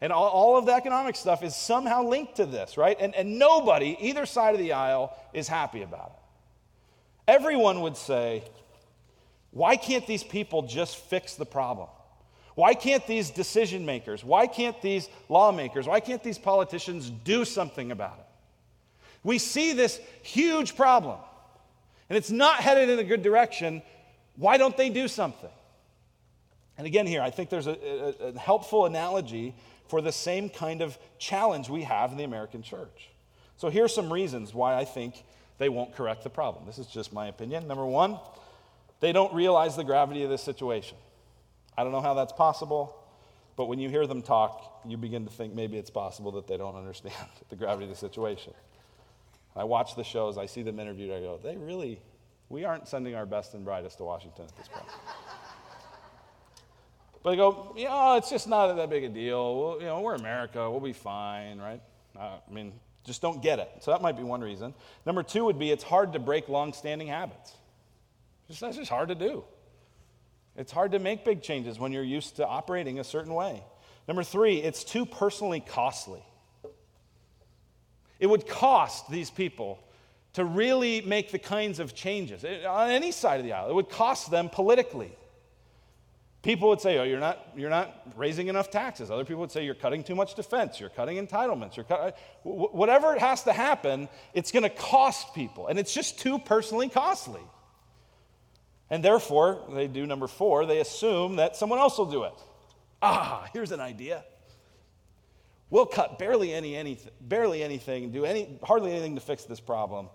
And 0.00 0.12
all, 0.12 0.28
all 0.28 0.56
of 0.56 0.66
the 0.66 0.72
economic 0.72 1.16
stuff 1.16 1.42
is 1.42 1.54
somehow 1.56 2.02
linked 2.02 2.36
to 2.36 2.46
this, 2.46 2.76
right? 2.76 2.96
And, 3.00 3.14
and 3.14 3.38
nobody, 3.38 3.96
either 4.00 4.26
side 4.26 4.54
of 4.54 4.60
the 4.60 4.72
aisle, 4.72 5.16
is 5.32 5.48
happy 5.48 5.82
about 5.82 6.12
it. 6.16 7.32
Everyone 7.32 7.80
would 7.82 7.96
say, 7.96 8.44
why 9.50 9.76
can't 9.76 10.06
these 10.06 10.24
people 10.24 10.62
just 10.62 10.96
fix 10.96 11.34
the 11.34 11.46
problem? 11.46 11.88
Why 12.54 12.74
can't 12.74 13.06
these 13.06 13.30
decision 13.30 13.86
makers, 13.86 14.24
why 14.24 14.48
can't 14.48 14.80
these 14.82 15.08
lawmakers, 15.28 15.86
why 15.86 16.00
can't 16.00 16.22
these 16.24 16.38
politicians 16.38 17.08
do 17.08 17.44
something 17.44 17.92
about 17.92 18.18
it? 18.18 18.26
We 19.22 19.38
see 19.38 19.74
this 19.74 20.00
huge 20.22 20.74
problem, 20.74 21.18
and 22.08 22.16
it's 22.16 22.30
not 22.30 22.56
headed 22.60 22.88
in 22.88 22.98
a 22.98 23.04
good 23.04 23.22
direction 23.22 23.82
why 24.38 24.56
don't 24.56 24.76
they 24.76 24.88
do 24.88 25.08
something? 25.08 25.50
And 26.78 26.86
again, 26.86 27.06
here, 27.06 27.20
I 27.20 27.30
think 27.30 27.50
there's 27.50 27.66
a, 27.66 27.72
a, 27.72 28.28
a, 28.28 28.38
helpful 28.38 28.86
analogy 28.86 29.56
for 29.88 30.00
the 30.00 30.12
same 30.12 30.48
kind 30.48 30.80
of 30.80 30.96
challenge 31.18 31.68
we 31.68 31.82
have 31.82 32.12
in 32.12 32.16
the 32.16 32.24
American 32.24 32.62
church. 32.62 33.10
So 33.56 33.68
here's 33.68 33.92
some 33.92 34.12
reasons 34.12 34.54
why 34.54 34.76
I 34.76 34.84
think 34.84 35.24
they 35.58 35.68
won't 35.68 35.92
correct 35.92 36.22
the 36.22 36.30
problem. 36.30 36.66
This 36.66 36.78
is 36.78 36.86
just 36.86 37.12
my 37.12 37.26
opinion. 37.26 37.66
Number 37.66 37.84
one, 37.84 38.20
they 39.00 39.10
don't 39.10 39.34
realize 39.34 39.74
the 39.74 39.82
gravity 39.82 40.22
of 40.22 40.30
this 40.30 40.42
situation. 40.42 40.96
I 41.76 41.82
don't 41.82 41.90
know 41.90 42.00
how 42.00 42.14
that's 42.14 42.32
possible, 42.32 42.96
but 43.56 43.66
when 43.66 43.80
you 43.80 43.88
hear 43.88 44.06
them 44.06 44.22
talk, 44.22 44.82
you 44.86 44.96
begin 44.96 45.24
to 45.24 45.32
think 45.32 45.52
maybe 45.54 45.78
it's 45.78 45.90
possible 45.90 46.30
that 46.32 46.46
they 46.46 46.56
don't 46.56 46.76
understand 46.76 47.14
the 47.48 47.56
gravity 47.56 47.84
of 47.84 47.90
the 47.90 47.96
situation. 47.96 48.54
I 49.56 49.64
watch 49.64 49.96
the 49.96 50.04
shows, 50.04 50.38
I 50.38 50.46
see 50.46 50.62
them 50.62 50.78
interviewed, 50.78 51.10
I 51.10 51.18
go, 51.20 51.40
they 51.42 51.56
really, 51.56 52.00
we 52.48 52.64
aren't 52.64 52.88
sending 52.88 53.14
our 53.14 53.26
best 53.26 53.54
and 53.54 53.64
brightest 53.64 53.98
to 53.98 54.04
Washington 54.04 54.46
at 54.46 54.56
this 54.56 54.68
point. 54.68 54.86
but 57.22 57.30
they 57.30 57.36
go, 57.36 57.74
you 57.76 57.84
know, 57.84 58.16
it's 58.16 58.30
just 58.30 58.48
not 58.48 58.74
that 58.74 58.90
big 58.90 59.04
a 59.04 59.08
deal. 59.08 59.58
We'll, 59.58 59.80
you 59.80 59.86
know, 59.86 60.00
we're 60.00 60.14
America. 60.14 60.70
We'll 60.70 60.80
be 60.80 60.92
fine, 60.92 61.58
right? 61.58 61.80
Uh, 62.18 62.38
I 62.48 62.52
mean, 62.52 62.72
just 63.04 63.22
don't 63.22 63.42
get 63.42 63.58
it. 63.58 63.70
So 63.80 63.90
that 63.90 64.02
might 64.02 64.16
be 64.16 64.22
one 64.22 64.40
reason. 64.40 64.74
Number 65.04 65.22
two 65.22 65.44
would 65.44 65.58
be 65.58 65.70
it's 65.70 65.84
hard 65.84 66.12
to 66.14 66.18
break 66.18 66.48
long-standing 66.48 67.08
habits. 67.08 67.52
Just, 68.48 68.60
that's 68.60 68.76
just 68.76 68.90
hard 68.90 69.08
to 69.08 69.14
do. 69.14 69.44
It's 70.56 70.72
hard 70.72 70.92
to 70.92 70.98
make 70.98 71.24
big 71.24 71.42
changes 71.42 71.78
when 71.78 71.92
you're 71.92 72.02
used 72.02 72.36
to 72.36 72.46
operating 72.46 72.98
a 72.98 73.04
certain 73.04 73.34
way. 73.34 73.62
Number 74.08 74.24
three, 74.24 74.56
it's 74.56 74.84
too 74.84 75.06
personally 75.06 75.60
costly. 75.60 76.22
It 78.18 78.26
would 78.26 78.48
cost 78.48 79.10
these 79.10 79.30
people 79.30 79.78
to 80.38 80.44
really 80.44 81.00
make 81.00 81.32
the 81.32 81.38
kinds 81.38 81.80
of 81.80 81.96
changes 81.96 82.44
on 82.44 82.90
any 82.90 83.10
side 83.10 83.40
of 83.40 83.44
the 83.44 83.52
aisle. 83.52 83.68
It 83.68 83.74
would 83.74 83.88
cost 83.88 84.30
them 84.30 84.48
politically. 84.48 85.10
People 86.42 86.68
would 86.68 86.80
say, 86.80 86.96
oh, 86.98 87.02
you're 87.02 87.18
not, 87.18 87.44
you're 87.56 87.68
not 87.68 87.92
raising 88.14 88.46
enough 88.46 88.70
taxes. 88.70 89.10
Other 89.10 89.24
people 89.24 89.40
would 89.40 89.50
say, 89.50 89.64
you're 89.64 89.74
cutting 89.74 90.04
too 90.04 90.14
much 90.14 90.36
defense. 90.36 90.78
You're 90.78 90.90
cutting 90.90 91.16
entitlements. 91.16 91.74
You're 91.74 91.86
cut- 91.86 92.16
whatever 92.44 93.16
it 93.16 93.18
has 93.18 93.42
to 93.42 93.52
happen, 93.52 94.08
it's 94.32 94.52
going 94.52 94.62
to 94.62 94.70
cost 94.70 95.34
people. 95.34 95.66
And 95.66 95.76
it's 95.76 95.92
just 95.92 96.20
too 96.20 96.38
personally 96.38 96.88
costly. 96.88 97.42
And 98.90 99.04
therefore, 99.04 99.64
they 99.72 99.88
do 99.88 100.06
number 100.06 100.28
four, 100.28 100.66
they 100.66 100.78
assume 100.78 101.34
that 101.36 101.56
someone 101.56 101.80
else 101.80 101.98
will 101.98 102.12
do 102.12 102.22
it. 102.22 102.34
Ah, 103.02 103.48
here's 103.52 103.72
an 103.72 103.80
idea. 103.80 104.24
We'll 105.68 105.86
cut 105.86 106.16
barely 106.16 106.54
any 106.54 106.76
anything, 106.76 107.12
barely 107.20 107.64
anything, 107.64 108.12
do 108.12 108.24
any, 108.24 108.56
hardly 108.62 108.92
anything 108.92 109.16
to 109.16 109.20
fix 109.20 109.44
this 109.44 109.58
problem. 109.58 110.10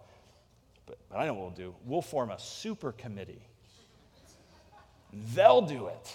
But, 1.13 1.19
I 1.19 1.25
know 1.27 1.33
what 1.33 1.41
we'll 1.41 1.51
do. 1.51 1.75
We'll 1.85 2.01
form 2.01 2.31
a 2.31 2.39
super 2.39 2.91
committee. 2.91 3.41
They'll 5.35 5.61
do 5.61 5.87
it. 5.87 6.11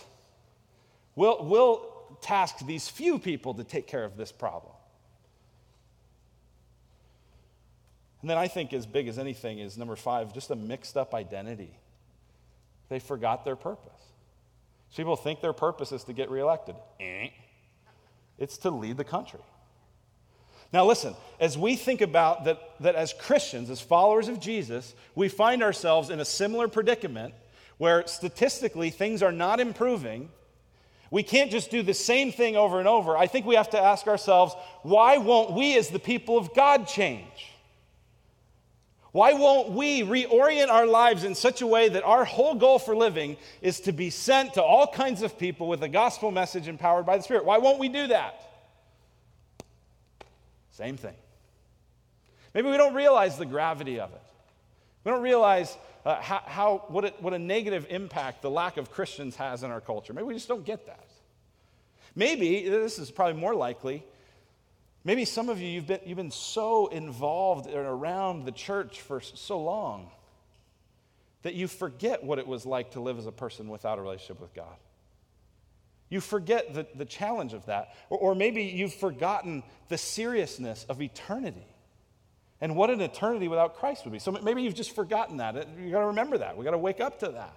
We'll, 1.14 1.44
we'll 1.44 2.16
task 2.20 2.66
these 2.66 2.88
few 2.88 3.18
people 3.18 3.54
to 3.54 3.64
take 3.64 3.86
care 3.86 4.04
of 4.04 4.16
this 4.16 4.32
problem. 4.32 4.72
And 8.22 8.30
then 8.30 8.38
I 8.38 8.48
think, 8.48 8.72
as 8.72 8.86
big 8.86 9.06
as 9.06 9.18
anything, 9.18 9.60
is 9.60 9.78
number 9.78 9.94
five, 9.94 10.34
just 10.34 10.50
a 10.50 10.56
mixed 10.56 10.96
up 10.96 11.14
identity. 11.14 11.70
They 12.88 12.98
forgot 12.98 13.44
their 13.44 13.56
purpose. 13.56 13.92
People 14.96 15.14
think 15.14 15.40
their 15.40 15.52
purpose 15.52 15.92
is 15.92 16.02
to 16.04 16.12
get 16.12 16.30
reelected. 16.30 16.74
Eh. 16.98 17.28
It's 18.38 18.58
to 18.58 18.70
lead 18.70 18.96
the 18.96 19.04
country. 19.04 19.40
Now, 20.72 20.84
listen, 20.84 21.14
as 21.40 21.56
we 21.56 21.76
think 21.76 22.00
about 22.00 22.44
that, 22.44 22.60
that 22.80 22.94
as 22.94 23.14
Christians, 23.14 23.70
as 23.70 23.80
followers 23.80 24.28
of 24.28 24.38
Jesus, 24.38 24.94
we 25.14 25.28
find 25.28 25.62
ourselves 25.62 26.10
in 26.10 26.20
a 26.20 26.24
similar 26.24 26.68
predicament 26.68 27.34
where 27.78 28.06
statistically 28.06 28.90
things 28.90 29.22
are 29.22 29.32
not 29.32 29.60
improving. 29.60 30.28
We 31.10 31.22
can't 31.22 31.50
just 31.50 31.70
do 31.70 31.82
the 31.82 31.94
same 31.94 32.32
thing 32.32 32.56
over 32.56 32.78
and 32.78 32.88
over. 32.88 33.16
I 33.16 33.28
think 33.28 33.46
we 33.46 33.54
have 33.54 33.70
to 33.70 33.80
ask 33.80 34.06
ourselves 34.06 34.54
why 34.82 35.16
won't 35.16 35.52
we, 35.52 35.76
as 35.78 35.88
the 35.88 35.98
people 35.98 36.36
of 36.36 36.54
God, 36.54 36.86
change? 36.86 37.52
Why 39.12 39.32
won't 39.32 39.70
we 39.70 40.02
reorient 40.02 40.68
our 40.68 40.86
lives 40.86 41.24
in 41.24 41.34
such 41.34 41.62
a 41.62 41.66
way 41.66 41.88
that 41.88 42.04
our 42.04 42.26
whole 42.26 42.54
goal 42.54 42.78
for 42.78 42.94
living 42.94 43.38
is 43.62 43.80
to 43.80 43.92
be 43.92 44.10
sent 44.10 44.54
to 44.54 44.62
all 44.62 44.86
kinds 44.86 45.22
of 45.22 45.38
people 45.38 45.66
with 45.66 45.82
a 45.82 45.88
gospel 45.88 46.30
message 46.30 46.68
empowered 46.68 47.06
by 47.06 47.16
the 47.16 47.22
Spirit? 47.22 47.46
Why 47.46 47.56
won't 47.56 47.78
we 47.78 47.88
do 47.88 48.08
that? 48.08 48.47
Same 50.78 50.96
thing. 50.96 51.16
Maybe 52.54 52.70
we 52.70 52.76
don't 52.76 52.94
realize 52.94 53.36
the 53.36 53.46
gravity 53.46 53.98
of 53.98 54.12
it. 54.12 54.22
We 55.02 55.10
don't 55.10 55.24
realize 55.24 55.76
uh, 56.04 56.20
how, 56.20 56.40
how, 56.46 56.84
what, 56.86 57.04
a, 57.04 57.08
what 57.18 57.34
a 57.34 57.38
negative 57.38 57.88
impact 57.90 58.42
the 58.42 58.50
lack 58.50 58.76
of 58.76 58.88
Christians 58.92 59.34
has 59.34 59.64
in 59.64 59.72
our 59.72 59.80
culture. 59.80 60.12
Maybe 60.12 60.26
we 60.26 60.34
just 60.34 60.46
don't 60.46 60.64
get 60.64 60.86
that. 60.86 61.04
Maybe, 62.14 62.68
this 62.68 63.00
is 63.00 63.10
probably 63.10 63.40
more 63.40 63.56
likely, 63.56 64.04
maybe 65.02 65.24
some 65.24 65.48
of 65.48 65.60
you, 65.60 65.66
you've 65.66 65.88
been, 65.88 66.00
you've 66.06 66.16
been 66.16 66.30
so 66.30 66.86
involved 66.86 67.66
and 67.66 67.74
around 67.74 68.44
the 68.44 68.52
church 68.52 69.00
for 69.00 69.20
so 69.20 69.60
long 69.60 70.12
that 71.42 71.54
you 71.54 71.66
forget 71.66 72.22
what 72.22 72.38
it 72.38 72.46
was 72.46 72.64
like 72.64 72.92
to 72.92 73.00
live 73.00 73.18
as 73.18 73.26
a 73.26 73.32
person 73.32 73.68
without 73.68 73.98
a 73.98 74.02
relationship 74.02 74.40
with 74.40 74.54
God. 74.54 74.76
You 76.10 76.20
forget 76.20 76.74
the, 76.74 76.86
the 76.94 77.04
challenge 77.04 77.52
of 77.52 77.66
that. 77.66 77.94
Or, 78.10 78.18
or 78.18 78.34
maybe 78.34 78.62
you've 78.62 78.94
forgotten 78.94 79.62
the 79.88 79.98
seriousness 79.98 80.86
of 80.88 81.02
eternity 81.02 81.66
and 82.60 82.74
what 82.74 82.90
an 82.90 83.00
eternity 83.00 83.48
without 83.48 83.76
Christ 83.76 84.04
would 84.04 84.12
be. 84.12 84.18
So 84.18 84.32
maybe 84.32 84.62
you've 84.62 84.74
just 84.74 84.94
forgotten 84.94 85.36
that. 85.36 85.54
You've 85.78 85.92
got 85.92 86.00
to 86.00 86.06
remember 86.06 86.38
that. 86.38 86.56
We've 86.56 86.64
got 86.64 86.72
to 86.72 86.78
wake 86.78 87.00
up 87.00 87.20
to 87.20 87.28
that. 87.28 87.54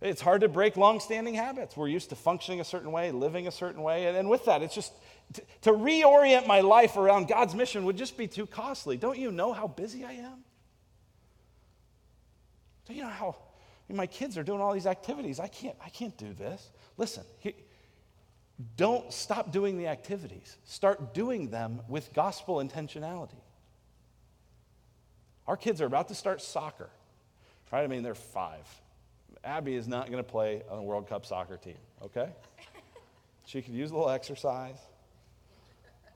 It's 0.00 0.20
hard 0.20 0.42
to 0.42 0.48
break 0.48 0.76
long-standing 0.76 1.34
habits. 1.34 1.76
We're 1.76 1.88
used 1.88 2.10
to 2.10 2.16
functioning 2.16 2.60
a 2.60 2.64
certain 2.64 2.92
way, 2.92 3.10
living 3.10 3.46
a 3.46 3.50
certain 3.50 3.82
way, 3.82 4.06
and, 4.06 4.16
and 4.16 4.28
with 4.28 4.44
that, 4.44 4.62
it's 4.62 4.74
just 4.74 4.92
to, 5.32 5.42
to 5.62 5.72
reorient 5.72 6.46
my 6.46 6.60
life 6.60 6.96
around 6.96 7.28
God's 7.28 7.54
mission 7.54 7.86
would 7.86 7.96
just 7.96 8.18
be 8.18 8.26
too 8.26 8.44
costly. 8.44 8.98
Don't 8.98 9.18
you 9.18 9.30
know 9.30 9.54
how 9.54 9.66
busy 9.66 10.04
I 10.04 10.12
am? 10.12 10.44
Don't 12.86 12.96
you 12.96 13.02
know 13.02 13.08
how 13.08 13.36
I 13.88 13.92
mean, 13.92 13.96
my 13.98 14.06
kids 14.06 14.38
are 14.38 14.42
doing 14.42 14.60
all 14.60 14.72
these 14.72 14.86
activities? 14.86 15.38
I 15.38 15.46
can't, 15.46 15.76
I 15.84 15.90
can't 15.90 16.16
do 16.16 16.32
this. 16.32 16.70
Listen, 16.96 17.24
he, 17.40 17.54
don't 18.76 19.12
stop 19.12 19.50
doing 19.50 19.78
the 19.78 19.88
activities. 19.88 20.56
Start 20.64 21.12
doing 21.14 21.50
them 21.50 21.80
with 21.88 22.12
gospel 22.12 22.56
intentionality. 22.56 23.40
Our 25.46 25.56
kids 25.56 25.80
are 25.80 25.86
about 25.86 26.08
to 26.08 26.14
start 26.14 26.40
soccer, 26.40 26.88
right? 27.72 27.82
I 27.82 27.86
mean, 27.86 28.02
they're 28.02 28.14
five. 28.14 28.66
Abby 29.42 29.74
is 29.74 29.86
not 29.86 30.06
going 30.06 30.22
to 30.22 30.28
play 30.28 30.62
on 30.70 30.78
a 30.78 30.82
World 30.82 31.08
Cup 31.08 31.26
soccer 31.26 31.56
team, 31.56 31.76
okay? 32.02 32.30
She 33.44 33.60
could 33.60 33.74
use 33.74 33.90
a 33.90 33.94
little 33.94 34.08
exercise. 34.08 34.78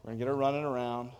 We're 0.02 0.10
going 0.10 0.18
to 0.18 0.24
get 0.24 0.28
her 0.28 0.36
running 0.36 0.64
around. 0.64 1.10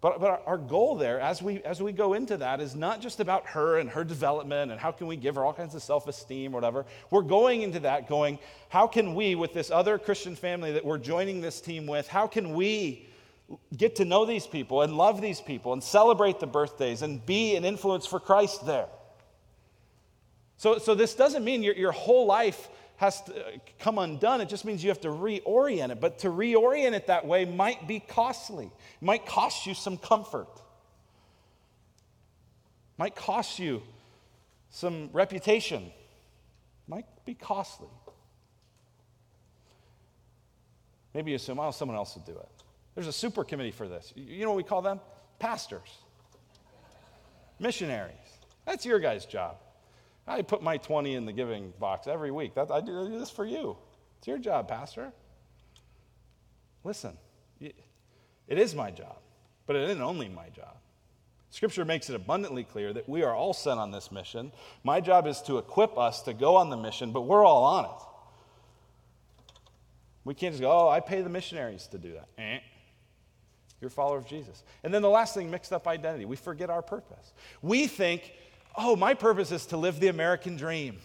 But, 0.00 0.20
but 0.20 0.44
our 0.46 0.58
goal 0.58 0.94
there, 0.94 1.18
as 1.18 1.42
we, 1.42 1.60
as 1.64 1.82
we 1.82 1.90
go 1.90 2.14
into 2.14 2.36
that, 2.36 2.60
is 2.60 2.76
not 2.76 3.00
just 3.00 3.18
about 3.18 3.46
her 3.46 3.78
and 3.78 3.90
her 3.90 4.04
development 4.04 4.70
and 4.70 4.80
how 4.80 4.92
can 4.92 5.08
we 5.08 5.16
give 5.16 5.34
her 5.34 5.44
all 5.44 5.52
kinds 5.52 5.74
of 5.74 5.82
self 5.82 6.06
esteem 6.06 6.52
or 6.52 6.54
whatever. 6.54 6.86
We're 7.10 7.22
going 7.22 7.62
into 7.62 7.80
that 7.80 8.08
going, 8.08 8.38
how 8.68 8.86
can 8.86 9.16
we, 9.16 9.34
with 9.34 9.54
this 9.54 9.72
other 9.72 9.98
Christian 9.98 10.36
family 10.36 10.72
that 10.72 10.84
we're 10.84 10.98
joining 10.98 11.40
this 11.40 11.60
team 11.60 11.86
with, 11.86 12.06
how 12.06 12.28
can 12.28 12.54
we 12.54 13.08
get 13.76 13.96
to 13.96 14.04
know 14.04 14.24
these 14.24 14.46
people 14.46 14.82
and 14.82 14.96
love 14.96 15.20
these 15.20 15.40
people 15.40 15.72
and 15.72 15.82
celebrate 15.82 16.38
the 16.38 16.46
birthdays 16.46 17.02
and 17.02 17.24
be 17.26 17.56
an 17.56 17.64
influence 17.64 18.06
for 18.06 18.20
Christ 18.20 18.64
there? 18.66 18.86
So, 20.58 20.78
so 20.78 20.94
this 20.94 21.14
doesn't 21.14 21.44
mean 21.44 21.64
your, 21.64 21.74
your 21.74 21.92
whole 21.92 22.26
life 22.26 22.68
has 22.98 23.22
to 23.22 23.32
uh, 23.32 23.50
come 23.78 23.98
undone. 23.98 24.40
It 24.40 24.48
just 24.48 24.64
means 24.64 24.82
you 24.82 24.90
have 24.90 25.00
to 25.02 25.08
reorient 25.08 25.90
it. 25.90 26.00
But 26.00 26.18
to 26.20 26.28
reorient 26.28 26.92
it 26.92 27.06
that 27.06 27.24
way 27.24 27.44
might 27.44 27.86
be 27.86 28.00
costly, 28.00 28.70
might 29.00 29.24
cost 29.24 29.66
you 29.66 29.74
some 29.74 29.96
comfort, 29.96 30.48
might 32.98 33.14
cost 33.14 33.60
you 33.60 33.82
some 34.70 35.10
reputation, 35.12 35.92
might 36.88 37.06
be 37.24 37.34
costly. 37.34 37.88
Maybe 41.14 41.30
you 41.30 41.36
assume, 41.36 41.60
oh, 41.60 41.70
someone 41.70 41.96
else 41.96 42.16
will 42.16 42.22
do 42.22 42.38
it. 42.38 42.48
There's 42.96 43.06
a 43.06 43.12
super 43.12 43.44
committee 43.44 43.70
for 43.70 43.86
this. 43.86 44.12
You 44.16 44.42
know 44.42 44.50
what 44.50 44.56
we 44.56 44.64
call 44.64 44.82
them? 44.82 44.98
Pastors, 45.38 45.88
missionaries. 47.60 48.14
That's 48.66 48.84
your 48.84 48.98
guy's 48.98 49.24
job. 49.24 49.58
I 50.28 50.42
put 50.42 50.62
my 50.62 50.76
20 50.76 51.14
in 51.14 51.24
the 51.24 51.32
giving 51.32 51.72
box 51.80 52.06
every 52.06 52.30
week. 52.30 52.54
That, 52.54 52.70
I, 52.70 52.80
do, 52.80 53.00
I 53.00 53.08
do 53.08 53.18
this 53.18 53.30
for 53.30 53.46
you. 53.46 53.76
It's 54.18 54.28
your 54.28 54.38
job, 54.38 54.68
Pastor. 54.68 55.12
Listen, 56.84 57.16
it 57.60 58.58
is 58.58 58.74
my 58.74 58.90
job, 58.90 59.18
but 59.66 59.76
it 59.76 59.88
isn't 59.90 60.02
only 60.02 60.28
my 60.28 60.48
job. 60.50 60.76
Scripture 61.50 61.84
makes 61.84 62.10
it 62.10 62.14
abundantly 62.14 62.62
clear 62.62 62.92
that 62.92 63.08
we 63.08 63.22
are 63.22 63.34
all 63.34 63.54
sent 63.54 63.80
on 63.80 63.90
this 63.90 64.12
mission. 64.12 64.52
My 64.84 65.00
job 65.00 65.26
is 65.26 65.40
to 65.42 65.58
equip 65.58 65.96
us 65.96 66.22
to 66.22 66.34
go 66.34 66.56
on 66.56 66.68
the 66.68 66.76
mission, 66.76 67.10
but 67.10 67.22
we're 67.22 67.44
all 67.44 67.64
on 67.64 67.84
it. 67.86 68.02
We 70.24 70.34
can't 70.34 70.52
just 70.52 70.60
go, 70.60 70.70
oh, 70.70 70.88
I 70.88 71.00
pay 71.00 71.22
the 71.22 71.30
missionaries 71.30 71.86
to 71.88 71.98
do 71.98 72.12
that. 72.12 72.28
Eh. 72.36 72.58
You're 73.80 73.88
a 73.88 73.90
follower 73.90 74.18
of 74.18 74.26
Jesus. 74.26 74.62
And 74.82 74.92
then 74.92 75.02
the 75.02 75.08
last 75.08 75.34
thing, 75.34 75.50
mixed 75.50 75.72
up 75.72 75.86
identity. 75.86 76.24
We 76.24 76.36
forget 76.36 76.68
our 76.68 76.82
purpose. 76.82 77.32
We 77.62 77.86
think 77.86 78.32
oh, 78.78 78.96
my 78.96 79.14
purpose 79.14 79.52
is 79.52 79.66
to 79.66 79.76
live 79.76 80.00
the 80.00 80.08
American 80.08 80.56
dream. 80.56 80.98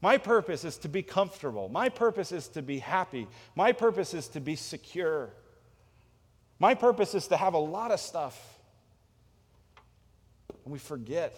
My 0.00 0.18
purpose 0.18 0.64
is 0.64 0.76
to 0.78 0.88
be 0.88 1.02
comfortable. 1.02 1.68
My 1.68 1.88
purpose 1.88 2.32
is 2.32 2.48
to 2.48 2.62
be 2.62 2.78
happy. 2.78 3.26
My 3.54 3.72
purpose 3.72 4.12
is 4.14 4.28
to 4.28 4.40
be 4.40 4.56
secure. 4.56 5.30
My 6.58 6.74
purpose 6.74 7.14
is 7.14 7.28
to 7.28 7.36
have 7.36 7.54
a 7.54 7.58
lot 7.58 7.90
of 7.90 8.00
stuff. 8.00 8.58
And 10.64 10.72
we 10.72 10.78
forget 10.78 11.34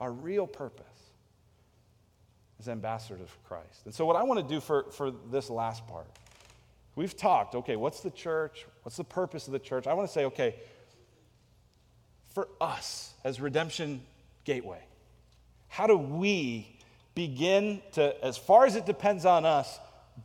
our 0.00 0.12
real 0.12 0.46
purpose 0.46 0.86
as 2.60 2.68
ambassadors 2.68 3.20
of 3.20 3.44
Christ. 3.44 3.82
And 3.84 3.94
so, 3.94 4.04
what 4.04 4.16
I 4.16 4.22
want 4.22 4.46
to 4.46 4.54
do 4.54 4.60
for, 4.60 4.84
for 4.90 5.10
this 5.30 5.48
last 5.50 5.86
part, 5.86 6.06
we've 6.96 7.16
talked, 7.16 7.54
okay, 7.54 7.76
what's 7.76 8.00
the 8.00 8.10
church? 8.10 8.66
What's 8.82 8.96
the 8.96 9.04
purpose 9.04 9.46
of 9.46 9.52
the 9.52 9.58
church? 9.58 9.86
I 9.86 9.94
want 9.94 10.08
to 10.08 10.12
say, 10.12 10.24
okay, 10.26 10.56
for 12.34 12.48
us 12.60 13.12
as 13.24 13.40
redemption 13.40 14.00
Gateway? 14.48 14.80
How 15.68 15.86
do 15.86 15.98
we 15.98 16.74
begin 17.14 17.82
to, 17.92 18.24
as 18.24 18.38
far 18.38 18.64
as 18.64 18.76
it 18.76 18.86
depends 18.86 19.26
on 19.26 19.44
us, 19.44 19.78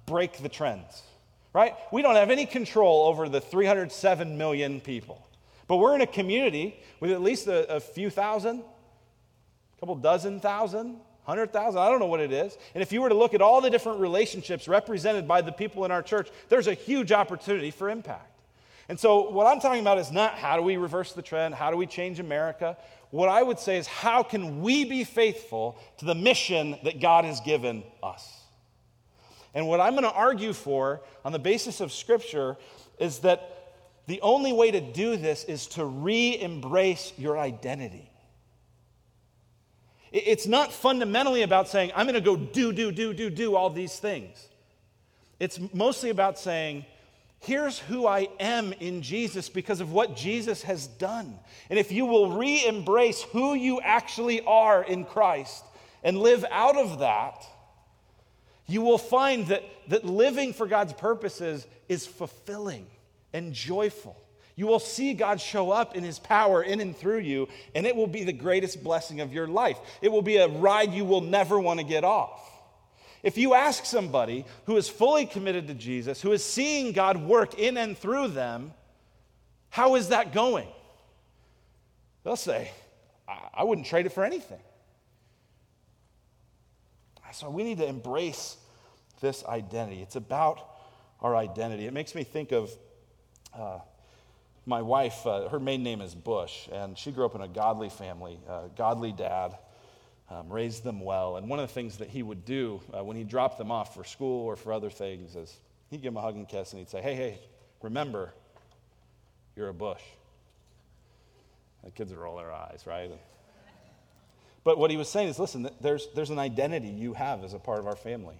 break 0.05 0.37
the 0.37 0.47
trends? 0.47 1.03
Right? 1.51 1.75
We 1.91 2.01
don't 2.01 2.15
have 2.15 2.29
any 2.29 2.45
control 2.45 3.07
over 3.07 3.27
the 3.27 3.41
307 3.41 4.37
million 4.37 4.79
people. 4.79 5.27
But 5.67 5.75
we're 5.75 5.93
in 5.95 5.99
a 5.99 6.07
community 6.07 6.79
with 7.01 7.11
at 7.11 7.21
least 7.21 7.47
a, 7.47 7.69
a 7.75 7.81
few 7.81 8.09
thousand, 8.09 8.61
a 8.61 9.79
couple 9.81 9.95
dozen 9.95 10.39
thousand, 10.39 11.01
100,000, 11.25 11.77
I 11.77 11.89
don't 11.89 11.99
know 11.99 12.05
what 12.05 12.21
it 12.21 12.31
is. 12.31 12.57
And 12.73 12.81
if 12.81 12.93
you 12.93 13.01
were 13.01 13.09
to 13.09 13.15
look 13.15 13.33
at 13.33 13.41
all 13.41 13.59
the 13.59 13.69
different 13.69 13.99
relationships 13.99 14.69
represented 14.69 15.27
by 15.27 15.41
the 15.41 15.51
people 15.51 15.83
in 15.83 15.91
our 15.91 16.01
church, 16.01 16.29
there's 16.47 16.67
a 16.67 16.73
huge 16.73 17.11
opportunity 17.11 17.71
for 17.71 17.89
impact. 17.89 18.33
And 18.89 18.99
so, 18.99 19.29
what 19.29 19.47
I'm 19.47 19.59
talking 19.59 19.81
about 19.81 19.97
is 19.97 20.11
not 20.11 20.35
how 20.35 20.57
do 20.57 20.61
we 20.61 20.77
reverse 20.77 21.13
the 21.13 21.21
trend, 21.21 21.55
how 21.55 21.71
do 21.71 21.77
we 21.77 21.85
change 21.85 22.19
America. 22.19 22.77
What 23.13 23.29
I 23.29 23.43
would 23.43 23.59
say 23.59 23.77
is, 23.77 23.85
how 23.85 24.23
can 24.23 24.61
we 24.63 24.85
be 24.85 25.03
faithful 25.03 25.77
to 25.99 26.05
the 26.05 26.15
mission 26.15 26.79
that 26.83 26.99
God 26.99 27.25
has 27.25 27.41
given 27.41 27.83
us? 28.01 28.41
And 29.53 29.67
what 29.67 29.79
I'm 29.79 29.91
going 29.91 30.01
to 30.01 30.11
argue 30.11 30.51
for 30.51 31.03
on 31.23 31.31
the 31.31 31.37
basis 31.37 31.79
of 31.79 31.93
Scripture 31.93 32.57
is 32.97 33.19
that 33.19 33.75
the 34.07 34.19
only 34.21 34.51
way 34.51 34.71
to 34.71 34.81
do 34.81 35.15
this 35.15 35.43
is 35.43 35.67
to 35.67 35.85
re 35.85 36.41
embrace 36.41 37.13
your 37.15 37.37
identity. 37.37 38.09
It's 40.11 40.47
not 40.47 40.73
fundamentally 40.73 41.43
about 41.43 41.67
saying, 41.67 41.91
I'm 41.95 42.07
going 42.07 42.15
to 42.15 42.19
go 42.19 42.35
do, 42.35 42.73
do, 42.73 42.91
do, 42.91 43.13
do, 43.13 43.29
do 43.29 43.55
all 43.55 43.69
these 43.69 43.99
things. 43.99 44.49
It's 45.39 45.59
mostly 45.71 46.09
about 46.09 46.39
saying, 46.39 46.83
Here's 47.43 47.77
who 47.77 48.07
I 48.07 48.29
am 48.39 48.71
in 48.71 49.01
Jesus 49.01 49.49
because 49.49 49.81
of 49.81 49.91
what 49.91 50.15
Jesus 50.15 50.63
has 50.63 50.87
done. 50.87 51.37
And 51.69 51.77
if 51.77 51.91
you 51.91 52.05
will 52.05 52.37
re 52.37 52.65
embrace 52.65 53.21
who 53.21 53.53
you 53.53 53.81
actually 53.81 54.41
are 54.45 54.81
in 54.81 55.03
Christ 55.03 55.65
and 56.05 56.17
live 56.17 56.45
out 56.49 56.77
of 56.77 56.99
that, 56.99 57.45
you 58.65 58.81
will 58.81 58.97
find 58.97 59.47
that, 59.47 59.63
that 59.89 60.05
living 60.05 60.53
for 60.53 60.67
God's 60.67 60.93
purposes 60.93 61.67
is 61.89 62.07
fulfilling 62.07 62.87
and 63.33 63.51
joyful. 63.51 64.15
You 64.55 64.67
will 64.67 64.79
see 64.79 65.13
God 65.13 65.41
show 65.41 65.69
up 65.69 65.97
in 65.97 66.03
his 66.05 66.19
power 66.19 66.63
in 66.63 66.79
and 66.79 66.95
through 66.95 67.19
you, 67.19 67.49
and 67.75 67.85
it 67.85 67.93
will 67.93 68.07
be 68.07 68.23
the 68.23 68.31
greatest 68.31 68.85
blessing 68.85 69.19
of 69.19 69.33
your 69.33 69.47
life. 69.47 69.77
It 70.01 70.13
will 70.13 70.21
be 70.21 70.37
a 70.37 70.47
ride 70.47 70.93
you 70.93 71.03
will 71.03 71.19
never 71.19 71.59
want 71.59 71.81
to 71.81 71.85
get 71.85 72.05
off. 72.05 72.52
If 73.23 73.37
you 73.37 73.53
ask 73.53 73.85
somebody 73.85 74.45
who 74.65 74.75
is 74.75 74.89
fully 74.89 75.25
committed 75.25 75.67
to 75.67 75.73
Jesus, 75.73 76.21
who 76.21 76.33
is 76.33 76.43
seeing 76.43 76.91
God 76.91 77.17
work 77.17 77.57
in 77.57 77.77
and 77.77 77.97
through 77.97 78.27
them, 78.29 78.73
how 79.69 79.95
is 79.95 80.09
that 80.09 80.33
going? 80.33 80.67
They'll 82.23 82.35
say, 82.35 82.69
I, 83.27 83.63
wouldn't 83.63 83.87
trade 83.87 84.05
it 84.05 84.11
for 84.11 84.25
anything. 84.25 84.59
So 87.31 87.49
we 87.49 87.63
need 87.63 87.79
to 87.79 87.87
embrace 87.87 88.57
this 89.19 89.43
identity. 89.45 90.01
It's 90.01 90.15
about 90.15 90.59
our 91.21 91.35
identity. 91.35 91.87
It 91.87 91.93
makes 91.93 92.13
me 92.13 92.23
think 92.23 92.51
of 92.51 92.69
uh, 93.57 93.79
my 94.65 94.81
wife. 94.81 95.25
Uh, 95.25 95.49
her 95.49 95.59
maiden 95.59 95.83
name 95.83 96.01
is 96.01 96.13
Bush, 96.13 96.67
and 96.71 96.97
she 96.97 97.11
grew 97.11 97.25
up 97.25 97.33
in 97.33 97.41
a 97.41 97.47
godly 97.47 97.89
family, 97.89 98.37
godly 98.75 99.13
dad 99.13 99.57
um, 100.33 100.51
raised 100.51 100.83
them 100.83 100.99
well. 100.99 101.37
And 101.37 101.47
one 101.47 101.59
of 101.59 101.67
the 101.67 101.73
things 101.73 101.97
that 101.97 102.09
he 102.09 102.23
would 102.23 102.45
do 102.45 102.81
uh, 102.97 103.03
when 103.03 103.15
he 103.15 103.23
dropped 103.23 103.57
them 103.57 103.71
off 103.71 103.93
for 103.93 104.03
school 104.03 104.45
or 104.45 104.55
for 104.55 104.73
other 104.73 104.89
things 104.89 105.35
is 105.35 105.55
he'd 105.89 106.01
give 106.01 106.13
them 106.13 106.17
a 106.17 106.21
hug 106.21 106.35
and 106.35 106.47
kiss 106.47 106.71
and 106.71 106.79
he'd 106.79 106.89
say, 106.89 107.01
Hey, 107.01 107.15
hey, 107.15 107.39
remember, 107.81 108.33
you're 109.55 109.69
a 109.69 109.73
bush. 109.73 110.01
The 111.83 111.91
kids 111.91 112.11
would 112.11 112.19
roll 112.19 112.37
their 112.37 112.51
eyes, 112.51 112.83
right? 112.85 113.11
But 114.63 114.77
what 114.77 114.89
he 114.89 114.97
was 114.97 115.09
saying 115.09 115.27
is 115.27 115.37
listen, 115.37 115.69
there's, 115.81 116.07
there's 116.15 116.29
an 116.29 116.39
identity 116.39 116.87
you 116.87 117.13
have 117.13 117.43
as 117.43 117.53
a 117.53 117.59
part 117.59 117.79
of 117.79 117.87
our 117.87 117.95
family. 117.95 118.37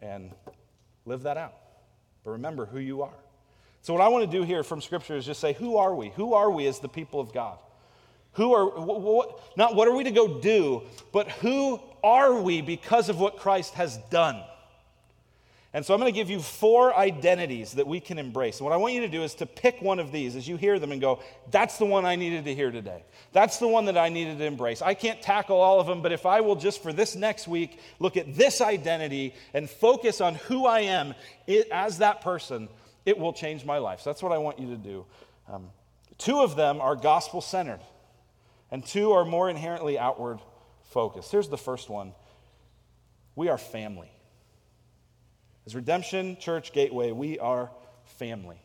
And 0.00 0.30
live 1.06 1.22
that 1.22 1.36
out. 1.36 1.54
But 2.22 2.32
remember 2.32 2.66
who 2.66 2.78
you 2.78 3.02
are. 3.02 3.14
So, 3.80 3.94
what 3.94 4.02
I 4.02 4.08
want 4.08 4.30
to 4.30 4.38
do 4.38 4.44
here 4.44 4.62
from 4.62 4.80
Scripture 4.80 5.16
is 5.16 5.24
just 5.24 5.40
say, 5.40 5.54
Who 5.54 5.76
are 5.76 5.94
we? 5.94 6.10
Who 6.10 6.34
are 6.34 6.50
we 6.50 6.66
as 6.66 6.78
the 6.78 6.88
people 6.88 7.20
of 7.20 7.32
God? 7.32 7.58
Who 8.32 8.52
are, 8.52 8.66
what, 8.66 9.56
not 9.56 9.74
what 9.74 9.88
are 9.88 9.96
we 9.96 10.04
to 10.04 10.10
go 10.10 10.40
do, 10.40 10.82
but 11.12 11.28
who 11.28 11.80
are 12.04 12.40
we 12.40 12.60
because 12.60 13.08
of 13.08 13.18
what 13.18 13.38
Christ 13.38 13.74
has 13.74 13.96
done? 14.10 14.42
And 15.74 15.84
so 15.84 15.92
I'm 15.92 16.00
going 16.00 16.12
to 16.12 16.18
give 16.18 16.30
you 16.30 16.40
four 16.40 16.96
identities 16.96 17.72
that 17.72 17.86
we 17.86 18.00
can 18.00 18.18
embrace. 18.18 18.58
And 18.58 18.64
what 18.64 18.72
I 18.72 18.78
want 18.78 18.94
you 18.94 19.02
to 19.02 19.08
do 19.08 19.22
is 19.22 19.34
to 19.34 19.46
pick 19.46 19.82
one 19.82 19.98
of 19.98 20.10
these 20.12 20.34
as 20.34 20.48
you 20.48 20.56
hear 20.56 20.78
them 20.78 20.92
and 20.92 21.00
go, 21.00 21.22
that's 21.50 21.76
the 21.76 21.84
one 21.84 22.06
I 22.06 22.16
needed 22.16 22.46
to 22.46 22.54
hear 22.54 22.70
today. 22.70 23.04
That's 23.32 23.58
the 23.58 23.68
one 23.68 23.84
that 23.84 23.98
I 23.98 24.08
needed 24.08 24.38
to 24.38 24.44
embrace. 24.44 24.80
I 24.80 24.94
can't 24.94 25.20
tackle 25.20 25.60
all 25.60 25.78
of 25.78 25.86
them, 25.86 26.00
but 26.00 26.10
if 26.10 26.24
I 26.24 26.40
will 26.40 26.56
just 26.56 26.82
for 26.82 26.92
this 26.92 27.14
next 27.14 27.46
week 27.46 27.80
look 27.98 28.16
at 28.16 28.34
this 28.34 28.62
identity 28.62 29.34
and 29.52 29.68
focus 29.68 30.22
on 30.22 30.36
who 30.36 30.64
I 30.64 30.80
am 30.80 31.14
as 31.70 31.98
that 31.98 32.22
person, 32.22 32.70
it 33.04 33.18
will 33.18 33.34
change 33.34 33.66
my 33.66 33.76
life. 33.76 34.00
So 34.00 34.10
that's 34.10 34.22
what 34.22 34.32
I 34.32 34.38
want 34.38 34.58
you 34.58 34.70
to 34.70 34.76
do. 34.76 35.04
Um, 35.52 35.70
two 36.16 36.40
of 36.40 36.56
them 36.56 36.80
are 36.80 36.96
gospel 36.96 37.42
centered, 37.42 37.80
and 38.70 38.84
two 38.84 39.12
are 39.12 39.24
more 39.24 39.48
inherently 39.48 39.98
outward 39.98 40.40
focused. 40.90 41.30
Here's 41.32 41.48
the 41.48 41.58
first 41.58 41.88
one 41.88 42.14
we 43.36 43.48
are 43.48 43.58
family. 43.58 44.10
As 45.66 45.74
Redemption 45.74 46.36
Church 46.38 46.72
Gateway, 46.72 47.12
we 47.12 47.38
are 47.38 47.70
family. 48.04 48.60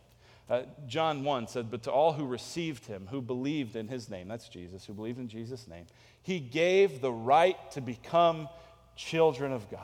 Uh, 0.49 0.63
John 0.87 1.23
1 1.23 1.47
said, 1.47 1.69
But 1.69 1.83
to 1.83 1.91
all 1.91 2.13
who 2.13 2.25
received 2.25 2.85
him, 2.85 3.07
who 3.11 3.21
believed 3.21 3.75
in 3.75 3.87
his 3.87 4.09
name, 4.09 4.27
that's 4.27 4.49
Jesus, 4.49 4.85
who 4.85 4.93
believed 4.93 5.19
in 5.19 5.27
Jesus' 5.27 5.67
name, 5.67 5.85
he 6.21 6.39
gave 6.39 7.01
the 7.01 7.11
right 7.11 7.57
to 7.71 7.81
become 7.81 8.47
children 8.95 9.51
of 9.51 9.69
God. 9.69 9.79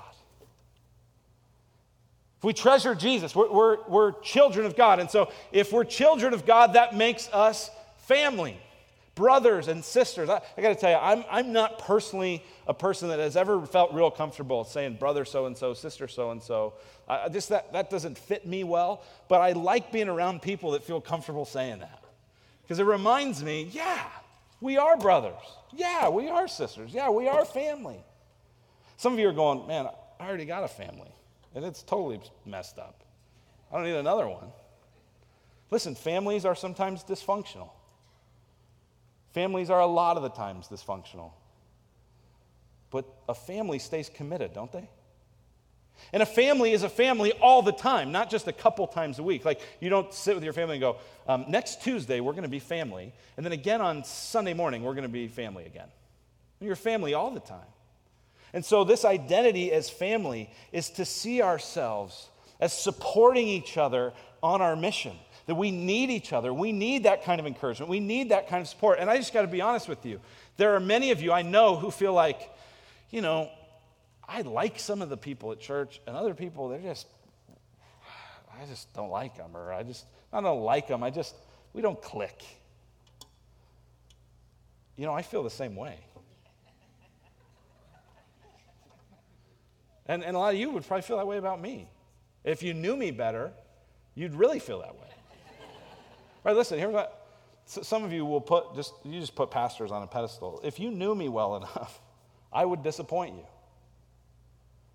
If 2.38 2.44
we 2.46 2.54
treasure 2.54 2.96
Jesus, 2.96 3.36
we're, 3.36 3.52
we're, 3.52 3.78
we're 3.88 4.12
children 4.22 4.66
of 4.66 4.78
God. 4.78 5.00
And 5.00 5.10
so 5.12 5.30
if 5.52 5.74
we're 5.74 5.84
children 5.84 6.34
of 6.34 6.46
God, 6.46 6.74
that 6.74 6.96
makes 6.96 7.28
us 7.34 7.70
family 8.08 8.58
brothers 9.20 9.68
and 9.68 9.84
sisters. 9.84 10.30
I, 10.30 10.42
I 10.58 10.62
got 10.62 10.70
to 10.70 10.76
tell 10.76 10.92
you, 10.92 10.96
I'm, 10.96 11.26
I'm 11.30 11.52
not 11.52 11.78
personally 11.80 12.42
a 12.68 12.74
person 12.74 13.10
that 13.10 13.20
has 13.20 13.36
ever 13.36 13.66
felt 13.66 13.94
real 13.94 14.10
comfortable 14.10 14.64
saying 14.64 14.96
brother 14.96 15.26
so 15.26 15.46
and 15.46 15.58
so, 15.58 15.74
sister 15.74 16.08
so 16.08 16.32
and 16.32 16.42
so. 16.42 16.74
Just 17.30 17.50
that, 17.50 17.74
that 17.74 17.90
doesn't 17.90 18.18
fit 18.18 18.48
me 18.48 18.64
well, 18.64 19.04
but 19.28 19.42
I 19.42 19.52
like 19.52 19.92
being 19.92 20.08
around 20.08 20.42
people 20.42 20.72
that 20.72 20.86
feel 20.86 21.02
comfortable 21.02 21.44
saying 21.44 21.80
that. 21.80 22.02
Because 22.62 22.80
it 22.80 22.86
reminds 22.86 23.44
me, 23.44 23.70
yeah, 23.74 24.08
we 24.62 24.78
are 24.78 24.96
brothers. 24.96 25.34
Yeah, 25.76 26.08
we 26.08 26.30
are 26.30 26.48
sisters. 26.48 26.94
Yeah, 26.94 27.10
we 27.10 27.28
are 27.28 27.44
family. 27.44 28.00
Some 28.96 29.12
of 29.12 29.20
you 29.20 29.28
are 29.28 29.34
going, 29.34 29.68
man, 29.68 29.90
I 30.18 30.28
already 30.28 30.46
got 30.46 30.64
a 30.64 30.70
family, 30.70 31.12
and 31.56 31.66
it's 31.66 31.84
totally 31.84 32.22
messed 32.46 32.80
up. 32.80 33.04
I 33.70 33.76
don't 33.76 33.84
need 33.84 33.96
another 33.96 34.30
one. 34.30 34.48
Listen, 35.72 35.94
families 35.94 36.46
are 36.46 36.56
sometimes 36.56 37.04
dysfunctional. 37.04 37.72
Families 39.34 39.70
are 39.70 39.80
a 39.80 39.88
lot 39.88 40.18
of 40.18 40.24
the 40.24 40.30
times 40.30 40.68
dysfunctional. 40.68 41.32
But 42.92 43.06
a 43.28 43.36
family 43.36 43.80
stays 43.80 44.10
committed, 44.10 44.54
don't 44.54 44.72
they? 44.72 44.90
And 46.14 46.24
a 46.24 46.26
family 46.26 46.72
is 46.72 46.84
a 46.84 46.90
family 46.90 47.34
all 47.34 47.62
the 47.62 47.74
time, 47.74 48.12
not 48.12 48.30
just 48.30 48.48
a 48.48 48.54
couple 48.54 48.88
times 48.88 49.20
a 49.20 49.24
week. 49.24 49.46
Like 49.46 49.62
you 49.80 49.90
don't 49.90 50.14
sit 50.14 50.34
with 50.34 50.44
your 50.44 50.54
family 50.54 50.76
and 50.76 50.82
go, 50.82 50.98
um, 51.28 51.46
next 51.50 51.82
Tuesday 51.82 52.20
we're 52.20 52.32
going 52.32 52.44
to 52.44 52.50
be 52.50 52.60
family, 52.60 53.14
and 53.38 53.46
then 53.46 53.54
again 53.54 53.82
on 53.82 54.04
Sunday 54.04 54.54
morning 54.54 54.84
we're 54.84 54.94
going 54.94 55.04
to 55.04 55.10
be 55.10 55.28
family 55.28 55.66
again. 55.66 55.90
You're 56.62 56.76
family 56.76 57.14
all 57.14 57.32
the 57.32 57.40
time. 57.40 57.68
And 58.54 58.66
so, 58.66 58.84
this 58.84 59.06
identity 59.06 59.72
as 59.72 59.90
family 59.90 60.50
is 60.72 60.90
to 60.92 61.06
see 61.06 61.42
ourselves 61.42 62.30
as 62.60 62.74
supporting 62.74 63.48
each 63.48 63.78
other 63.78 64.14
on 64.42 64.62
our 64.62 64.76
mission 64.76 65.16
that 65.50 65.56
we 65.56 65.72
need 65.72 66.12
each 66.12 66.32
other. 66.32 66.54
We 66.54 66.72
need 66.72 67.06
that 67.06 67.24
kind 67.24 67.40
of 67.40 67.48
encouragement. 67.48 67.90
We 67.90 68.00
need 68.00 68.30
that 68.30 68.50
kind 68.50 68.62
of 68.62 68.68
support. 68.68 69.00
And 69.00 69.10
I 69.10 69.18
just 69.18 69.34
got 69.34 69.42
to 69.42 69.48
be 69.48 69.62
honest 69.62 69.90
with 69.90 70.06
you. 70.06 70.22
There 70.58 70.76
are 70.76 70.80
many 70.80 71.10
of 71.10 71.24
you 71.24 71.32
I 71.32 71.42
know 71.42 71.76
who 71.76 71.90
feel 71.90 72.14
like, 72.14 72.40
you 73.10 73.22
know, 73.22 73.50
I 74.28 74.42
like 74.42 74.80
some 74.80 75.02
of 75.02 75.10
the 75.10 75.18
people 75.18 75.52
at 75.52 75.60
church, 75.60 76.02
and 76.06 76.16
other 76.16 76.36
people, 76.36 76.70
they're 76.70 76.78
just, 76.78 77.08
I 78.62 78.64
just 78.68 78.94
don't 78.94 79.10
like 79.10 79.38
them, 79.38 79.58
or 79.58 79.74
I 79.74 79.82
just, 79.82 80.06
I 80.32 80.40
don't 80.40 80.62
like 80.62 80.88
them. 80.88 81.02
I 81.02 81.10
just, 81.10 81.34
we 81.74 81.82
don't 81.82 82.00
click. 82.00 82.44
You 84.98 85.08
know, 85.08 85.14
I 85.14 85.24
feel 85.24 85.42
the 85.42 85.50
same 85.50 85.76
way. 85.76 85.98
And, 90.06 90.24
and 90.24 90.36
a 90.36 90.40
lot 90.40 90.54
of 90.54 90.60
you 90.60 90.70
would 90.70 90.86
probably 90.86 91.02
feel 91.02 91.18
that 91.18 91.26
way 91.26 91.38
about 91.38 91.60
me. 91.60 91.90
If 92.44 92.62
you 92.62 92.76
knew 92.76 92.96
me 92.96 93.10
better, 93.10 93.52
you'd 94.14 94.36
really 94.36 94.60
feel 94.60 94.82
that 94.82 94.94
way. 94.94 95.08
Right, 96.44 96.56
listen, 96.56 96.80
here's 96.80 96.94
what 96.94 97.16
some 97.66 98.04
of 98.04 98.12
you 98.12 98.26
will 98.26 98.42
put 98.42 98.76
just 98.76 98.94
you 99.04 99.20
just 99.20 99.36
put 99.36 99.52
pastors 99.52 99.92
on 99.92 100.02
a 100.02 100.08
pedestal. 100.08 100.60
If 100.64 100.80
you 100.80 100.90
knew 100.90 101.14
me 101.14 101.30
well 101.30 101.56
enough, 101.58 102.02
I 102.52 102.66
would 102.66 102.84
disappoint 102.84 103.36
you. 103.36 103.46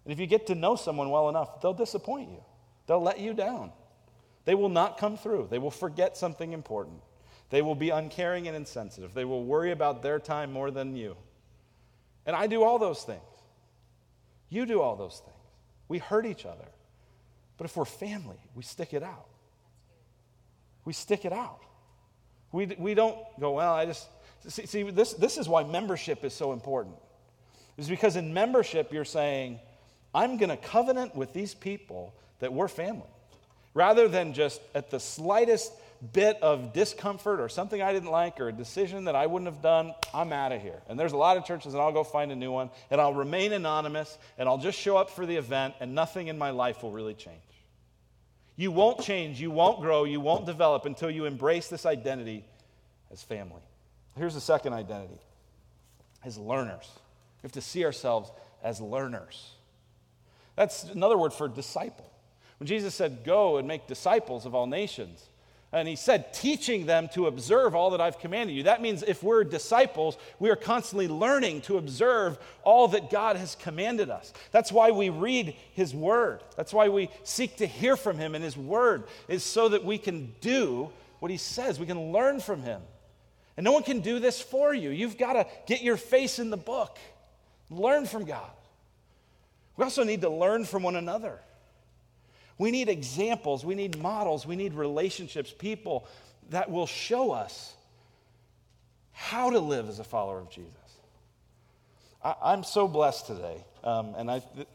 And 0.05 0.13
if 0.13 0.19
you 0.19 0.27
get 0.27 0.49
to 0.49 0.55
know 0.55 0.77
someone 0.77 1.11
well 1.11 1.29
enough, 1.29 1.61
they'll 1.61 1.73
disappoint 1.73 2.31
you. 2.31 2.43
They'll 2.87 3.03
let 3.03 3.21
you 3.21 3.33
down. 3.33 3.73
They 4.45 4.55
will 4.55 4.69
not 4.69 4.99
come 4.99 5.17
through. 5.17 5.49
They 5.51 5.59
will 5.59 5.71
forget 5.71 6.17
something 6.17 6.53
important. 6.53 7.01
They 7.51 7.63
will 7.63 7.75
be 7.75 7.91
uncaring 7.91 8.47
and 8.49 8.57
insensitive. 8.57 9.15
They 9.15 9.25
will 9.25 9.45
worry 9.45 9.71
about 9.71 10.03
their 10.03 10.19
time 10.19 10.53
more 10.53 10.71
than 10.71 10.97
you. 10.97 11.17
And 12.27 12.37
I 12.37 12.47
do 12.47 12.63
all 12.63 12.79
those 12.79 13.03
things. 13.03 13.23
You 14.51 14.67
do 14.67 14.81
all 14.81 14.97
those 14.97 15.23
things. 15.25 15.37
We 15.89 15.99
hurt 15.99 16.27
each 16.27 16.45
other. 16.45 16.67
But 17.57 17.67
if 17.67 17.77
we're 17.77 17.85
family, 17.85 18.39
we 18.55 18.63
stick 18.63 18.93
it 18.93 19.03
out. 19.03 19.27
We 20.85 20.93
stick 20.93 21.25
it 21.25 21.33
out. 21.33 21.61
We, 22.53 22.67
we 22.79 22.95
don't 22.95 23.19
go, 23.41 23.53
well, 23.53 23.75
I 23.75 23.87
just, 23.87 24.07
see, 24.47 24.67
see 24.67 24.83
this, 24.91 25.15
this 25.15 25.39
is 25.39 25.49
why 25.49 25.65
membership 25.65 26.25
is 26.25 26.33
so 26.33 26.53
important. 26.53 26.97
Is 27.77 27.89
because 27.89 28.17
in 28.17 28.33
membership, 28.33 28.93
you're 28.93 29.05
saying, 29.05 29.59
I'm 30.15 30.37
going 30.37 30.51
to 30.51 30.57
covenant 30.57 31.17
with 31.17 31.33
these 31.33 31.55
people 31.55 32.15
that 32.39 32.53
we're 32.53 32.69
family. 32.69 33.09
Rather 33.75 34.07
than 34.07 34.33
just 34.33 34.61
at 34.75 34.91
the 34.91 35.01
slightest 35.01 35.73
bit 36.13 36.39
of 36.43 36.73
discomfort 36.73 37.41
or 37.41 37.49
something 37.49 37.83
I 37.83 37.93
didn't 37.93 38.11
like 38.11 38.39
or 38.39 38.49
a 38.49 38.53
decision 38.53 39.05
that 39.05 39.17
I 39.17 39.27
wouldn't 39.27 39.53
have 39.53 39.63
done, 39.63 39.95
I'm 40.13 40.33
out 40.33 40.53
of 40.53 40.63
here. 40.63 40.81
And 40.89 40.99
there's 40.99 41.13
a 41.13 41.17
lot 41.17 41.37
of 41.37 41.45
churches, 41.45 41.73
and 41.73 41.83
I'll 41.83 41.93
go 41.93 42.05
find 42.05 42.31
a 42.31 42.37
new 42.37 42.53
one, 42.53 42.71
and 42.91 43.01
I'll 43.01 43.15
remain 43.15 43.53
anonymous, 43.53 44.17
and 44.39 44.49
I'll 44.49 44.59
just 44.59 44.79
show 44.79 44.97
up 44.97 45.11
for 45.11 45.27
the 45.27 45.35
event, 45.35 45.75
and 45.81 45.95
nothing 45.95 46.29
in 46.29 46.39
my 46.39 46.51
life 46.51 46.83
will 46.83 46.93
really 46.93 47.15
change. 47.15 47.41
You 48.57 48.71
won't 48.71 49.01
change, 49.01 49.41
you 49.41 49.51
won't 49.51 49.81
grow, 49.81 50.05
you 50.05 50.21
won't 50.21 50.47
develop 50.47 50.87
until 50.87 51.11
you 51.11 51.25
embrace 51.25 51.69
this 51.69 51.85
identity 51.87 52.45
as 53.13 53.23
family. 53.23 53.63
Here's 54.17 54.35
the 54.35 54.41
second 54.41 54.75
identity 54.75 55.19
as 56.25 56.39
learners. 56.39 56.89
We 57.43 57.47
have 57.47 57.53
to 57.53 57.61
see 57.61 57.85
ourselves 57.85 58.31
as 58.63 58.81
learners. 58.81 59.51
That's 60.57 60.85
another 60.85 61.19
word 61.19 61.33
for 61.33 61.49
disciple. 61.49 62.11
When 62.59 62.69
Jesus 62.69 62.95
said, 62.95 63.25
Go 63.25 63.57
and 63.57 63.67
make 63.67 63.89
disciples 63.89 64.47
of 64.47 64.55
all 64.55 64.67
nations, 64.67 65.27
and 65.75 65.89
he 65.89 65.97
said, 65.97 66.33
teaching 66.33 66.87
them 66.87 67.09
to 67.15 67.27
observe 67.27 67.75
all 67.75 67.91
that 67.91 68.01
I've 68.01 68.19
commanded 68.19 68.55
you. 68.55 68.63
That 68.63 68.81
means 68.81 69.03
if 69.03 69.23
we're 69.23 69.43
disciples, 69.43 70.17
we 70.39 70.49
are 70.51 70.57
constantly 70.57 71.09
learning 71.09 71.63
to 71.63 71.79
observe 71.79 72.39
all 72.63 72.89
that 72.89 73.11
God 73.11 73.37
has 73.37 73.57
commanded 73.57 74.09
us. 74.09 74.33
That's 74.53 74.71
why 74.71 74.93
we 74.93 75.11
read 75.11 75.57
his 75.73 75.93
word. 75.93 76.43
That's 76.57 76.73
why 76.73 76.89
we 76.89 77.11
seek 77.25 77.57
to 77.57 77.67
hear 77.67 77.97
from 77.97 78.19
him, 78.19 78.35
and 78.35 78.45
his 78.45 78.57
word 78.57 79.05
is 79.27 79.43
so 79.43 79.69
that 79.71 79.85
we 79.85 79.99
can 79.99 80.35
do 80.41 80.91
what 81.19 81.31
he 81.31 81.37
says. 81.37 81.81
We 81.81 81.87
can 81.87 82.13
learn 82.13 82.39
from 82.39 82.63
him. 82.63 82.81
And 83.57 83.65
no 83.65 83.73
one 83.73 83.83
can 83.83 84.01
do 84.01 84.19
this 84.21 84.41
for 84.41 84.73
you. 84.73 84.91
You've 84.91 85.19
got 85.19 85.33
to 85.33 85.47
get 85.67 85.83
your 85.83 85.97
face 85.97 86.39
in 86.39 86.51
the 86.51 86.57
book, 86.57 86.99
learn 87.69 88.07
from 88.07 88.25
God. 88.25 88.51
We 89.77 89.85
also 89.85 90.05
need 90.05 90.21
to 90.21 90.31
learn 90.31 90.65
from 90.65 90.85
one 90.85 90.97
another. 90.97 91.41
We 92.59 92.71
need 92.71 92.89
examples, 92.89 93.65
we 93.65 93.75
need 93.75 93.99
models, 93.99 94.47
we 94.47 94.57
need 94.57 94.75
relationships, 94.75 95.53
people 95.57 96.07
that 96.51 96.71
will 96.71 96.87
show 96.87 97.33
us 97.33 97.75
how 99.13 99.51
to 99.51 99.59
live 99.59 99.89
as 99.89 99.99
a 99.99 100.05
follower 100.05 100.39
of 100.39 100.51
Jesus. 100.51 100.71
I, 102.23 102.53
am 102.53 102.65
so 102.65 102.89
blessed 102.89 103.27
today. 103.27 103.65
Um, 103.83 104.15
and 104.17 104.31
I, 104.31 104.39
the, 104.57 104.67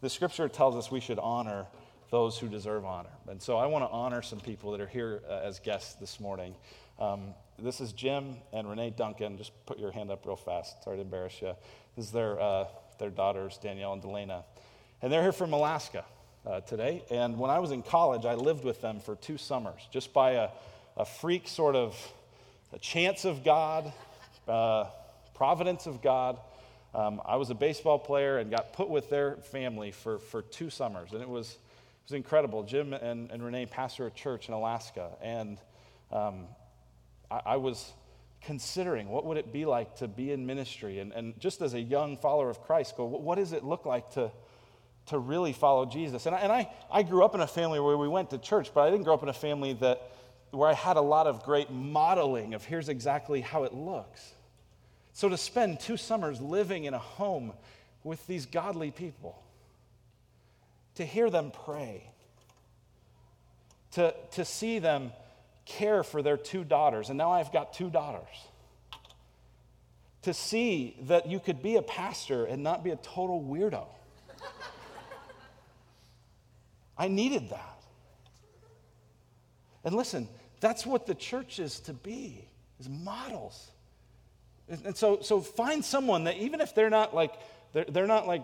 the 0.00 0.10
scripture 0.10 0.48
tells 0.48 0.76
us 0.76 0.90
we 0.90 1.00
should 1.00 1.18
honor 1.18 1.66
those 2.10 2.38
who 2.38 2.48
deserve 2.48 2.84
honor. 2.84 3.10
And 3.28 3.42
so 3.42 3.56
I 3.56 3.66
want 3.66 3.84
to 3.84 3.90
honor 3.90 4.22
some 4.22 4.40
people 4.40 4.72
that 4.72 4.80
are 4.80 4.86
here 4.86 5.22
uh, 5.28 5.40
as 5.44 5.58
guests 5.58 5.94
this 5.94 6.20
morning. 6.20 6.54
Um, 6.98 7.34
this 7.58 7.80
is 7.80 7.92
Jim 7.92 8.36
and 8.52 8.68
Renee 8.68 8.90
Duncan. 8.90 9.38
Just 9.38 9.52
put 9.66 9.78
your 9.78 9.90
hand 9.90 10.10
up 10.10 10.24
real 10.26 10.36
fast. 10.36 10.84
Sorry 10.84 10.96
to 10.96 11.02
embarrass 11.02 11.40
you. 11.40 11.54
This 11.96 12.06
is 12.06 12.12
their, 12.12 12.38
uh, 12.40 12.66
their 12.98 13.10
daughters, 13.10 13.58
Danielle 13.62 13.94
and 13.94 14.02
Delana. 14.02 14.44
And 15.02 15.12
they're 15.12 15.22
here 15.22 15.32
from 15.32 15.52
Alaska 15.52 16.04
uh, 16.46 16.60
today. 16.60 17.02
And 17.10 17.38
when 17.38 17.50
I 17.50 17.58
was 17.58 17.70
in 17.70 17.82
college, 17.82 18.24
I 18.24 18.34
lived 18.34 18.64
with 18.64 18.80
them 18.80 19.00
for 19.00 19.16
two 19.16 19.38
summers, 19.38 19.80
just 19.90 20.12
by 20.12 20.32
a, 20.32 20.48
a 20.96 21.04
freak 21.04 21.48
sort 21.48 21.76
of 21.76 21.96
a 22.72 22.78
chance 22.78 23.24
of 23.24 23.44
God, 23.44 23.92
uh, 24.48 24.84
providence 25.34 25.86
of 25.86 26.02
God. 26.02 26.38
Um, 26.94 27.20
I 27.24 27.36
was 27.36 27.50
a 27.50 27.54
baseball 27.54 27.98
player 27.98 28.38
and 28.38 28.50
got 28.50 28.72
put 28.72 28.88
with 28.88 29.10
their 29.10 29.36
family 29.36 29.90
for, 29.90 30.18
for 30.18 30.42
two 30.42 30.70
summers. 30.70 31.12
And 31.12 31.22
it 31.22 31.28
was, 31.28 31.50
it 31.50 32.10
was 32.10 32.12
incredible. 32.12 32.62
Jim 32.62 32.92
and, 32.92 33.30
and 33.30 33.44
Renee 33.44 33.66
pastor 33.66 34.06
a 34.06 34.10
church 34.10 34.48
in 34.48 34.54
Alaska. 34.54 35.10
And 35.22 35.58
um, 36.12 36.46
I, 37.30 37.40
I 37.46 37.56
was 37.56 37.92
considering 38.42 39.08
what 39.08 39.24
would 39.24 39.38
it 39.38 39.52
be 39.52 39.64
like 39.64 39.96
to 39.96 40.06
be 40.06 40.30
in 40.30 40.44
ministry 40.44 40.98
and, 40.98 41.12
and 41.12 41.38
just 41.40 41.62
as 41.62 41.72
a 41.72 41.80
young 41.80 42.14
follower 42.18 42.50
of 42.50 42.60
christ 42.60 42.94
go 42.94 43.06
what 43.06 43.36
does 43.36 43.52
it 43.52 43.64
look 43.64 43.86
like 43.86 44.10
to, 44.10 44.30
to 45.06 45.18
really 45.18 45.52
follow 45.52 45.84
Jesus. 45.84 46.26
And 46.26 46.34
I, 46.34 46.38
and 46.38 46.52
I, 46.52 46.70
I 46.90 47.02
grew 47.02 47.24
up 47.24 47.34
in 47.34 47.40
a 47.40 47.46
family 47.46 47.80
where 47.80 47.96
we 47.96 48.08
went 48.08 48.30
to 48.30 48.38
church, 48.38 48.70
but 48.72 48.82
I 48.82 48.90
didn't 48.90 49.04
grow 49.04 49.14
up 49.14 49.22
in 49.22 49.28
a 49.28 49.34
family 49.34 49.74
that, 49.74 50.10
where 50.50 50.68
I 50.68 50.72
had 50.72 50.96
a 50.96 51.02
lot 51.02 51.26
of 51.26 51.42
great 51.42 51.70
modeling 51.70 52.54
of 52.54 52.64
here's 52.64 52.88
exactly 52.88 53.40
how 53.40 53.64
it 53.64 53.74
looks. 53.74 54.32
So 55.12 55.28
to 55.28 55.36
spend 55.36 55.80
two 55.80 55.96
summers 55.96 56.40
living 56.40 56.84
in 56.84 56.94
a 56.94 56.98
home 56.98 57.52
with 58.02 58.26
these 58.26 58.46
godly 58.46 58.90
people, 58.90 59.40
to 60.96 61.04
hear 61.04 61.28
them 61.30 61.52
pray, 61.64 62.10
to, 63.92 64.14
to 64.32 64.44
see 64.44 64.78
them 64.78 65.12
care 65.66 66.02
for 66.02 66.22
their 66.22 66.36
two 66.36 66.64
daughters, 66.64 67.10
and 67.10 67.18
now 67.18 67.30
I've 67.30 67.52
got 67.52 67.72
two 67.72 67.90
daughters. 67.90 68.26
To 70.22 70.34
see 70.34 70.96
that 71.02 71.28
you 71.28 71.38
could 71.38 71.62
be 71.62 71.76
a 71.76 71.82
pastor 71.82 72.44
and 72.46 72.62
not 72.62 72.82
be 72.82 72.90
a 72.90 72.96
total 72.96 73.42
weirdo. 73.42 73.86
I 76.96 77.08
needed 77.08 77.50
that. 77.50 77.80
And 79.84 79.94
listen, 79.94 80.28
that's 80.60 80.86
what 80.86 81.06
the 81.06 81.14
church 81.14 81.58
is 81.58 81.80
to 81.80 81.92
be, 81.92 82.44
is 82.80 82.88
models. 82.88 83.70
And 84.68 84.96
so, 84.96 85.20
so 85.20 85.40
find 85.40 85.84
someone 85.84 86.24
that 86.24 86.38
even 86.38 86.60
if 86.62 86.74
they're 86.74 86.90
not 86.90 87.14
like, 87.14 87.34
they're, 87.72 87.84
they're 87.84 88.06
not 88.06 88.26
like, 88.26 88.42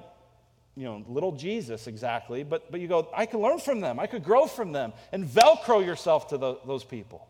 you 0.76 0.84
know, 0.84 1.03
little 1.09 1.32
Jesus 1.32 1.86
exactly, 1.86 2.42
but, 2.42 2.70
but 2.70 2.80
you 2.80 2.88
go, 2.88 3.09
I 3.14 3.26
can 3.26 3.40
learn 3.40 3.59
from 3.59 3.80
them. 3.80 3.98
I 3.98 4.07
could 4.07 4.22
grow 4.22 4.46
from 4.46 4.72
them. 4.72 4.92
And 5.12 5.26
Velcro 5.26 5.84
yourself 5.84 6.28
to 6.28 6.38
the, 6.38 6.59
those 6.66 6.84
people 6.84 7.26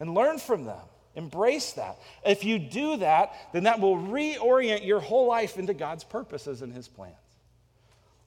and 0.00 0.14
learn 0.14 0.38
from 0.38 0.64
them. 0.64 0.80
Embrace 1.14 1.72
that. 1.72 1.98
If 2.24 2.44
you 2.44 2.58
do 2.58 2.98
that, 2.98 3.34
then 3.52 3.64
that 3.64 3.80
will 3.80 3.96
reorient 3.96 4.86
your 4.86 5.00
whole 5.00 5.26
life 5.26 5.58
into 5.58 5.74
God's 5.74 6.04
purposes 6.04 6.62
and 6.62 6.72
His 6.72 6.88
plans. 6.88 7.14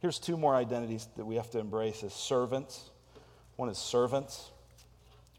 Here's 0.04 0.20
two 0.20 0.36
more 0.36 0.54
identities 0.54 1.08
that 1.16 1.24
we 1.24 1.36
have 1.36 1.50
to 1.52 1.60
embrace 1.60 2.04
as 2.04 2.14
servants. 2.14 2.90
One 3.56 3.70
is 3.70 3.78
servants. 3.78 4.52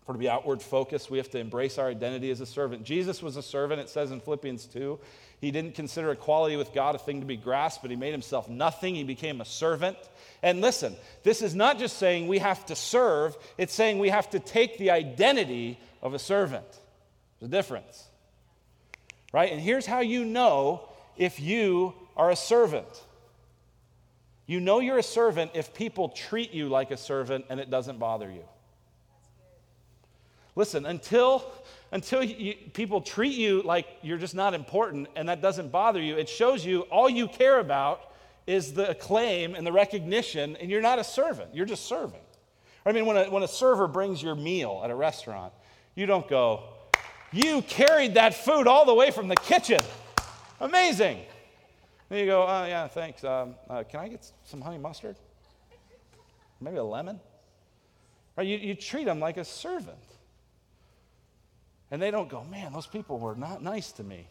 For 0.06 0.14
to 0.14 0.18
be 0.18 0.26
outward 0.26 0.62
focused, 0.62 1.10
we 1.10 1.18
have 1.18 1.28
to 1.32 1.38
embrace 1.38 1.76
our 1.76 1.86
identity 1.86 2.30
as 2.30 2.40
a 2.40 2.46
servant. 2.46 2.82
Jesus 2.82 3.22
was 3.22 3.36
a 3.36 3.42
servant, 3.42 3.82
it 3.82 3.90
says 3.90 4.10
in 4.10 4.22
Philippians 4.22 4.64
2. 4.64 4.98
He 5.38 5.50
didn't 5.50 5.74
consider 5.74 6.12
equality 6.12 6.56
with 6.56 6.72
God 6.72 6.94
a 6.94 6.98
thing 6.98 7.20
to 7.20 7.26
be 7.26 7.36
grasped, 7.36 7.82
but 7.82 7.90
he 7.90 7.96
made 7.98 8.12
himself 8.12 8.48
nothing. 8.48 8.94
He 8.94 9.04
became 9.04 9.42
a 9.42 9.44
servant. 9.44 9.98
And 10.42 10.62
listen, 10.62 10.96
this 11.24 11.42
is 11.42 11.54
not 11.54 11.78
just 11.78 11.98
saying 11.98 12.26
we 12.26 12.38
have 12.38 12.64
to 12.64 12.74
serve, 12.74 13.36
it's 13.58 13.74
saying 13.74 13.98
we 13.98 14.08
have 14.08 14.30
to 14.30 14.38
take 14.38 14.78
the 14.78 14.92
identity 14.92 15.78
of 16.00 16.14
a 16.14 16.18
servant. 16.18 16.64
There's 17.38 17.50
a 17.50 17.54
difference. 17.54 18.02
Right? 19.30 19.52
And 19.52 19.60
here's 19.60 19.84
how 19.84 20.00
you 20.00 20.24
know 20.24 20.88
if 21.18 21.38
you 21.38 21.92
are 22.16 22.30
a 22.30 22.36
servant. 22.36 22.88
You 24.46 24.60
know 24.60 24.80
you're 24.80 24.98
a 24.98 25.02
servant 25.02 25.52
if 25.54 25.72
people 25.72 26.10
treat 26.10 26.52
you 26.52 26.68
like 26.68 26.90
a 26.90 26.96
servant 26.96 27.46
and 27.48 27.58
it 27.58 27.70
doesn't 27.70 27.98
bother 27.98 28.30
you. 28.30 28.44
Listen, 30.56 30.86
until, 30.86 31.50
until 31.90 32.22
you, 32.22 32.54
people 32.74 33.00
treat 33.00 33.34
you 33.34 33.62
like 33.62 33.86
you're 34.02 34.18
just 34.18 34.34
not 34.34 34.54
important 34.54 35.08
and 35.16 35.28
that 35.28 35.42
doesn't 35.42 35.72
bother 35.72 36.00
you, 36.00 36.16
it 36.16 36.28
shows 36.28 36.64
you 36.64 36.82
all 36.82 37.08
you 37.08 37.26
care 37.26 37.58
about 37.58 38.12
is 38.46 38.74
the 38.74 38.90
acclaim 38.90 39.54
and 39.54 39.66
the 39.66 39.72
recognition, 39.72 40.56
and 40.56 40.70
you're 40.70 40.82
not 40.82 40.98
a 40.98 41.04
servant. 41.04 41.54
You're 41.54 41.66
just 41.66 41.86
serving. 41.86 42.20
I 42.84 42.92
mean, 42.92 43.06
when 43.06 43.16
a, 43.16 43.30
when 43.30 43.42
a 43.42 43.48
server 43.48 43.88
brings 43.88 44.22
your 44.22 44.34
meal 44.34 44.82
at 44.84 44.90
a 44.90 44.94
restaurant, 44.94 45.54
you 45.94 46.06
don't 46.06 46.28
go, 46.28 46.64
You 47.32 47.62
carried 47.62 48.14
that 48.14 48.34
food 48.34 48.66
all 48.66 48.84
the 48.84 48.94
way 48.94 49.10
from 49.10 49.28
the 49.28 49.36
kitchen. 49.36 49.80
Amazing. 50.60 51.20
And 52.10 52.20
you 52.20 52.26
go, 52.26 52.42
oh, 52.42 52.64
yeah, 52.66 52.86
thanks. 52.86 53.24
Um, 53.24 53.54
uh, 53.68 53.82
can 53.82 54.00
I 54.00 54.08
get 54.08 54.30
some 54.44 54.60
honey 54.60 54.78
mustard? 54.78 55.16
Maybe 56.60 56.76
a 56.76 56.84
lemon? 56.84 57.20
Right? 58.36 58.46
You, 58.46 58.56
you 58.58 58.74
treat 58.74 59.04
them 59.04 59.20
like 59.20 59.36
a 59.36 59.44
servant. 59.44 59.98
And 61.90 62.00
they 62.00 62.10
don't 62.10 62.28
go, 62.28 62.44
man, 62.44 62.72
those 62.72 62.86
people 62.86 63.18
were 63.18 63.34
not 63.34 63.62
nice 63.62 63.92
to 63.92 64.02
me. 64.02 64.28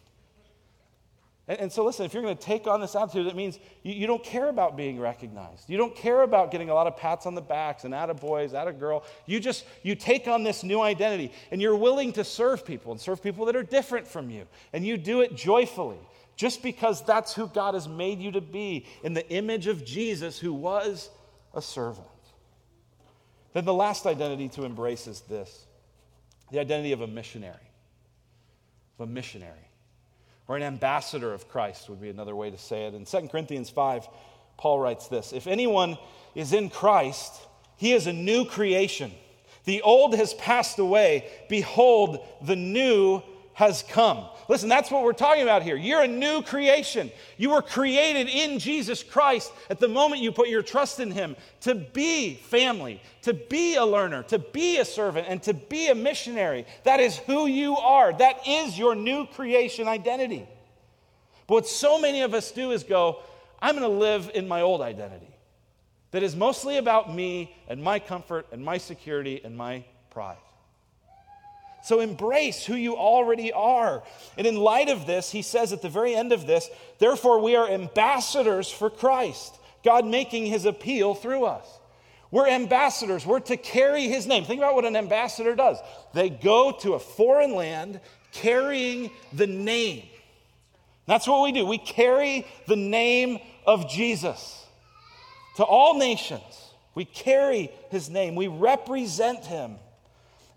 And, 1.47 1.59
and 1.61 1.71
so, 1.71 1.83
listen, 1.83 2.05
if 2.05 2.13
you're 2.13 2.23
going 2.23 2.35
to 2.35 2.43
take 2.43 2.67
on 2.67 2.81
this 2.81 2.95
attitude, 2.95 3.27
it 3.27 3.35
means 3.35 3.59
you, 3.83 3.93
you, 3.93 4.07
don't 4.07 4.23
care 4.23 4.49
about 4.49 4.77
being 4.77 4.99
recognized. 4.99 5.69
You 5.69 5.77
don't 5.77 5.95
care 5.95 6.21
about 6.21 6.51
getting 6.51 6.69
a 6.69 6.73
lot 6.73 6.87
of 6.87 6.97
pats 6.97 7.25
on 7.25 7.35
the 7.35 7.41
backs 7.41 7.83
and 7.83 7.93
out 7.93 8.09
of 8.09 8.19
boys, 8.19 8.53
a 8.53 8.71
girl. 8.71 9.03
You 9.25 9.39
just, 9.39 9.65
you 9.81 9.95
take 9.95 10.27
on 10.27 10.43
this 10.43 10.63
new 10.63 10.81
identity 10.81 11.31
and 11.51 11.61
you're 11.61 11.75
willing 11.75 12.13
to 12.13 12.23
serve 12.23 12.65
people 12.65 12.91
and 12.91 12.99
serve 12.99 13.21
people 13.21 13.45
that 13.45 13.55
are 13.55 13.63
different 13.63 14.07
from 14.07 14.29
you. 14.29 14.45
And 14.71 14.85
you 14.85 14.97
do 14.97 15.21
it 15.21 15.35
joyfully 15.35 15.99
just 16.35 16.63
because 16.63 17.03
that's 17.05 17.33
who 17.33 17.47
God 17.47 17.73
has 17.73 17.87
made 17.87 18.19
you 18.19 18.31
to 18.31 18.41
be 18.41 18.85
in 19.03 19.13
the 19.13 19.27
image 19.29 19.67
of 19.67 19.85
Jesus, 19.85 20.39
who 20.39 20.53
was 20.53 21.09
a 21.53 21.61
servant. 21.61 22.07
Then 23.53 23.65
the 23.65 23.73
last 23.73 24.05
identity 24.05 24.49
to 24.49 24.65
embrace 24.65 25.07
is 25.07 25.21
this 25.21 25.67
the 26.51 26.59
identity 26.59 26.91
of 26.91 27.01
a 27.01 27.07
missionary. 27.07 27.55
Of 28.99 29.09
a 29.09 29.11
missionary. 29.11 29.69
Or 30.47 30.57
an 30.57 30.63
ambassador 30.63 31.33
of 31.33 31.47
Christ 31.47 31.89
would 31.89 32.01
be 32.01 32.09
another 32.09 32.35
way 32.35 32.51
to 32.51 32.57
say 32.57 32.85
it. 32.85 32.93
In 32.93 33.05
2 33.05 33.29
Corinthians 33.29 33.69
5, 33.69 34.07
Paul 34.57 34.79
writes 34.79 35.07
this 35.07 35.33
If 35.33 35.47
anyone 35.47 35.97
is 36.35 36.53
in 36.53 36.69
Christ, 36.69 37.33
he 37.77 37.93
is 37.93 38.07
a 38.07 38.13
new 38.13 38.45
creation. 38.45 39.11
The 39.65 39.81
old 39.81 40.15
has 40.15 40.33
passed 40.33 40.79
away. 40.79 41.29
Behold, 41.47 42.19
the 42.41 42.55
new 42.55 43.21
has 43.53 43.83
come. 43.89 44.25
Listen, 44.49 44.69
that's 44.69 44.91
what 44.91 45.03
we're 45.03 45.13
talking 45.13 45.43
about 45.43 45.63
here. 45.63 45.75
You're 45.75 46.01
a 46.01 46.07
new 46.07 46.41
creation. 46.41 47.11
You 47.37 47.51
were 47.51 47.61
created 47.61 48.27
in 48.27 48.59
Jesus 48.59 49.03
Christ 49.03 49.51
at 49.69 49.79
the 49.79 49.87
moment 49.87 50.21
you 50.21 50.31
put 50.31 50.49
your 50.49 50.61
trust 50.61 50.99
in 50.99 51.11
Him 51.11 51.35
to 51.61 51.75
be 51.75 52.35
family, 52.35 53.01
to 53.21 53.33
be 53.33 53.75
a 53.75 53.85
learner, 53.85 54.23
to 54.23 54.39
be 54.39 54.77
a 54.77 54.85
servant, 54.85 55.27
and 55.29 55.41
to 55.43 55.53
be 55.53 55.87
a 55.87 55.95
missionary. 55.95 56.65
That 56.83 56.99
is 56.99 57.17
who 57.17 57.45
you 57.47 57.77
are. 57.77 58.11
That 58.13 58.47
is 58.47 58.77
your 58.77 58.95
new 58.95 59.25
creation 59.27 59.87
identity. 59.87 60.47
But 61.47 61.53
what 61.53 61.67
so 61.67 61.99
many 61.99 62.21
of 62.21 62.33
us 62.33 62.51
do 62.51 62.71
is 62.71 62.83
go, 62.83 63.19
I'm 63.61 63.77
going 63.77 63.89
to 63.89 63.97
live 63.97 64.31
in 64.33 64.47
my 64.47 64.61
old 64.61 64.81
identity 64.81 65.33
that 66.11 66.21
is 66.21 66.35
mostly 66.35 66.77
about 66.77 67.13
me 67.13 67.55
and 67.67 67.83
my 67.83 67.97
comfort 67.97 68.45
and 68.51 68.63
my 68.63 68.77
security 68.77 69.41
and 69.43 69.57
my 69.57 69.83
pride. 70.11 70.37
So 71.83 71.99
embrace 71.99 72.65
who 72.65 72.75
you 72.75 72.95
already 72.95 73.51
are. 73.51 74.03
And 74.37 74.47
in 74.47 74.55
light 74.55 74.89
of 74.89 75.05
this, 75.05 75.31
he 75.31 75.41
says 75.41 75.73
at 75.73 75.81
the 75.81 75.89
very 75.89 76.15
end 76.15 76.31
of 76.31 76.47
this, 76.47 76.69
therefore 76.97 77.41
we 77.41 77.55
are 77.55 77.69
ambassadors 77.69 78.69
for 78.69 78.89
Christ, 78.89 79.53
God 79.83 80.05
making 80.05 80.45
his 80.45 80.65
appeal 80.65 81.13
through 81.13 81.45
us. 81.45 81.67
We're 82.31 82.47
ambassadors. 82.47 83.25
We're 83.25 83.41
to 83.41 83.57
carry 83.57 84.07
his 84.07 84.25
name. 84.25 84.45
Think 84.45 84.59
about 84.59 84.73
what 84.73 84.85
an 84.85 84.95
ambassador 84.95 85.55
does. 85.55 85.77
They 86.13 86.29
go 86.29 86.71
to 86.79 86.93
a 86.93 86.99
foreign 86.99 87.53
land 87.53 87.99
carrying 88.31 89.11
the 89.33 89.45
name. 89.45 90.03
That's 91.05 91.27
what 91.27 91.43
we 91.43 91.51
do. 91.51 91.65
We 91.65 91.77
carry 91.77 92.47
the 92.65 92.75
name 92.75 93.39
of 93.67 93.89
Jesus 93.89 94.65
to 95.57 95.63
all 95.63 95.99
nations. 95.99 96.41
We 96.95 97.05
carry 97.05 97.69
his 97.91 98.09
name. 98.09 98.35
We 98.35 98.47
represent 98.47 99.45
him 99.45 99.75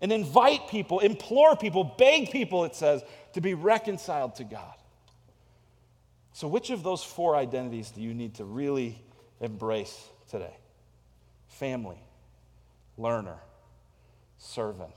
and 0.01 0.11
invite 0.11 0.67
people, 0.67 0.99
implore 0.99 1.55
people, 1.55 1.95
beg 1.97 2.31
people, 2.31 2.65
it 2.65 2.75
says, 2.75 3.03
to 3.33 3.41
be 3.41 3.53
reconciled 3.53 4.35
to 4.35 4.43
God. 4.43 4.73
So, 6.33 6.47
which 6.47 6.69
of 6.69 6.83
those 6.83 7.03
four 7.03 7.35
identities 7.35 7.89
do 7.89 8.01
you 8.01 8.13
need 8.13 8.35
to 8.35 8.45
really 8.45 9.01
embrace 9.41 10.07
today? 10.29 10.55
Family, 11.47 11.99
learner, 12.97 13.37
servant, 14.37 14.93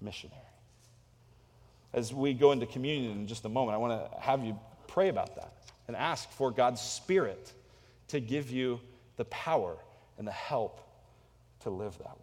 missionary. 0.00 0.40
As 1.92 2.12
we 2.12 2.34
go 2.34 2.52
into 2.52 2.66
communion 2.66 3.12
in 3.12 3.26
just 3.26 3.44
a 3.44 3.48
moment, 3.48 3.74
I 3.74 3.78
want 3.78 4.12
to 4.12 4.20
have 4.20 4.44
you 4.44 4.58
pray 4.88 5.08
about 5.08 5.36
that 5.36 5.52
and 5.86 5.96
ask 5.96 6.30
for 6.32 6.50
God's 6.50 6.80
Spirit 6.80 7.52
to 8.08 8.18
give 8.18 8.50
you 8.50 8.80
the 9.16 9.24
power 9.26 9.76
and 10.18 10.26
the 10.26 10.32
help 10.32 10.80
to 11.60 11.70
live 11.70 11.96
that 11.98 12.20
way. 12.20 12.21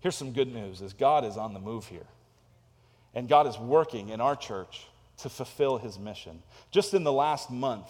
Here's 0.00 0.16
some 0.16 0.32
good 0.32 0.52
news 0.52 0.80
is 0.80 0.92
God 0.92 1.24
is 1.24 1.36
on 1.36 1.54
the 1.54 1.60
move 1.60 1.86
here. 1.86 2.06
And 3.14 3.28
God 3.28 3.46
is 3.46 3.58
working 3.58 4.10
in 4.10 4.20
our 4.20 4.36
church 4.36 4.86
to 5.18 5.28
fulfill 5.28 5.78
his 5.78 5.98
mission. 5.98 6.42
Just 6.70 6.94
in 6.94 7.04
the 7.04 7.12
last 7.12 7.50
month 7.50 7.88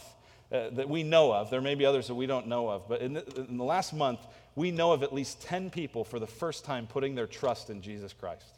uh, 0.50 0.70
that 0.70 0.88
we 0.88 1.02
know 1.02 1.32
of, 1.32 1.50
there 1.50 1.60
may 1.60 1.74
be 1.74 1.86
others 1.86 2.08
that 2.08 2.14
we 2.14 2.26
don't 2.26 2.48
know 2.48 2.68
of, 2.68 2.88
but 2.88 3.00
in 3.02 3.12
the, 3.12 3.46
in 3.48 3.56
the 3.56 3.64
last 3.64 3.92
month, 3.92 4.20
we 4.56 4.70
know 4.70 4.92
of 4.92 5.02
at 5.02 5.12
least 5.12 5.40
10 5.42 5.70
people 5.70 6.04
for 6.04 6.18
the 6.18 6.26
first 6.26 6.64
time 6.64 6.86
putting 6.86 7.14
their 7.14 7.26
trust 7.26 7.70
in 7.70 7.82
Jesus 7.82 8.12
Christ. 8.12 8.56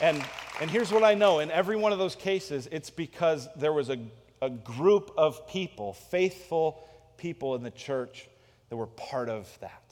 And, 0.00 0.24
and 0.60 0.70
here's 0.70 0.90
what 0.90 1.04
I 1.04 1.14
know 1.14 1.40
in 1.40 1.50
every 1.50 1.76
one 1.76 1.92
of 1.92 1.98
those 1.98 2.16
cases, 2.16 2.68
it's 2.72 2.90
because 2.90 3.48
there 3.56 3.72
was 3.72 3.90
a, 3.90 3.98
a 4.40 4.50
group 4.50 5.12
of 5.16 5.46
people, 5.46 5.92
faithful 5.92 6.88
people 7.18 7.54
in 7.54 7.62
the 7.62 7.70
church, 7.70 8.28
that 8.72 8.78
were 8.78 8.86
part 8.86 9.28
of 9.28 9.54
that. 9.60 9.82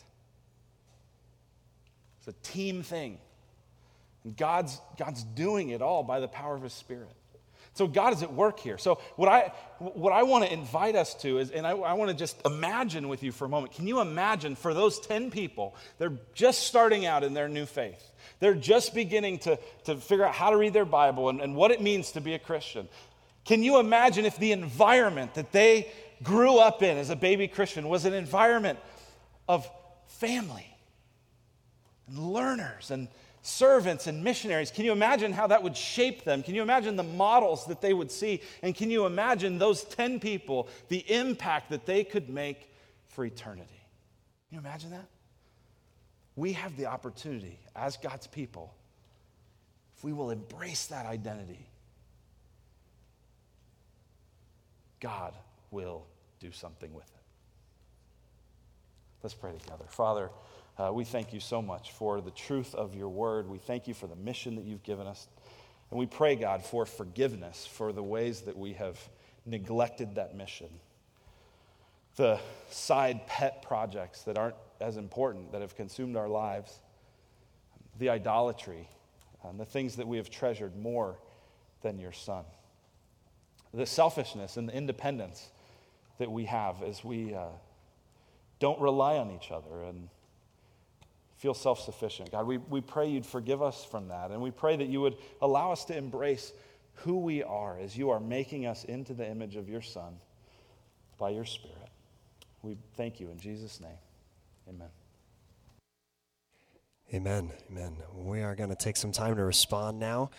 It's 2.19 2.29
a 2.29 2.51
team 2.51 2.83
thing. 2.83 3.19
And 4.25 4.35
God's, 4.35 4.81
God's 4.99 5.23
doing 5.23 5.69
it 5.69 5.83
all 5.83 6.03
by 6.03 6.19
the 6.19 6.29
power 6.29 6.57
of 6.57 6.63
His 6.63 6.73
Spirit. 6.73 7.13
So 7.75 7.87
God 7.87 8.15
is 8.15 8.23
at 8.23 8.33
work 8.33 8.59
here. 8.59 8.79
So 8.79 8.99
what 9.17 9.29
I 9.29 9.53
what 9.81 10.15
I 10.15 10.23
want 10.23 10.47
to 10.47 10.53
invite 10.53 10.97
us 10.97 11.13
to 11.17 11.41
is, 11.41 11.51
and 11.51 11.67
I, 11.67 11.73
I 11.73 11.93
want 11.93 12.11
to 12.11 12.17
just 12.17 12.41
imagine 12.47 13.11
with 13.11 13.23
you 13.23 13.33
for 13.33 13.45
a 13.45 13.51
moment. 13.51 13.75
Can 13.75 13.87
you 13.87 14.01
imagine 14.01 14.57
for 14.57 14.73
those 14.73 14.99
10 15.01 15.31
people, 15.31 15.77
they're 15.99 16.17
just 16.33 16.61
starting 16.61 17.05
out 17.05 17.23
in 17.23 17.35
their 17.35 17.51
new 17.51 17.67
faith. 17.67 18.13
They're 18.39 18.55
just 18.55 18.95
beginning 18.95 19.41
to, 19.41 19.59
to 19.85 19.97
figure 19.97 20.25
out 20.25 20.33
how 20.33 20.49
to 20.49 20.57
read 20.57 20.73
their 20.73 20.87
Bible 20.87 21.29
and, 21.29 21.43
and 21.43 21.55
what 21.55 21.71
it 21.71 21.83
means 21.83 22.13
to 22.13 22.23
be 22.23 22.33
a 22.33 22.39
Christian. 22.39 22.89
Can 23.45 23.63
you 23.63 23.79
imagine 23.79 24.25
if 24.25 24.39
the 24.39 24.53
environment 24.53 25.35
that 25.35 25.53
they 25.53 25.93
grew 26.23 26.59
up 26.59 26.83
in 26.83 26.99
as 26.99 27.11
a 27.11 27.17
baby 27.17 27.49
Christian 27.49 27.89
was 27.89 28.05
an 28.05 28.15
environment 28.15 28.79
of 29.49 29.69
family 30.07 30.67
and 32.09 32.19
learners 32.19 32.91
and 32.91 33.09
servants 33.43 34.07
and 34.07 34.23
missionaries. 34.23 34.71
Can 34.71 34.85
you 34.85 34.93
imagine 34.93 35.33
how 35.33 35.47
that 35.47 35.63
would 35.63 35.77
shape 35.77 36.25
them? 36.25 36.43
Can 36.43 36.55
you 36.55 36.63
imagine 36.63 36.97
the 36.97 37.03
models 37.03 37.65
that 37.67 37.81
they 37.81 37.95
would 37.95 38.11
see? 38.11 38.43
And 38.63 38.75
can 38.75 38.91
you 38.91 39.07
imagine 39.07 39.59
those 39.59 39.85
10 39.85 40.21
people, 40.21 40.69
the 40.89 40.99
impact 41.11 41.71
that 41.71 41.87
they 41.87 42.05
could 42.05 42.29
make 42.29 42.71
for 43.09 43.25
eternity? 43.25 43.81
Can 44.49 44.57
you 44.57 44.59
imagine 44.59 44.91
that? 44.91 45.07
We 46.37 46.53
have 46.53 46.77
the 46.77 46.87
opportunity 46.87 47.59
as 47.75 47.97
God's 47.97 48.27
people, 48.27 48.75
if 49.97 50.05
we 50.05 50.13
will 50.13 50.31
embrace 50.31 50.87
that 50.87 51.07
identity, 51.07 51.67
God 55.01 55.35
will 55.71 56.07
do 56.41 56.51
something 56.53 56.93
with 56.93 57.07
it. 57.07 57.21
Let's 59.23 59.35
pray 59.35 59.53
together. 59.53 59.85
Father, 59.89 60.31
uh, 60.79 60.91
we 60.93 61.05
thank 61.05 61.33
you 61.33 61.41
so 61.41 61.61
much 61.61 61.93
for 61.93 62.21
the 62.21 62.31
truth 62.31 62.75
of 62.75 62.95
your 62.95 63.09
word. 63.09 63.49
We 63.49 63.59
thank 63.59 63.87
you 63.87 63.95
for 63.95 64.07
the 64.07 64.17
mission 64.17 64.57
that 64.57 64.65
you've 64.65 64.83
given 64.83 65.07
us. 65.07 65.29
And 65.91 65.99
we 65.99 66.07
pray, 66.07 66.37
God, 66.37 66.65
for 66.65 66.87
forgiveness 66.87 67.67
for 67.67 67.93
the 67.93 68.03
ways 68.03 68.43
that 68.43 68.57
we 68.57 68.73
have 68.75 68.99
neglected 69.45 70.15
that 70.15 70.35
mission. 70.35 70.69
The 72.17 72.39
side 72.71 73.27
pet 73.27 73.63
projects 73.63 74.23
that 74.23 74.39
aren't 74.39 74.57
as 74.81 74.97
important, 74.97 75.53
that 75.53 75.61
have 75.61 75.77
consumed 75.77 76.17
our 76.17 76.29
lives, 76.29 76.81
the 77.99 78.09
idolatry, 78.09 78.89
and 79.45 79.61
the 79.61 79.65
things 79.65 79.97
that 79.97 80.07
we 80.07 80.17
have 80.17 80.31
treasured 80.31 80.77
more 80.77 81.19
than 81.83 81.99
your 81.99 82.13
son. 82.13 82.45
The 83.75 83.87
selfishness 83.87 84.57
and 84.57 84.69
the 84.69 84.75
independence 84.75 85.51
that 86.21 86.31
we 86.31 86.45
have 86.45 86.83
as 86.83 87.03
we 87.03 87.35
uh, 87.35 87.47
don't 88.61 88.81
rely 88.81 89.17
on 89.17 89.31
each 89.31 89.51
other 89.51 89.83
and 89.85 90.09
feel 91.39 91.55
self 91.55 91.81
sufficient. 91.81 92.31
God, 92.31 92.47
we, 92.47 92.59
we 92.59 92.81
pray 92.81 93.09
you'd 93.09 93.27
forgive 93.27 93.63
us 93.63 93.85
from 93.85 94.09
that. 94.09 94.31
And 94.31 94.41
we 94.41 94.51
pray 94.51 94.77
that 94.77 94.89
you 94.89 95.01
would 95.01 95.17
allow 95.41 95.73
us 95.73 95.85
to 95.87 95.97
embrace 95.97 96.53
who 96.97 97.19
we 97.19 97.43
are 97.43 97.79
as 97.79 97.97
you 97.97 98.11
are 98.11 98.21
making 98.21 98.67
us 98.67 98.85
into 98.85 99.15
the 99.15 99.29
image 99.29 99.57
of 99.57 99.69
your 99.69 99.81
Son 99.81 100.19
by 101.19 101.31
your 101.31 101.47
Spirit. 101.47 101.89
We 102.63 102.77
thank 102.97 103.19
you 103.19 103.31
in 103.31 103.39
Jesus' 103.39 103.81
name. 103.81 103.99
Amen. 104.69 104.89
Amen. 107.15 107.51
Amen. 107.71 107.97
We 108.15 108.43
are 108.43 108.55
going 108.55 108.71
to 108.71 108.77
take 108.77 108.97
some 108.97 109.11
time 109.11 109.37
to 109.37 109.43
respond 109.43 109.99
now 109.99 110.31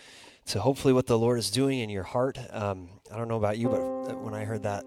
to 0.46 0.60
hopefully 0.60 0.94
what 0.94 1.06
the 1.06 1.18
Lord 1.18 1.38
is 1.38 1.50
doing 1.50 1.80
in 1.80 1.90
your 1.90 2.04
heart. 2.04 2.38
Um, 2.50 2.88
I 3.12 3.16
don't 3.16 3.28
know 3.28 3.36
about 3.36 3.58
you, 3.58 3.68
but 3.68 4.20
when 4.20 4.34
I 4.34 4.44
heard 4.44 4.62
that 4.62 4.84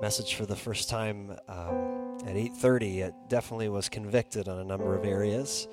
message 0.00 0.34
for 0.34 0.46
the 0.46 0.54
first 0.54 0.88
time 0.88 1.30
um, 1.48 2.18
at 2.24 2.36
8.30 2.36 2.98
it 2.98 3.14
definitely 3.28 3.68
was 3.68 3.88
convicted 3.88 4.48
on 4.48 4.58
a 4.58 4.64
number 4.64 4.96
of 4.96 5.04
areas. 5.04 5.66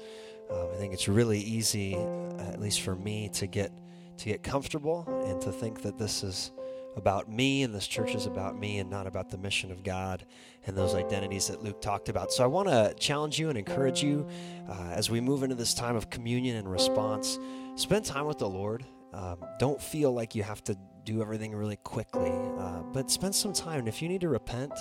Um, 0.49 0.69
i 0.73 0.77
think 0.77 0.93
it's 0.93 1.07
really 1.07 1.39
easy 1.39 1.95
at 1.95 2.59
least 2.59 2.81
for 2.81 2.95
me 2.95 3.29
to 3.29 3.47
get 3.47 3.71
to 4.17 4.25
get 4.25 4.43
comfortable 4.43 5.05
and 5.27 5.41
to 5.41 5.51
think 5.51 5.81
that 5.81 5.97
this 5.97 6.23
is 6.23 6.51
about 6.95 7.29
me 7.29 7.63
and 7.63 7.75
this 7.75 7.87
church 7.87 8.15
is 8.15 8.25
about 8.25 8.57
me 8.57 8.79
and 8.79 8.89
not 8.89 9.05
about 9.05 9.29
the 9.29 9.37
mission 9.37 9.71
of 9.71 9.83
god 9.83 10.25
and 10.65 10.75
those 10.75 10.95
identities 10.95 11.47
that 11.47 11.63
luke 11.63 11.81
talked 11.81 12.09
about. 12.09 12.31
So 12.31 12.43
i 12.43 12.47
want 12.47 12.67
to 12.67 12.95
challenge 12.99 13.37
you 13.37 13.49
and 13.49 13.57
encourage 13.57 14.01
you 14.01 14.27
uh, 14.69 14.91
as 14.91 15.09
we 15.09 15.21
move 15.21 15.43
into 15.43 15.55
this 15.55 15.73
time 15.73 15.95
of 15.95 16.09
communion 16.09 16.55
and 16.57 16.69
response 16.69 17.37
spend 17.75 18.05
time 18.05 18.25
with 18.25 18.39
the 18.39 18.49
lord. 18.49 18.85
Um, 19.13 19.37
don't 19.59 19.81
feel 19.81 20.13
like 20.13 20.35
you 20.35 20.43
have 20.43 20.63
to 20.65 20.77
do 21.05 21.21
everything 21.21 21.55
really 21.55 21.77
quickly, 21.77 22.31
uh, 22.59 22.81
but 22.81 23.09
spend 23.09 23.35
some 23.35 23.53
time. 23.53 23.79
And 23.79 23.87
if 23.87 24.01
you 24.01 24.09
need 24.09 24.21
to 24.21 24.29
repent 24.29 24.73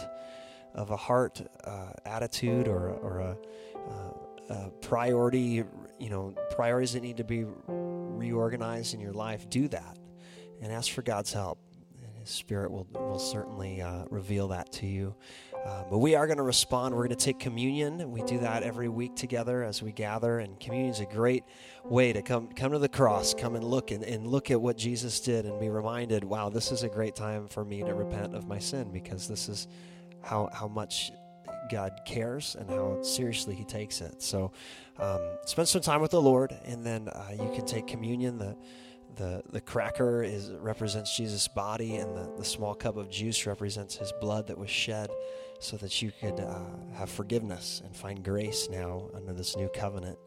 of 0.75 0.91
a 0.91 0.97
heart 0.97 1.41
uh, 1.65 1.93
attitude 2.05 2.67
or, 2.67 2.89
or 2.89 3.21
a, 3.21 3.37
uh, 3.91 4.55
a, 4.55 4.71
priority, 4.81 5.63
you 5.99 6.11
know, 6.11 6.35
priorities 6.51 6.95
that 6.95 7.03
need 7.03 7.19
to 7.19 7.25
be 7.25 7.45
reorganized 7.69 8.95
in 8.95 9.01
your 9.01 9.13
life, 9.13 9.49
do 9.49 9.69
that 9.69 9.99
and 10.61 10.73
ask 10.73 10.91
for 10.91 11.03
God's 11.03 11.33
help. 11.33 11.59
And 12.03 12.17
His 12.19 12.31
Spirit 12.31 12.71
will, 12.71 12.87
will 12.93 13.19
certainly 13.19 13.83
uh, 13.83 14.05
reveal 14.11 14.49
that 14.49 14.73
to 14.73 14.87
you. 14.87 15.15
Uh, 15.65 15.83
but 15.91 15.99
we 15.99 16.15
are 16.15 16.27
going 16.27 16.37
to 16.37 16.43
respond. 16.43 16.95
We're 16.95 17.07
going 17.07 17.17
to 17.17 17.25
take 17.25 17.39
communion. 17.39 18.11
We 18.11 18.23
do 18.23 18.39
that 18.41 18.63
every 18.63 18.91
week 18.91 19.17
together 19.17 19.65
as 19.65 19.83
we 19.83 19.93
gather, 19.93 20.41
and 20.41 20.61
communion 20.61 20.91
is 20.91 21.01
a 21.01 21.07
great 21.07 21.45
way 21.85 22.13
to 22.13 22.21
come 22.21 22.49
come 22.49 22.73
to 22.73 22.79
the 22.79 22.89
cross, 22.89 23.33
come 23.33 23.57
and 23.57 23.65
look 23.65 23.91
and, 23.91 24.05
and 24.05 24.27
look 24.27 24.51
at 24.51 24.61
what 24.61 24.77
Jesus 24.77 25.21
did, 25.21 25.47
and 25.47 25.59
be 25.59 25.71
reminded, 25.71 26.23
wow, 26.23 26.51
this 26.51 26.71
is 26.71 26.83
a 26.83 26.89
great 26.89 27.15
time 27.15 27.49
for 27.49 27.65
me 27.65 27.83
to 27.83 27.95
repent 27.95 28.35
of 28.35 28.47
my 28.47 28.59
sin 28.59 28.93
because 28.93 29.27
this 29.27 29.49
is 29.49 29.67
how 30.21 30.51
how 30.53 30.69
much 30.69 31.13
God 31.71 31.93
cares 32.05 32.57
and 32.59 32.69
how 32.69 33.03
seriously 33.03 33.55
He 33.55 33.65
takes 33.65 34.03
it. 34.03 34.21
So, 34.21 34.53
um, 34.99 35.21
spend 35.47 35.69
some 35.69 35.81
time 35.81 36.03
with 36.03 36.11
the 36.11 36.21
Lord, 36.21 36.55
and 36.67 36.85
then 36.85 37.09
uh, 37.09 37.31
you 37.33 37.51
can 37.55 37.65
take 37.65 37.87
communion. 37.87 38.37
The 38.37 38.55
the 39.17 39.43
the 39.51 39.63
cracker 39.63 40.23
is 40.23 40.51
represents 40.51 41.17
Jesus' 41.17 41.49
body, 41.49 41.97
and 41.97 42.15
the, 42.15 42.31
the 42.37 42.45
small 42.45 42.75
cup 42.75 42.99
of 42.99 43.11
juice 43.11 43.47
represents 43.47 43.97
His 43.97 44.13
blood 44.21 44.49
that 44.49 44.59
was 44.59 44.69
shed 44.69 45.09
so 45.59 45.77
that 45.79 46.03
you 46.03 46.13
could 46.21 46.41
uh, 46.41 46.59
have 46.95 47.11
forgiveness 47.11 47.83
and 47.85 47.95
find 47.97 48.25
grace 48.25 48.69
now 48.71 49.09
under 49.15 49.33
this 49.33 49.57
new 49.57 49.69
covenant. 49.69 50.19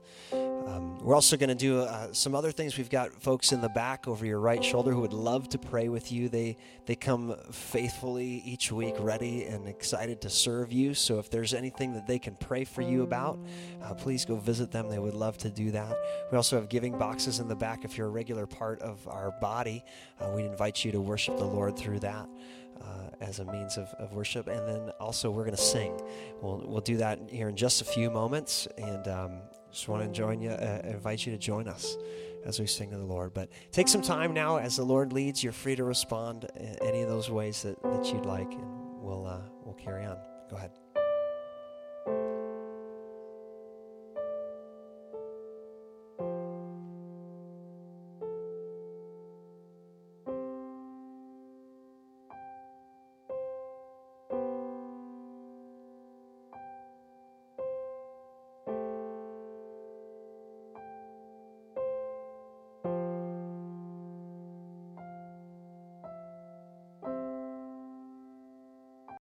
Um, 0.68 1.00
we're 1.00 1.16
also 1.16 1.38
going 1.38 1.50
to 1.50 1.56
do 1.56 1.80
uh, 1.80 2.12
some 2.12 2.36
other 2.36 2.52
things. 2.52 2.78
We've 2.78 2.90
got 2.90 3.14
folks 3.22 3.54
in 3.54 3.62
the 3.62 3.70
back 3.70 4.06
over 4.06 4.26
your 4.26 4.40
right 4.40 4.62
shoulder 4.62 4.92
who 4.92 5.00
would 5.00 5.14
love 5.14 5.48
to 5.50 5.58
pray 5.58 5.88
with 5.88 6.12
you. 6.12 6.28
They 6.28 6.58
they 6.86 6.96
come 6.96 7.36
faithfully 7.52 8.42
each 8.46 8.70
week, 8.70 8.96
ready 9.00 9.46
and 9.46 9.68
excited 9.68 10.20
to 10.22 10.30
serve 10.30 10.74
you. 10.74 10.94
So 10.94 11.20
if 11.20 11.30
there's 11.30 11.54
anything 11.54 11.94
that 11.94 12.06
they 12.06 12.20
can 12.20 12.36
pray 12.36 12.66
for 12.66 12.82
you 12.82 13.04
about, 13.04 13.40
uh, 13.82 13.94
please 13.94 14.26
go 14.26 14.36
visit 14.36 14.72
them. 14.72 14.90
They 14.90 15.00
would 15.00 15.14
love 15.14 15.38
to 15.40 15.50
do 15.50 15.72
that. 15.72 15.96
We 16.32 16.36
also 16.36 16.60
have 16.60 16.68
giving 16.68 16.98
boxes 16.98 17.40
in 17.40 17.48
the 17.48 17.56
back. 17.56 17.86
If 17.86 17.98
you're 17.98 18.08
a 18.08 18.12
regular 18.12 18.46
part 18.46 18.82
of 18.82 19.08
our 19.08 19.32
body, 19.40 19.86
uh, 20.20 20.32
we 20.36 20.44
invite 20.44 20.84
you 20.84 20.92
to 20.92 21.00
worship 21.00 21.38
the 21.38 21.46
Lord 21.46 21.78
through 21.78 22.00
that 22.00 22.28
uh, 22.82 23.10
as 23.22 23.40
a 23.40 23.46
means 23.46 23.78
of, 23.78 23.88
of 24.00 24.14
worship. 24.14 24.48
And 24.48 24.68
then 24.68 24.90
also, 25.00 25.30
we're 25.32 25.44
going 25.44 25.56
to 25.56 25.62
sing. 25.62 26.00
We'll, 26.42 26.64
we'll 26.66 26.82
do 26.82 26.98
that 26.98 27.20
here 27.30 27.50
in 27.50 27.56
just 27.56 27.82
a 27.82 27.86
few 27.86 28.10
moments. 28.10 28.68
And 28.78 29.08
um, 29.08 29.42
just 29.72 29.88
want 29.88 30.04
to 30.04 30.10
join 30.10 30.42
you, 30.42 30.52
uh, 30.52 30.82
invite 30.84 31.26
you 31.26 31.32
to 31.32 31.38
join 31.38 31.68
us 31.68 31.98
as 32.46 32.60
we 32.60 32.68
sing 32.68 32.92
to 32.92 32.98
the 32.98 33.04
Lord. 33.04 33.34
But 33.34 33.50
take 33.72 33.88
some 33.88 34.02
time 34.02 34.34
now 34.34 34.58
as 34.58 34.78
the 34.78 34.84
Lord 34.84 35.14
leads. 35.14 35.44
You're 35.44 35.54
free 35.54 35.76
to 35.76 35.84
respond 35.84 36.48
in 36.56 36.76
any 36.82 37.02
of 37.02 37.10
those 37.10 37.30
ways 37.30 37.64
that, 37.64 37.82
that 37.84 38.06
you'd 38.14 38.26
like, 38.26 38.52
and 38.52 39.02
we'll, 39.02 39.26
uh, 39.26 39.42
we'll 39.64 39.76
carry 39.76 40.06
on. 40.06 40.18
Go 40.50 40.56
ahead. 40.56 40.72